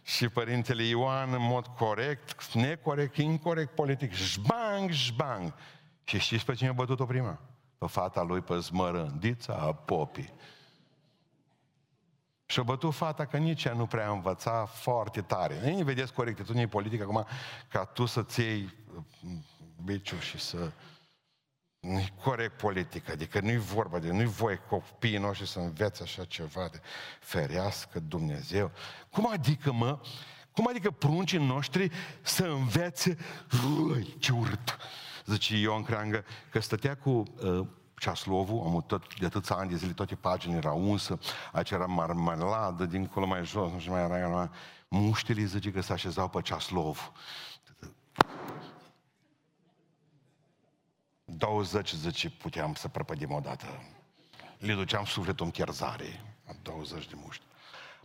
Și 0.03 0.29
părintele 0.29 0.83
Ioan, 0.83 1.33
în 1.33 1.43
mod 1.43 1.67
corect, 1.67 2.53
necorect, 2.53 3.17
incorrect 3.17 3.75
politic, 3.75 4.13
jbang, 4.13 4.91
jbang. 4.91 5.55
Și 6.05 6.19
știți 6.19 6.45
pe 6.45 6.55
cine 6.55 6.69
a 6.69 6.73
bătut-o 6.73 7.05
prima? 7.05 7.41
Pe 7.79 7.87
fata 7.87 8.23
lui, 8.23 8.41
pe 8.41 8.59
zmărândița 8.59 9.55
a 9.55 9.73
popii. 9.73 10.33
Și-a 12.47 12.63
bătut 12.63 12.95
fata 12.95 13.25
că 13.25 13.37
nici 13.37 13.65
ea 13.65 13.73
nu 13.73 13.87
prea 13.87 14.11
învăța 14.11 14.65
foarte 14.65 15.21
tare. 15.21 15.71
Nu 15.71 15.85
vedeți 15.85 16.13
corectitudinii 16.13 16.67
politică 16.67 17.03
acum 17.03 17.27
ca 17.69 17.85
tu 17.85 18.07
să-ți 18.07 18.41
iei 18.41 18.75
biciul 19.85 20.19
și 20.21 20.39
să... 20.39 20.73
nu 21.81 22.05
corect 22.23 22.57
politic, 22.57 23.11
adică 23.11 23.41
nu-i 23.41 23.57
vorba 23.57 23.99
de, 23.99 24.13
nu-i 24.13 24.25
voie 24.25 24.57
copiii 24.57 25.19
noștri 25.19 25.47
să 25.47 25.59
învețe 25.59 26.03
așa 26.03 26.25
ceva 26.25 26.69
de 26.73 26.81
ferească 27.21 28.01
Dumnezeu. 28.01 28.71
Cum 29.11 29.29
adică, 29.33 29.73
mă, 29.73 30.01
cum 30.53 30.69
adică 30.69 30.91
pruncii 30.91 31.47
noștri 31.47 31.91
să 32.23 32.45
învețe, 32.45 33.19
Ui, 33.87 34.17
ce 34.19 34.33
urât, 34.33 34.77
zice 35.25 35.57
Ion 35.57 35.83
Creangă, 35.83 36.25
că 36.51 36.61
stătea 36.61 36.97
cu 36.97 37.11
uh, 37.11 37.67
ceaslovul, 37.97 38.59
omul 38.59 38.81
tot, 38.81 39.19
de 39.19 39.27
atâția 39.27 39.57
ani 39.57 39.71
de 39.71 39.77
zile, 39.77 39.93
toate 39.93 40.15
paginile 40.15 40.59
erau 40.59 40.91
unsă, 40.91 41.19
aici 41.53 41.71
era 41.71 41.87
marmeladă, 41.87 42.85
dincolo 42.85 43.27
mai 43.27 43.45
jos, 43.45 43.73
nu 43.73 43.79
știu 43.79 43.93
mai 43.93 44.03
era, 44.03 44.19
era 44.19 44.51
muștele 44.89 45.45
zice 45.45 45.71
că 45.71 45.81
se 45.81 45.93
așezau 45.93 46.29
pe 46.29 46.41
ceaslov. 46.41 47.13
20 51.25 51.95
zice, 51.95 52.31
puteam 52.31 52.75
să 52.75 52.89
prăpădim 52.89 53.33
odată. 53.33 53.67
Le 54.59 54.75
duceam 54.75 55.05
sufletul 55.05 55.45
în 55.45 55.51
cherzare. 55.51 56.37
20 56.63 57.07
de 57.07 57.15
muști. 57.17 57.45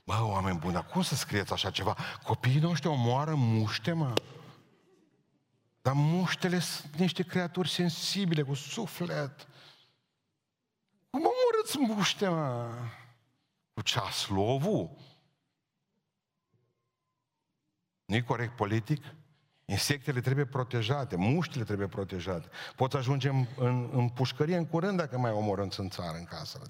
Bă, 0.03 0.21
oameni 0.21 0.59
buni, 0.59 0.73
dar 0.73 0.85
cum 0.85 1.01
să 1.01 1.15
scrieți 1.15 1.53
așa 1.53 1.71
ceva? 1.71 1.97
Copiii 2.23 2.59
noștri 2.59 2.87
omoară 2.87 3.35
muște, 3.35 3.91
mă. 3.91 4.13
Dar 5.81 5.93
muștele 5.93 6.59
sunt 6.59 6.95
niște 6.95 7.23
creaturi 7.23 7.69
sensibile, 7.69 8.43
cu 8.43 8.53
suflet. 8.53 9.47
Cum 11.09 11.21
omorâți 11.21 11.95
muște, 11.95 12.27
mă? 12.27 12.73
Cu 13.73 13.81
ceaslovul? 13.81 14.97
Nu-i 18.05 18.23
corect 18.23 18.55
politic? 18.55 19.03
Insectele 19.69 20.21
trebuie 20.21 20.45
protejate, 20.45 21.15
muștile 21.15 21.63
trebuie 21.63 21.87
protejate. 21.87 22.49
Poți 22.75 22.95
ajunge 22.95 23.29
în, 23.29 23.45
în, 23.57 23.89
în 23.93 24.09
pușcărie 24.09 24.57
în 24.57 24.65
curând 24.65 24.97
dacă 24.97 25.17
mai 25.17 25.31
omorâți 25.31 25.79
în 25.79 25.89
țară, 25.89 26.17
în 26.17 26.23
casă. 26.23 26.61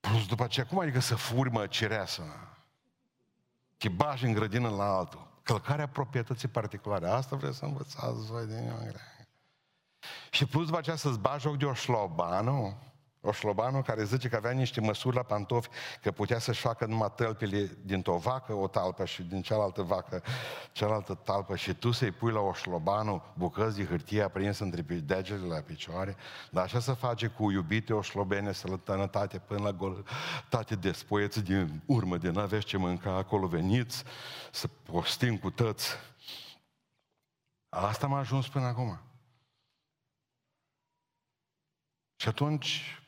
Plus 0.00 0.26
după 0.26 0.44
aceea, 0.44 0.66
cum 0.66 0.78
adică 0.78 1.00
să 1.00 1.14
furi 1.14 1.50
mă 1.50 1.66
cireasă? 1.66 2.22
Te 3.76 3.88
bagi 3.88 4.24
în 4.24 4.32
grădină 4.32 4.68
la 4.68 4.96
altul. 4.96 5.40
Călcarea 5.42 5.88
proprietății 5.88 6.48
particulare. 6.48 7.06
Asta 7.06 7.36
vreți 7.36 7.56
să 7.56 7.64
învățați 7.64 8.26
voi 8.26 8.46
din 8.46 8.72
Și 10.30 10.46
plus 10.46 10.66
după 10.66 10.78
aceea 10.78 10.96
să-ți 10.96 11.18
bagi 11.18 11.42
joc 11.42 11.56
de 11.56 11.64
o 11.64 11.74
șlobană, 11.74 12.76
Oșlobanul 13.24 13.82
care 13.82 14.04
zice 14.04 14.28
că 14.28 14.36
avea 14.36 14.50
niște 14.50 14.80
măsuri 14.80 15.16
la 15.16 15.22
pantofi, 15.22 15.68
că 16.02 16.10
putea 16.10 16.38
să-și 16.38 16.60
facă 16.60 16.86
numai 16.86 17.12
tălpile 17.16 17.70
dintr-o 17.84 18.16
vacă 18.16 18.52
o 18.52 18.68
talpă 18.68 19.04
și 19.04 19.22
din 19.22 19.42
cealaltă 19.42 19.82
vacă 19.82 20.22
cealaltă 20.72 21.14
talpă 21.14 21.56
și 21.56 21.74
tu 21.74 21.90
să-i 21.90 22.10
pui 22.10 22.32
la 22.32 22.40
oșlobanul 22.40 23.32
bucăți 23.36 23.76
de 23.76 23.84
hârtie 23.84 24.22
aprins 24.22 24.58
între 24.58 24.82
degetele 24.82 25.46
la 25.46 25.60
picioare, 25.60 26.16
dar 26.50 26.64
așa 26.64 26.80
să 26.80 26.92
face 26.92 27.26
cu 27.26 27.50
iubite 27.50 27.92
oșlobene, 27.92 28.52
sălătănătate 28.52 29.38
până 29.38 29.62
la 29.62 29.72
gol, 29.72 30.06
tate 30.48 30.74
despoieți 30.74 31.42
din 31.42 31.82
urmă 31.86 32.16
de 32.16 32.30
n-aveți 32.30 32.66
ce 32.66 32.76
mânca 32.76 33.16
acolo, 33.16 33.46
veniți 33.46 34.04
să 34.50 34.68
postim 34.68 35.38
cu 35.38 35.50
tăți. 35.50 35.88
Asta 37.68 38.06
m-a 38.06 38.18
ajuns 38.18 38.48
până 38.48 38.66
acum. 38.66 39.00
Și 42.16 42.28
atunci 42.28 43.01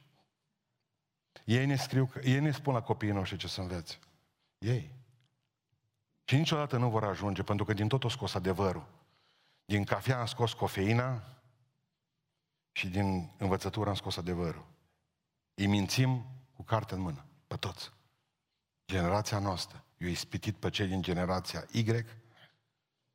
ei 1.45 1.67
ne 1.67 1.77
scriu, 1.77 2.11
ei 2.23 2.41
ne 2.41 2.51
spun 2.51 2.75
la 2.75 2.83
copiii 2.83 3.13
noștri 3.13 3.39
ce 3.39 3.49
să 3.49 3.61
învețe. 3.61 3.99
Ei. 4.59 4.91
Și 6.25 6.37
niciodată 6.37 6.77
nu 6.77 6.91
vor 6.91 7.05
ajunge, 7.05 7.43
pentru 7.43 7.65
că 7.65 7.73
din 7.73 7.89
tot 7.89 8.05
o 8.05 8.09
scos 8.09 8.35
adevărul. 8.35 8.87
Din 9.65 9.85
cafea 9.85 10.21
am 10.21 10.27
scos 10.27 10.53
cofeina 10.53 11.23
și 12.73 12.89
din 12.89 13.31
învățătură 13.37 13.89
am 13.89 13.95
scos 13.95 14.17
adevărul. 14.17 14.67
Îi 15.55 15.67
mințim 15.67 16.27
cu 16.57 16.63
carte 16.63 16.95
în 16.95 17.01
mână, 17.01 17.25
pe 17.47 17.57
toți. 17.57 17.93
Generația 18.87 19.39
noastră, 19.39 19.85
eu 19.99 20.09
ispitit 20.09 20.57
pe 20.57 20.71
cei 20.71 20.87
din 20.87 21.03
generația 21.03 21.65
Y 21.71 21.85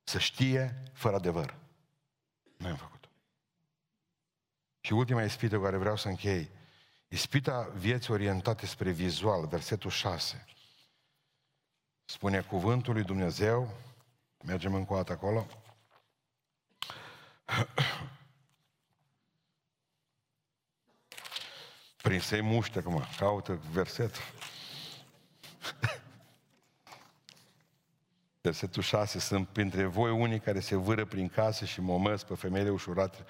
să 0.04 0.20
știe 0.20 0.84
fără 0.94 1.16
adevăr. 1.16 1.58
Noi 2.58 2.70
am 2.72 2.78
făcut. 2.78 3.10
Și 4.80 4.94
ultima 4.94 5.24
ispită 5.24 5.58
cu 5.58 5.64
care 5.64 5.78
vreau 5.78 5.96
să 5.96 6.08
închei. 6.08 6.50
Ispita 7.12 7.72
vieții 7.76 8.14
orientate 8.14 8.66
spre 8.66 8.92
vizual, 8.92 9.48
versetul 9.48 9.90
6. 9.90 10.46
Spune 12.06 12.42
cuvântul 12.42 12.94
lui 12.94 13.04
Dumnezeu, 13.04 13.70
mergem 14.44 14.74
încă 14.74 14.94
o 14.94 14.96
dată 14.96 15.12
acolo, 15.12 15.48
prin 22.02 22.20
să-i 22.20 22.42
muște 22.42 22.80
acum, 22.80 23.04
caută 23.18 23.60
verset. 23.72 24.16
Versetul 28.42 28.84
6, 28.84 29.20
sunt 29.20 29.48
printre 29.48 29.86
voi 29.86 30.12
unii 30.12 30.40
care 30.40 30.60
se 30.60 30.76
vâră 30.76 31.06
prin 31.06 31.30
casă 31.30 31.66
și 31.66 31.82
momăs 31.82 32.24
pe 32.24 32.36
femeile 32.36 32.70
ușurate, 32.70 33.26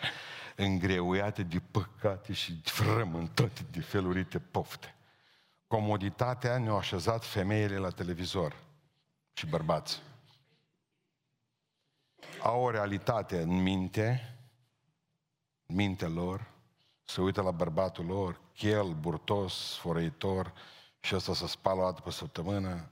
îngreuiate 0.63 1.43
de 1.43 1.59
păcate 1.59 2.33
și 2.33 2.61
frământate 2.63 3.65
de 3.71 3.81
felurite 3.81 4.39
pofte. 4.39 4.95
Comoditatea 5.67 6.57
ne-a 6.57 6.73
așezat 6.73 7.25
femeile 7.25 7.77
la 7.77 7.89
televizor 7.89 8.55
și 9.33 9.45
bărbați. 9.45 10.01
Au 12.41 12.61
o 12.61 12.69
realitate 12.69 13.41
în 13.41 13.61
minte, 13.61 14.37
în 15.65 15.75
mintea 15.75 16.07
lor, 16.07 16.51
se 17.03 17.21
uită 17.21 17.41
la 17.41 17.51
bărbatul 17.51 18.05
lor, 18.05 18.41
chel, 18.53 18.93
burtos, 18.93 19.73
sfărăitor, 19.73 20.53
și 20.99 21.15
ăsta 21.15 21.33
să 21.33 21.47
spală 21.47 21.81
o 21.81 21.83
dată 21.83 22.01
pe 22.01 22.11
săptămână, 22.11 22.89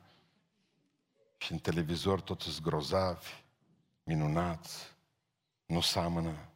și 1.38 1.52
în 1.52 1.58
televizor 1.58 2.22
toți 2.22 2.44
sunt 2.44 2.62
grozavi, 2.62 3.44
minunați, 4.04 4.96
nu 5.66 5.82
seamănă. 5.82 6.50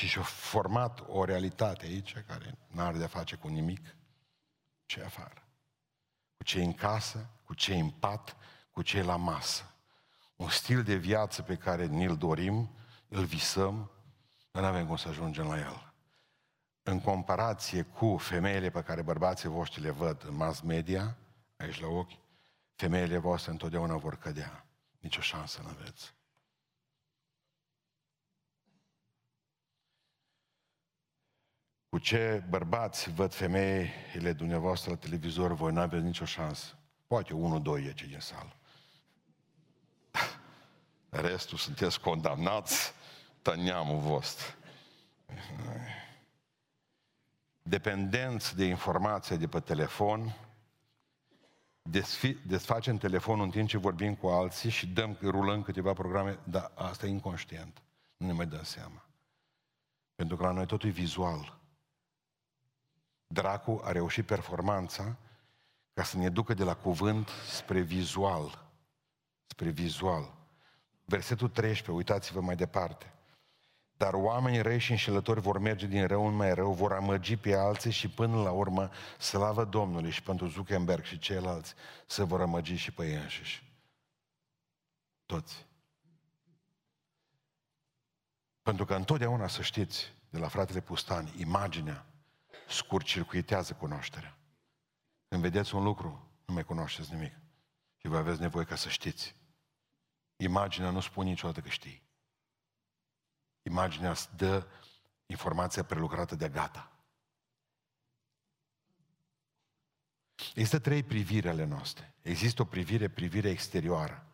Și 0.00 0.06
și-a 0.06 0.22
format 0.22 1.02
o 1.06 1.24
realitate 1.24 1.86
aici 1.86 2.16
care 2.26 2.58
nu 2.66 2.82
are 2.82 2.98
de-a 2.98 3.06
face 3.06 3.36
cu 3.36 3.48
nimic 3.48 3.96
ce 4.86 5.02
afară. 5.02 5.42
Cu 6.36 6.44
cei 6.44 6.64
în 6.64 6.72
casă, 6.72 7.30
cu 7.44 7.54
cei 7.54 7.80
în 7.80 7.90
pat, 7.90 8.36
cu 8.70 8.82
cei 8.82 9.02
la 9.02 9.16
masă. 9.16 9.74
Un 10.36 10.48
stil 10.48 10.82
de 10.82 10.94
viață 10.94 11.42
pe 11.42 11.56
care 11.56 11.86
ni-l 11.86 12.16
dorim, 12.16 12.70
îl 13.08 13.24
visăm, 13.24 13.90
dar 14.50 14.62
nu 14.62 14.68
avem 14.68 14.86
cum 14.86 14.96
să 14.96 15.08
ajungem 15.08 15.46
la 15.46 15.58
el. 15.58 15.92
În 16.82 17.00
comparație 17.00 17.82
cu 17.82 18.16
femeile 18.16 18.70
pe 18.70 18.82
care 18.82 19.02
bărbații 19.02 19.48
voștri 19.48 19.82
le 19.82 19.90
văd 19.90 20.24
în 20.24 20.34
mass 20.34 20.60
media, 20.60 21.16
aici 21.56 21.80
la 21.80 21.86
ochi, 21.86 22.18
femeile 22.74 23.18
voastre 23.18 23.50
întotdeauna 23.50 23.96
vor 23.96 24.16
cădea. 24.16 24.66
Nici 24.98 25.16
o 25.16 25.20
șansă 25.20 25.60
nu 25.62 25.68
aveți. 25.68 26.14
Cu 31.90 31.98
ce 31.98 32.44
bărbați 32.48 33.10
văd 33.10 33.32
femeile 33.34 34.32
dumneavoastră 34.32 34.90
la 34.90 34.96
televizor, 34.96 35.52
voi 35.52 35.72
nu 35.72 35.80
aveți 35.80 36.04
nicio 36.04 36.24
șansă. 36.24 36.78
Poate 37.06 37.34
unul, 37.34 37.62
doi 37.62 37.84
e 37.84 37.92
ce 37.92 38.06
din 38.06 38.20
sală. 38.20 38.56
Restul 41.28 41.58
sunteți 41.58 42.00
condamnați, 42.00 42.92
tăneamul 43.42 43.98
vostru. 43.98 44.54
Dependenți 47.62 48.56
de 48.56 48.64
informație 48.64 49.36
de 49.36 49.48
pe 49.48 49.60
telefon, 49.60 50.36
desfi, 51.82 52.32
desfacem 52.46 52.96
telefonul 52.96 53.44
în 53.44 53.50
timp 53.50 53.68
ce 53.68 53.78
vorbim 53.78 54.14
cu 54.14 54.26
alții 54.26 54.70
și 54.70 54.86
dăm, 54.86 55.18
rulăm 55.22 55.62
câteva 55.62 55.92
programe, 55.92 56.38
dar 56.44 56.72
asta 56.74 57.06
e 57.06 57.08
inconștient. 57.08 57.82
Nu 58.16 58.26
ne 58.26 58.32
mai 58.32 58.46
dăm 58.46 58.62
seama. 58.62 59.04
Pentru 60.14 60.36
că 60.36 60.42
la 60.42 60.50
noi 60.50 60.66
totul 60.66 60.88
e 60.88 60.92
vizual. 60.92 61.59
Dracu 63.32 63.80
a 63.84 63.92
reușit 63.92 64.26
performanța 64.26 65.16
ca 65.92 66.02
să 66.02 66.16
ne 66.16 66.28
ducă 66.28 66.54
de 66.54 66.64
la 66.64 66.74
cuvânt 66.74 67.28
spre 67.48 67.80
vizual. 67.80 68.66
Spre 69.46 69.68
vizual. 69.68 70.34
Versetul 71.04 71.48
13, 71.48 71.90
uitați-vă 71.90 72.40
mai 72.40 72.56
departe. 72.56 73.12
Dar 73.96 74.14
oamenii 74.14 74.60
răi 74.60 74.78
și 74.78 74.90
înșelători 74.90 75.40
vor 75.40 75.58
merge 75.58 75.86
din 75.86 76.06
rău 76.06 76.26
în 76.26 76.34
mai 76.34 76.54
rău, 76.54 76.72
vor 76.72 76.92
amăgi 76.92 77.36
pe 77.36 77.54
alții 77.54 77.90
și 77.90 78.08
până 78.08 78.42
la 78.42 78.50
urmă, 78.50 78.90
slavă 79.18 79.64
Domnului 79.64 80.10
și 80.10 80.22
pentru 80.22 80.46
Zuckerberg 80.46 81.04
și 81.04 81.18
ceilalți, 81.18 81.74
să 82.06 82.24
vor 82.24 82.40
amăgi 82.40 82.74
și 82.74 82.92
pe 82.92 83.06
ei 83.06 83.14
înșiși. 83.14 83.72
Toți. 85.26 85.66
Pentru 88.62 88.84
că 88.84 88.94
întotdeauna, 88.94 89.46
să 89.46 89.62
știți, 89.62 90.12
de 90.30 90.38
la 90.38 90.48
fratele 90.48 90.80
Pustani, 90.80 91.34
imaginea 91.38 92.09
scurt-circuitează 92.70 93.74
cunoașterea. 93.74 94.38
Când 95.28 95.42
vedeți 95.42 95.74
un 95.74 95.82
lucru, 95.82 96.30
nu 96.44 96.54
mai 96.54 96.64
cunoașteți 96.64 97.14
nimic. 97.14 97.32
Și 97.96 98.08
vă 98.08 98.16
aveți 98.16 98.40
nevoie 98.40 98.64
ca 98.64 98.74
să 98.74 98.88
știți. 98.88 99.36
Imaginea 100.36 100.90
nu 100.90 101.00
spune 101.00 101.28
niciodată 101.28 101.60
că 101.60 101.68
știi. 101.68 102.02
Imaginea 103.62 104.10
îți 104.10 104.36
dă 104.36 104.66
informația 105.26 105.84
prelucrată 105.84 106.34
de 106.34 106.48
gata. 106.48 106.92
Există 110.54 110.78
trei 110.78 111.02
priviri 111.02 111.48
ale 111.48 111.64
noastre. 111.64 112.14
Există 112.22 112.62
o 112.62 112.64
privire, 112.64 113.08
privire 113.08 113.48
exterioară. 113.48 114.26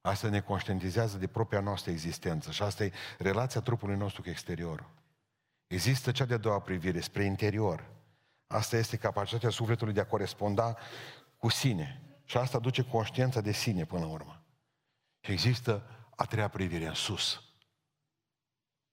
Asta 0.00 0.28
ne 0.28 0.40
conștientizează 0.40 1.18
de 1.18 1.26
propria 1.26 1.60
noastră 1.60 1.90
existență 1.90 2.50
și 2.50 2.62
asta 2.62 2.84
e 2.84 2.92
relația 3.18 3.60
trupului 3.60 3.96
nostru 3.96 4.22
cu 4.22 4.28
exteriorul. 4.28 4.90
Există 5.68 6.12
cea 6.12 6.24
de-a 6.24 6.36
doua 6.36 6.60
privire, 6.60 7.00
spre 7.00 7.24
interior. 7.24 7.90
Asta 8.46 8.76
este 8.76 8.96
capacitatea 8.96 9.50
sufletului 9.50 9.92
de 9.92 10.00
a 10.00 10.06
coresponda 10.06 10.76
cu 11.36 11.48
sine. 11.48 12.02
Și 12.24 12.36
asta 12.36 12.58
duce 12.58 12.84
conștiința 12.84 13.40
de 13.40 13.52
sine 13.52 13.84
până 13.84 14.04
la 14.04 14.10
urmă. 14.10 14.42
Și 15.20 15.32
există 15.32 15.82
a 16.16 16.24
treia 16.24 16.48
privire 16.48 16.86
în 16.86 16.94
sus. 16.94 17.42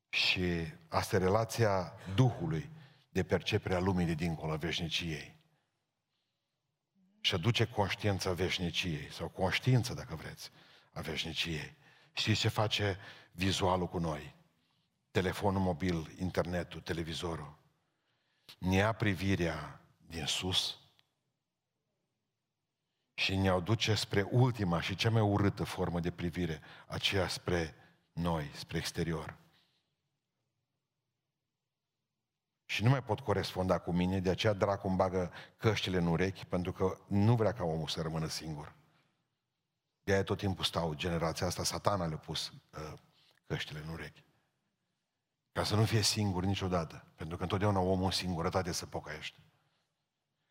Și 0.09 0.43
asta 0.88 1.15
e 1.15 1.19
relația 1.19 1.93
Duhului 2.15 2.69
de 3.09 3.23
perceperea 3.23 3.80
lumii 3.80 4.05
de 4.05 4.13
dincolo 4.13 4.51
a 4.51 4.55
veșniciei. 4.55 5.36
Și 7.21 7.34
aduce 7.34 7.65
conștiința 7.65 8.34
veșniciei, 8.34 9.11
sau 9.11 9.30
conștiința, 9.30 9.93
dacă 9.93 10.15
vreți, 10.15 10.51
a 10.91 11.01
veșniciei. 11.01 11.76
Știți 12.13 12.39
ce 12.39 12.47
face 12.47 12.97
vizualul 13.32 13.88
cu 13.88 13.97
noi? 13.97 14.34
Telefonul 15.16 15.61
mobil, 15.61 16.16
internetul, 16.20 16.82
televizorul. 16.82 17.57
Ne 18.57 18.76
ia 18.76 18.93
privirea 18.93 19.82
din 20.07 20.26
sus 20.26 20.80
și 23.13 23.36
ne 23.36 23.49
aduce 23.49 23.93
spre 23.93 24.22
ultima 24.22 24.82
și 24.82 24.95
cea 24.95 25.09
mai 25.09 25.22
urâtă 25.22 25.63
formă 25.63 25.99
de 25.99 26.11
privire, 26.11 26.61
aceea 26.88 27.28
spre 27.28 27.76
noi, 28.13 28.51
spre 28.53 28.78
exterior. 28.78 29.38
Și 32.66 32.84
nu 32.84 32.89
mai 32.89 33.03
pot 33.03 33.20
coresponda 33.20 33.80
cu 33.80 33.91
mine, 33.91 34.20
de 34.20 34.30
aceea 34.30 34.53
dracu 34.53 34.88
îmi 34.88 34.97
bagă 34.97 35.32
căștile 35.57 35.97
în 35.97 36.07
urechi, 36.07 36.45
pentru 36.45 36.72
că 36.72 36.97
nu 37.07 37.36
vrea 37.36 37.53
ca 37.53 37.63
omul 37.63 37.88
să 37.88 38.01
rămână 38.01 38.28
singur. 38.28 38.76
De 40.03 40.13
aia 40.13 40.24
tot 40.24 40.38
timpul 40.38 40.63
stau, 40.63 40.93
generația 40.93 41.47
asta, 41.47 41.63
satana 41.63 42.05
le-a 42.05 42.18
pus 42.18 42.47
uh, 42.47 42.93
căștile 43.47 43.80
în 43.80 43.89
urechi. 43.89 44.24
Ca 45.56 45.64
să 45.64 45.76
nu 45.76 45.86
fie 45.86 46.01
singur 46.01 46.43
niciodată. 46.43 47.06
Pentru 47.16 47.38
că 47.38 47.43
întotdeauna 47.43 47.80
omul 47.80 48.06
în 48.06 48.12
singurătate 48.12 48.72
se 48.72 48.86
pocăiește. 48.86 49.39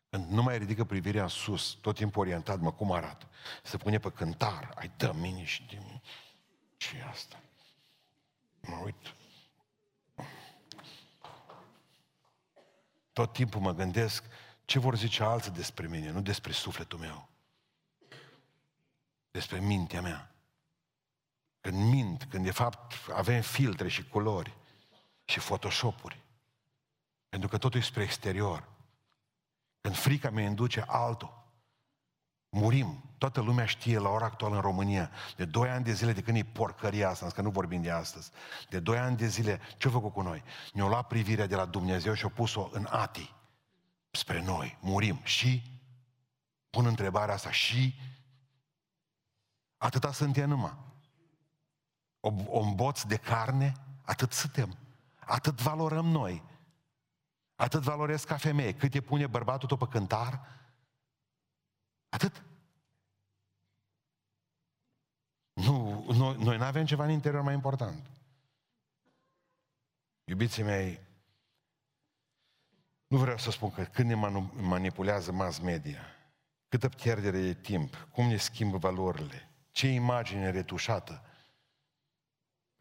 Când 0.09 0.29
nu 0.29 0.43
mai 0.43 0.57
ridică 0.57 0.83
privirea 0.83 1.23
în 1.23 1.27
sus, 1.27 1.77
tot 1.81 1.95
timpul 1.95 2.21
orientat, 2.21 2.59
mă, 2.59 2.71
cum 2.71 2.91
arată? 2.91 3.29
Se 3.63 3.77
pune 3.77 3.99
pe 3.99 4.11
cântar, 4.11 4.71
ai 4.75 4.91
dă 4.97 5.13
mine 5.13 5.43
și 5.43 5.65
de 5.65 5.77
mine. 5.77 6.01
ce 6.77 7.05
asta? 7.09 7.41
Mă 8.61 8.81
uit. 8.83 9.13
Tot 13.13 13.33
timpul 13.33 13.61
mă 13.61 13.73
gândesc 13.73 14.23
ce 14.65 14.79
vor 14.79 14.95
zice 14.97 15.23
alții 15.23 15.51
despre 15.51 15.87
mine, 15.87 16.11
nu 16.11 16.21
despre 16.21 16.51
sufletul 16.51 16.99
meu. 16.99 17.29
Despre 19.31 19.59
mintea 19.59 20.01
mea. 20.01 20.35
Când 21.61 21.77
mint, 21.77 22.23
când 22.23 22.43
de 22.43 22.51
fapt 22.51 22.93
avem 23.11 23.41
filtre 23.41 23.87
și 23.87 24.07
culori 24.07 24.63
și 25.25 25.39
photoshopuri. 25.39 26.23
Pentru 27.29 27.49
că 27.49 27.57
totul 27.57 27.79
e 27.79 27.83
spre 27.83 28.03
exterior. 28.03 28.67
Când 29.81 29.95
frica 29.95 30.29
mi 30.29 30.43
induce 30.43 30.83
altul, 30.87 31.43
murim. 32.49 33.03
Toată 33.17 33.41
lumea 33.41 33.65
știe 33.65 33.97
la 33.97 34.09
ora 34.09 34.25
actuală 34.25 34.55
în 34.55 34.61
România, 34.61 35.11
de 35.35 35.45
2 35.45 35.69
ani 35.69 35.83
de 35.83 35.93
zile 35.93 36.13
de 36.13 36.21
când 36.21 36.37
e 36.37 36.43
porcăria 36.43 37.09
asta, 37.09 37.27
că 37.27 37.41
nu 37.41 37.49
vorbim 37.49 37.81
de 37.81 37.91
astăzi, 37.91 38.31
de 38.69 38.79
2 38.79 38.97
ani 38.97 39.17
de 39.17 39.27
zile, 39.27 39.61
ce-a 39.77 39.91
făcut 39.91 40.13
cu 40.13 40.21
noi? 40.21 40.43
Ne-a 40.73 40.87
luat 40.87 41.07
privirea 41.07 41.47
de 41.47 41.55
la 41.55 41.65
Dumnezeu 41.65 42.13
și 42.13 42.25
a 42.25 42.29
pus-o 42.29 42.69
în 42.71 42.87
ati 42.89 43.33
spre 44.11 44.41
noi. 44.41 44.77
Murim. 44.81 45.19
Și? 45.23 45.63
Pun 46.69 46.85
întrebarea 46.85 47.33
asta. 47.33 47.51
Și? 47.51 47.99
Atâta 49.77 50.11
suntem 50.11 50.49
numai. 50.49 50.77
O, 52.19 52.33
o 52.47 52.73
boț 52.73 53.01
de 53.01 53.17
carne, 53.17 53.73
atât 54.01 54.31
suntem. 54.31 54.77
Atât 55.25 55.61
valorăm 55.61 56.05
noi. 56.05 56.43
Atât 57.55 57.81
valorez 57.81 58.23
ca 58.23 58.37
femeie. 58.37 58.73
Cât 58.73 58.93
e 58.93 59.01
pune 59.01 59.27
bărbatul 59.27 59.67
tot 59.67 59.79
pe 59.79 59.87
cântar, 59.87 60.55
atât. 62.09 62.43
Nu, 65.53 66.05
noi, 66.11 66.35
noi 66.37 66.57
nu 66.57 66.63
avem 66.63 66.85
ceva 66.85 67.03
în 67.03 67.09
interior 67.09 67.41
mai 67.41 67.53
important. 67.53 68.09
Iubiții 70.23 70.63
mei, 70.63 70.99
nu 73.07 73.17
vreau 73.17 73.37
să 73.37 73.51
spun 73.51 73.71
că 73.71 73.83
când 73.83 74.09
ne 74.09 74.15
manipulează 74.53 75.31
mass 75.31 75.59
media, 75.59 76.01
câtă 76.67 76.89
pierdere 76.89 77.41
de 77.41 77.53
timp, 77.53 78.07
cum 78.11 78.27
ne 78.27 78.37
schimbă 78.37 78.77
valorile, 78.77 79.49
ce 79.71 79.87
imagine 79.87 80.49
retușată 80.49 81.25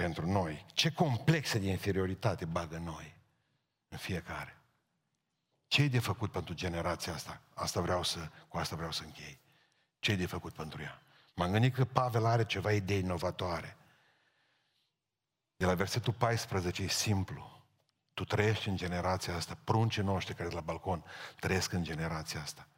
pentru 0.04 0.26
noi, 0.26 0.66
ce 0.72 0.92
complexe 0.92 1.58
de 1.58 1.70
inferioritate 1.70 2.44
bagă 2.44 2.78
noi 2.78 3.14
în 3.88 3.98
fiecare. 3.98 4.58
Ce 5.66 5.82
e 5.82 5.88
de 5.88 5.98
făcut 5.98 6.30
pentru 6.30 6.54
generația 6.54 7.14
asta? 7.14 7.40
Asta 7.54 7.80
vreau 7.80 8.02
să, 8.02 8.30
cu 8.48 8.56
asta 8.56 8.76
vreau 8.76 8.92
să 8.92 9.02
închei. 9.04 9.40
Ce 9.98 10.12
e 10.12 10.16
de 10.16 10.26
făcut 10.26 10.52
pentru 10.52 10.82
ea? 10.82 11.02
M-am 11.34 11.50
gândit 11.50 11.74
că 11.74 11.84
Pavel 11.84 12.24
are 12.24 12.44
ceva 12.44 12.72
idei 12.72 12.98
inovatoare. 12.98 13.76
De 15.56 15.64
la 15.64 15.74
versetul 15.74 16.12
14 16.12 16.82
e 16.82 16.88
simplu. 16.88 17.62
Tu 18.14 18.24
trăiești 18.24 18.68
în 18.68 18.76
generația 18.76 19.34
asta, 19.34 19.58
pruncii 19.64 20.02
noștri 20.02 20.34
care 20.34 20.48
de 20.48 20.54
la 20.54 20.60
balcon 20.60 21.04
trăiesc 21.40 21.72
în 21.72 21.82
generația 21.82 22.40
asta. 22.40 22.68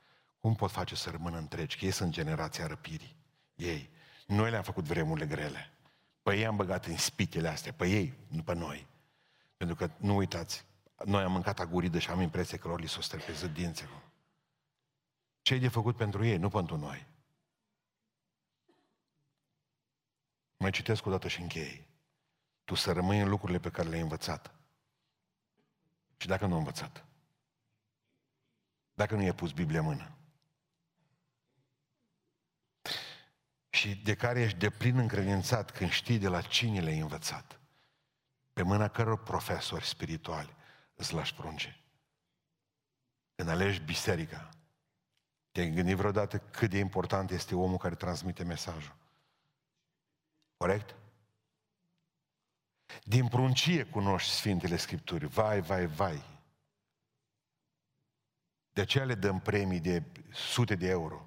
Cum 0.41 0.55
pot 0.55 0.71
face 0.71 0.95
să 0.95 1.11
rămână 1.11 1.39
întregi? 1.39 1.79
Că 1.79 1.85
ei 1.85 1.91
sunt 1.91 2.13
generația 2.13 2.67
răpirii. 2.67 3.17
Ei. 3.55 3.91
Noi 4.27 4.51
le-am 4.51 4.63
făcut 4.63 4.85
vremurile 4.85 5.27
grele. 5.27 5.71
Pe 6.27 6.37
ei 6.37 6.47
am 6.47 6.57
băgat 6.57 6.85
în 6.85 6.97
spitele 6.97 7.49
astea, 7.49 7.73
pe 7.73 7.87
ei, 7.87 8.15
nu 8.29 8.43
pe 8.43 8.55
noi. 8.55 8.87
Pentru 9.57 9.77
că, 9.77 9.91
nu 9.99 10.17
uitați, 10.17 10.65
noi 11.05 11.23
am 11.23 11.33
mâncat 11.33 11.59
aguridă 11.59 11.99
și 11.99 12.11
am 12.11 12.21
impresia 12.21 12.59
că 12.59 12.69
lor 12.69 12.81
li 12.81 12.89
s-o 12.89 13.01
stărpeză 13.01 13.47
dinții. 13.47 13.89
Ce 15.43 15.55
e 15.55 15.59
de 15.59 15.69
făcut 15.69 15.97
pentru 15.97 16.25
ei, 16.25 16.37
nu 16.37 16.49
pentru 16.49 16.77
noi. 16.77 17.07
Mai 20.57 20.71
citesc 20.71 21.07
o 21.07 21.11
dată 21.11 21.29
și 21.29 21.41
închei. 21.41 21.87
Tu 22.65 22.75
să 22.75 22.93
rămâi 22.93 23.21
în 23.21 23.29
lucrurile 23.29 23.59
pe 23.59 23.71
care 23.71 23.89
le-ai 23.89 24.01
învățat. 24.01 24.55
Și 26.17 26.27
dacă 26.27 26.47
nu 26.47 26.53
ai 26.53 26.59
învățat? 26.59 27.05
Dacă 28.95 29.15
nu 29.15 29.23
i-ai 29.23 29.35
pus 29.35 29.53
Biblia 29.53 29.81
în 29.81 29.87
mână? 29.87 30.16
Și 33.77 33.97
de 33.97 34.15
care 34.15 34.41
ești 34.41 34.59
de 34.59 34.71
plin 34.71 34.99
încredințat 34.99 35.71
când 35.71 35.91
știi 35.91 36.19
de 36.19 36.29
la 36.29 36.41
cine 36.41 36.81
le-ai 36.81 36.99
învățat? 36.99 37.61
Pe 38.53 38.63
mâna 38.63 38.89
căror 38.89 39.23
profesori 39.23 39.85
spirituali 39.85 40.57
îți 40.95 41.15
lași 41.15 41.35
prunce. 41.35 41.81
Când 43.35 43.49
alegi 43.49 43.81
biserica, 43.81 44.49
te-ai 45.53 45.71
gândit 45.71 45.97
vreodată 45.97 46.39
cât 46.39 46.71
de 46.71 46.79
important 46.79 47.31
este 47.31 47.55
omul 47.55 47.79
care 47.79 47.95
transmite 47.95 48.45
mesajul? 48.45 48.97
Corect? 50.57 50.95
Din 53.03 53.29
pruncie 53.29 53.85
cunoști 53.85 54.31
Sfintele 54.31 54.77
Scripturi. 54.77 55.27
Vai, 55.27 55.61
vai, 55.61 55.87
vai. 55.87 56.23
De 58.73 58.81
aceea 58.81 59.05
le 59.05 59.15
dăm 59.15 59.41
premii 59.41 59.81
de 59.81 60.03
sute 60.33 60.75
de 60.75 60.89
euro 60.89 61.26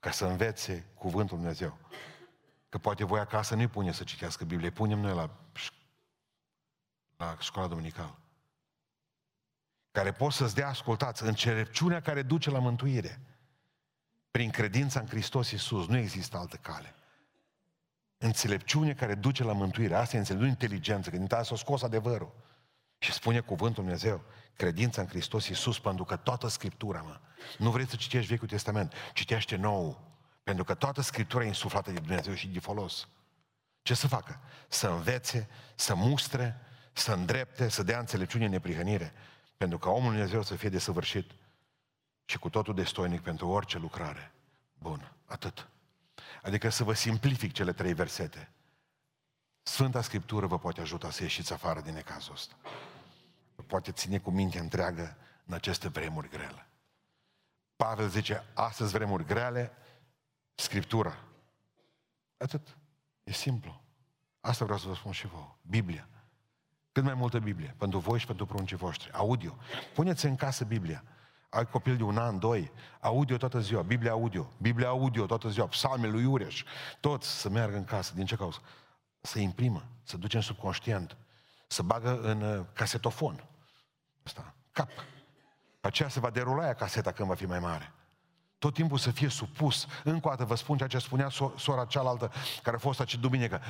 ca 0.00 0.10
să 0.10 0.26
învețe 0.26 0.86
cuvântul 0.94 1.36
Dumnezeu. 1.36 1.78
Că 2.68 2.78
poate 2.78 3.04
voi 3.04 3.20
acasă 3.20 3.54
nu-i 3.54 3.66
pune 3.66 3.92
să 3.92 4.04
citească 4.04 4.44
Biblie, 4.44 4.70
punem 4.70 4.98
noi 4.98 5.14
la, 5.14 5.30
la 7.16 7.36
școala 7.40 7.68
dominicală. 7.68 8.18
Care 9.90 10.12
pot 10.12 10.32
să-ți 10.32 10.54
dea, 10.54 10.68
ascultați, 10.68 11.22
înțelepciunea 11.22 12.00
care 12.00 12.22
duce 12.22 12.50
la 12.50 12.58
mântuire. 12.58 13.20
Prin 14.30 14.50
credința 14.50 15.00
în 15.00 15.06
Hristos 15.06 15.50
Iisus. 15.50 15.86
Nu 15.86 15.96
există 15.96 16.36
altă 16.36 16.56
cale. 16.56 16.94
Înțelepciune 18.18 18.94
care 18.94 19.14
duce 19.14 19.44
la 19.44 19.52
mântuire. 19.52 19.94
Asta 19.94 20.16
e 20.16 20.18
înțelepciune, 20.18 20.52
inteligență, 20.52 21.10
că 21.10 21.16
din 21.16 21.26
s-a 21.28 21.56
scos 21.56 21.82
adevărul. 21.82 22.32
Și 23.02 23.12
spune 23.12 23.40
cuvântul 23.40 23.82
Dumnezeu, 23.82 24.22
credința 24.56 25.00
în 25.00 25.08
Hristos 25.08 25.48
Iisus, 25.48 25.78
pentru 25.78 26.04
că 26.04 26.16
toată 26.16 26.48
Scriptura, 26.48 27.00
mă, 27.00 27.20
nu 27.58 27.70
vrei 27.70 27.86
să 27.86 27.96
citești 27.96 28.30
Vechiul 28.30 28.48
Testament, 28.48 28.92
citește 29.12 29.56
nou, 29.56 30.10
pentru 30.42 30.64
că 30.64 30.74
toată 30.74 31.00
Scriptura 31.00 31.44
e 31.44 31.46
insuflată 31.46 31.90
de 31.90 31.98
Dumnezeu 31.98 32.34
și 32.34 32.48
de 32.48 32.60
folos. 32.60 33.08
Ce 33.82 33.94
să 33.94 34.08
facă? 34.08 34.40
Să 34.68 34.88
învețe, 34.88 35.48
să 35.74 35.94
mustre, 35.94 36.60
să 36.92 37.12
îndrepte, 37.12 37.68
să 37.68 37.82
dea 37.82 37.98
înțelepciune 37.98 38.44
în 38.44 38.50
neprihănire, 38.50 39.12
pentru 39.56 39.78
că 39.78 39.88
omul 39.88 40.10
Dumnezeu 40.10 40.42
să 40.42 40.54
fie 40.54 40.68
desăvârșit 40.68 41.30
și 42.24 42.38
cu 42.38 42.50
totul 42.50 42.74
destoinic 42.74 43.20
pentru 43.20 43.48
orice 43.48 43.78
lucrare. 43.78 44.32
Bun, 44.78 45.12
atât. 45.26 45.68
Adică 46.42 46.68
să 46.68 46.84
vă 46.84 46.92
simplific 46.92 47.52
cele 47.52 47.72
trei 47.72 47.94
versete. 47.94 48.50
Sfânta 49.62 50.02
Scriptură 50.02 50.46
vă 50.46 50.58
poate 50.58 50.80
ajuta 50.80 51.10
să 51.10 51.22
ieșiți 51.22 51.52
afară 51.52 51.80
din 51.80 51.94
necazul 51.94 52.32
ăsta. 52.32 52.54
Vă 53.60 53.66
poate 53.66 53.92
ține 53.92 54.18
cu 54.18 54.30
mintea 54.30 54.60
întreagă 54.60 55.16
în 55.46 55.54
aceste 55.54 55.88
vremuri 55.88 56.28
grele. 56.28 56.66
Pavel 57.76 58.08
zice, 58.08 58.44
astăzi 58.54 58.92
vremuri 58.92 59.24
grele, 59.24 59.72
Scriptura. 60.54 61.18
Atât. 62.36 62.76
E 63.24 63.32
simplu. 63.32 63.82
Asta 64.40 64.64
vreau 64.64 64.78
să 64.78 64.88
vă 64.88 64.94
spun 64.94 65.12
și 65.12 65.26
vouă. 65.26 65.56
Biblia. 65.62 66.08
Cât 66.92 67.04
mai 67.04 67.14
multă 67.14 67.38
Biblie. 67.38 67.74
Pentru 67.78 67.98
voi 67.98 68.18
și 68.18 68.26
pentru 68.26 68.46
pruncii 68.46 68.76
voștri. 68.76 69.12
Audio. 69.12 69.56
Puneți 69.94 70.24
în 70.24 70.36
casă 70.36 70.64
Biblia 70.64 71.04
ai 71.50 71.66
copil 71.66 71.96
de 71.96 72.02
un 72.02 72.18
an, 72.18 72.38
doi, 72.38 72.72
audio 73.00 73.36
toată 73.36 73.60
ziua, 73.60 73.82
Biblia 73.82 74.10
audio, 74.10 74.50
Biblia 74.58 74.88
audio 74.88 75.26
toată 75.26 75.48
ziua, 75.48 75.66
psalme 75.66 76.08
lui 76.08 76.22
Iureș, 76.22 76.64
toți 77.00 77.40
să 77.40 77.48
meargă 77.48 77.76
în 77.76 77.84
casă. 77.84 78.14
Din 78.14 78.26
ce 78.26 78.36
cauză? 78.36 78.58
Să 79.20 79.38
imprimă, 79.38 79.84
să 80.02 80.16
duce 80.16 80.36
în 80.36 80.42
subconștient, 80.42 81.16
să 81.66 81.82
bagă 81.82 82.20
în 82.20 82.42
uh, 82.42 82.64
casetofon. 82.72 83.49
Asta, 84.22 84.54
cap. 84.72 84.90
Aceea 85.80 86.08
se 86.08 86.20
va 86.20 86.30
derula 86.30 86.62
aia 86.62 86.74
caseta 86.74 87.12
când 87.12 87.28
va 87.28 87.34
fi 87.34 87.46
mai 87.46 87.58
mare. 87.58 87.92
Tot 88.58 88.74
timpul 88.74 88.98
să 88.98 89.10
fie 89.10 89.28
supus. 89.28 89.86
Încă 90.04 90.26
o 90.26 90.30
dată 90.30 90.44
vă 90.44 90.54
spun 90.54 90.76
ceea 90.76 90.88
ce 90.88 90.98
spunea 90.98 91.28
so- 91.28 91.56
sora 91.56 91.84
cealaltă, 91.84 92.32
care 92.62 92.76
a 92.76 92.78
fost 92.78 93.00
aici 93.00 93.14
duminică. 93.14 93.60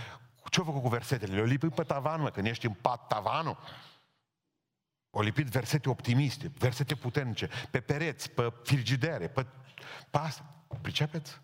Ce-a 0.51 0.65
făcut 0.65 0.83
cu 0.83 0.89
versetele? 0.89 1.35
Le-a 1.35 1.45
lipit 1.45 1.75
pe 1.75 1.83
tavan, 1.83 2.21
mă, 2.21 2.31
când 2.31 2.47
ești 2.47 2.67
în 2.67 2.73
pat 2.73 3.07
tavanul. 3.07 3.59
O 5.11 5.21
lipit 5.21 5.47
versete 5.47 5.89
optimiste, 5.89 6.53
versete 6.59 6.95
puternice, 6.95 7.49
pe 7.71 7.81
pereți, 7.81 8.31
pe 8.31 8.53
frigidere, 8.63 9.29
pe 9.29 9.47
pas. 10.11 10.43
Pricepeți? 10.81 11.41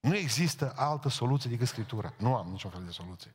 Nu 0.00 0.16
există 0.16 0.72
altă 0.76 1.08
soluție 1.08 1.50
decât 1.50 1.66
Scriptura. 1.66 2.14
Nu 2.18 2.36
am 2.36 2.48
niciun 2.48 2.70
fel 2.70 2.84
de 2.84 2.90
soluție. 2.90 3.34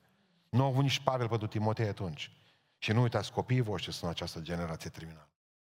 Nu 0.50 0.64
au 0.64 0.70
avut 0.70 0.84
nici 0.84 1.00
Pavel 1.00 1.28
pentru 1.28 1.48
Timotei 1.48 1.88
atunci. 1.88 2.32
Și 2.78 2.92
nu 2.92 3.02
uitați, 3.02 3.32
copiii 3.32 3.62
voștri 3.62 3.94
sunt 3.94 4.12
această 4.12 4.40
generație 4.40 4.90
terminală. 4.90 5.27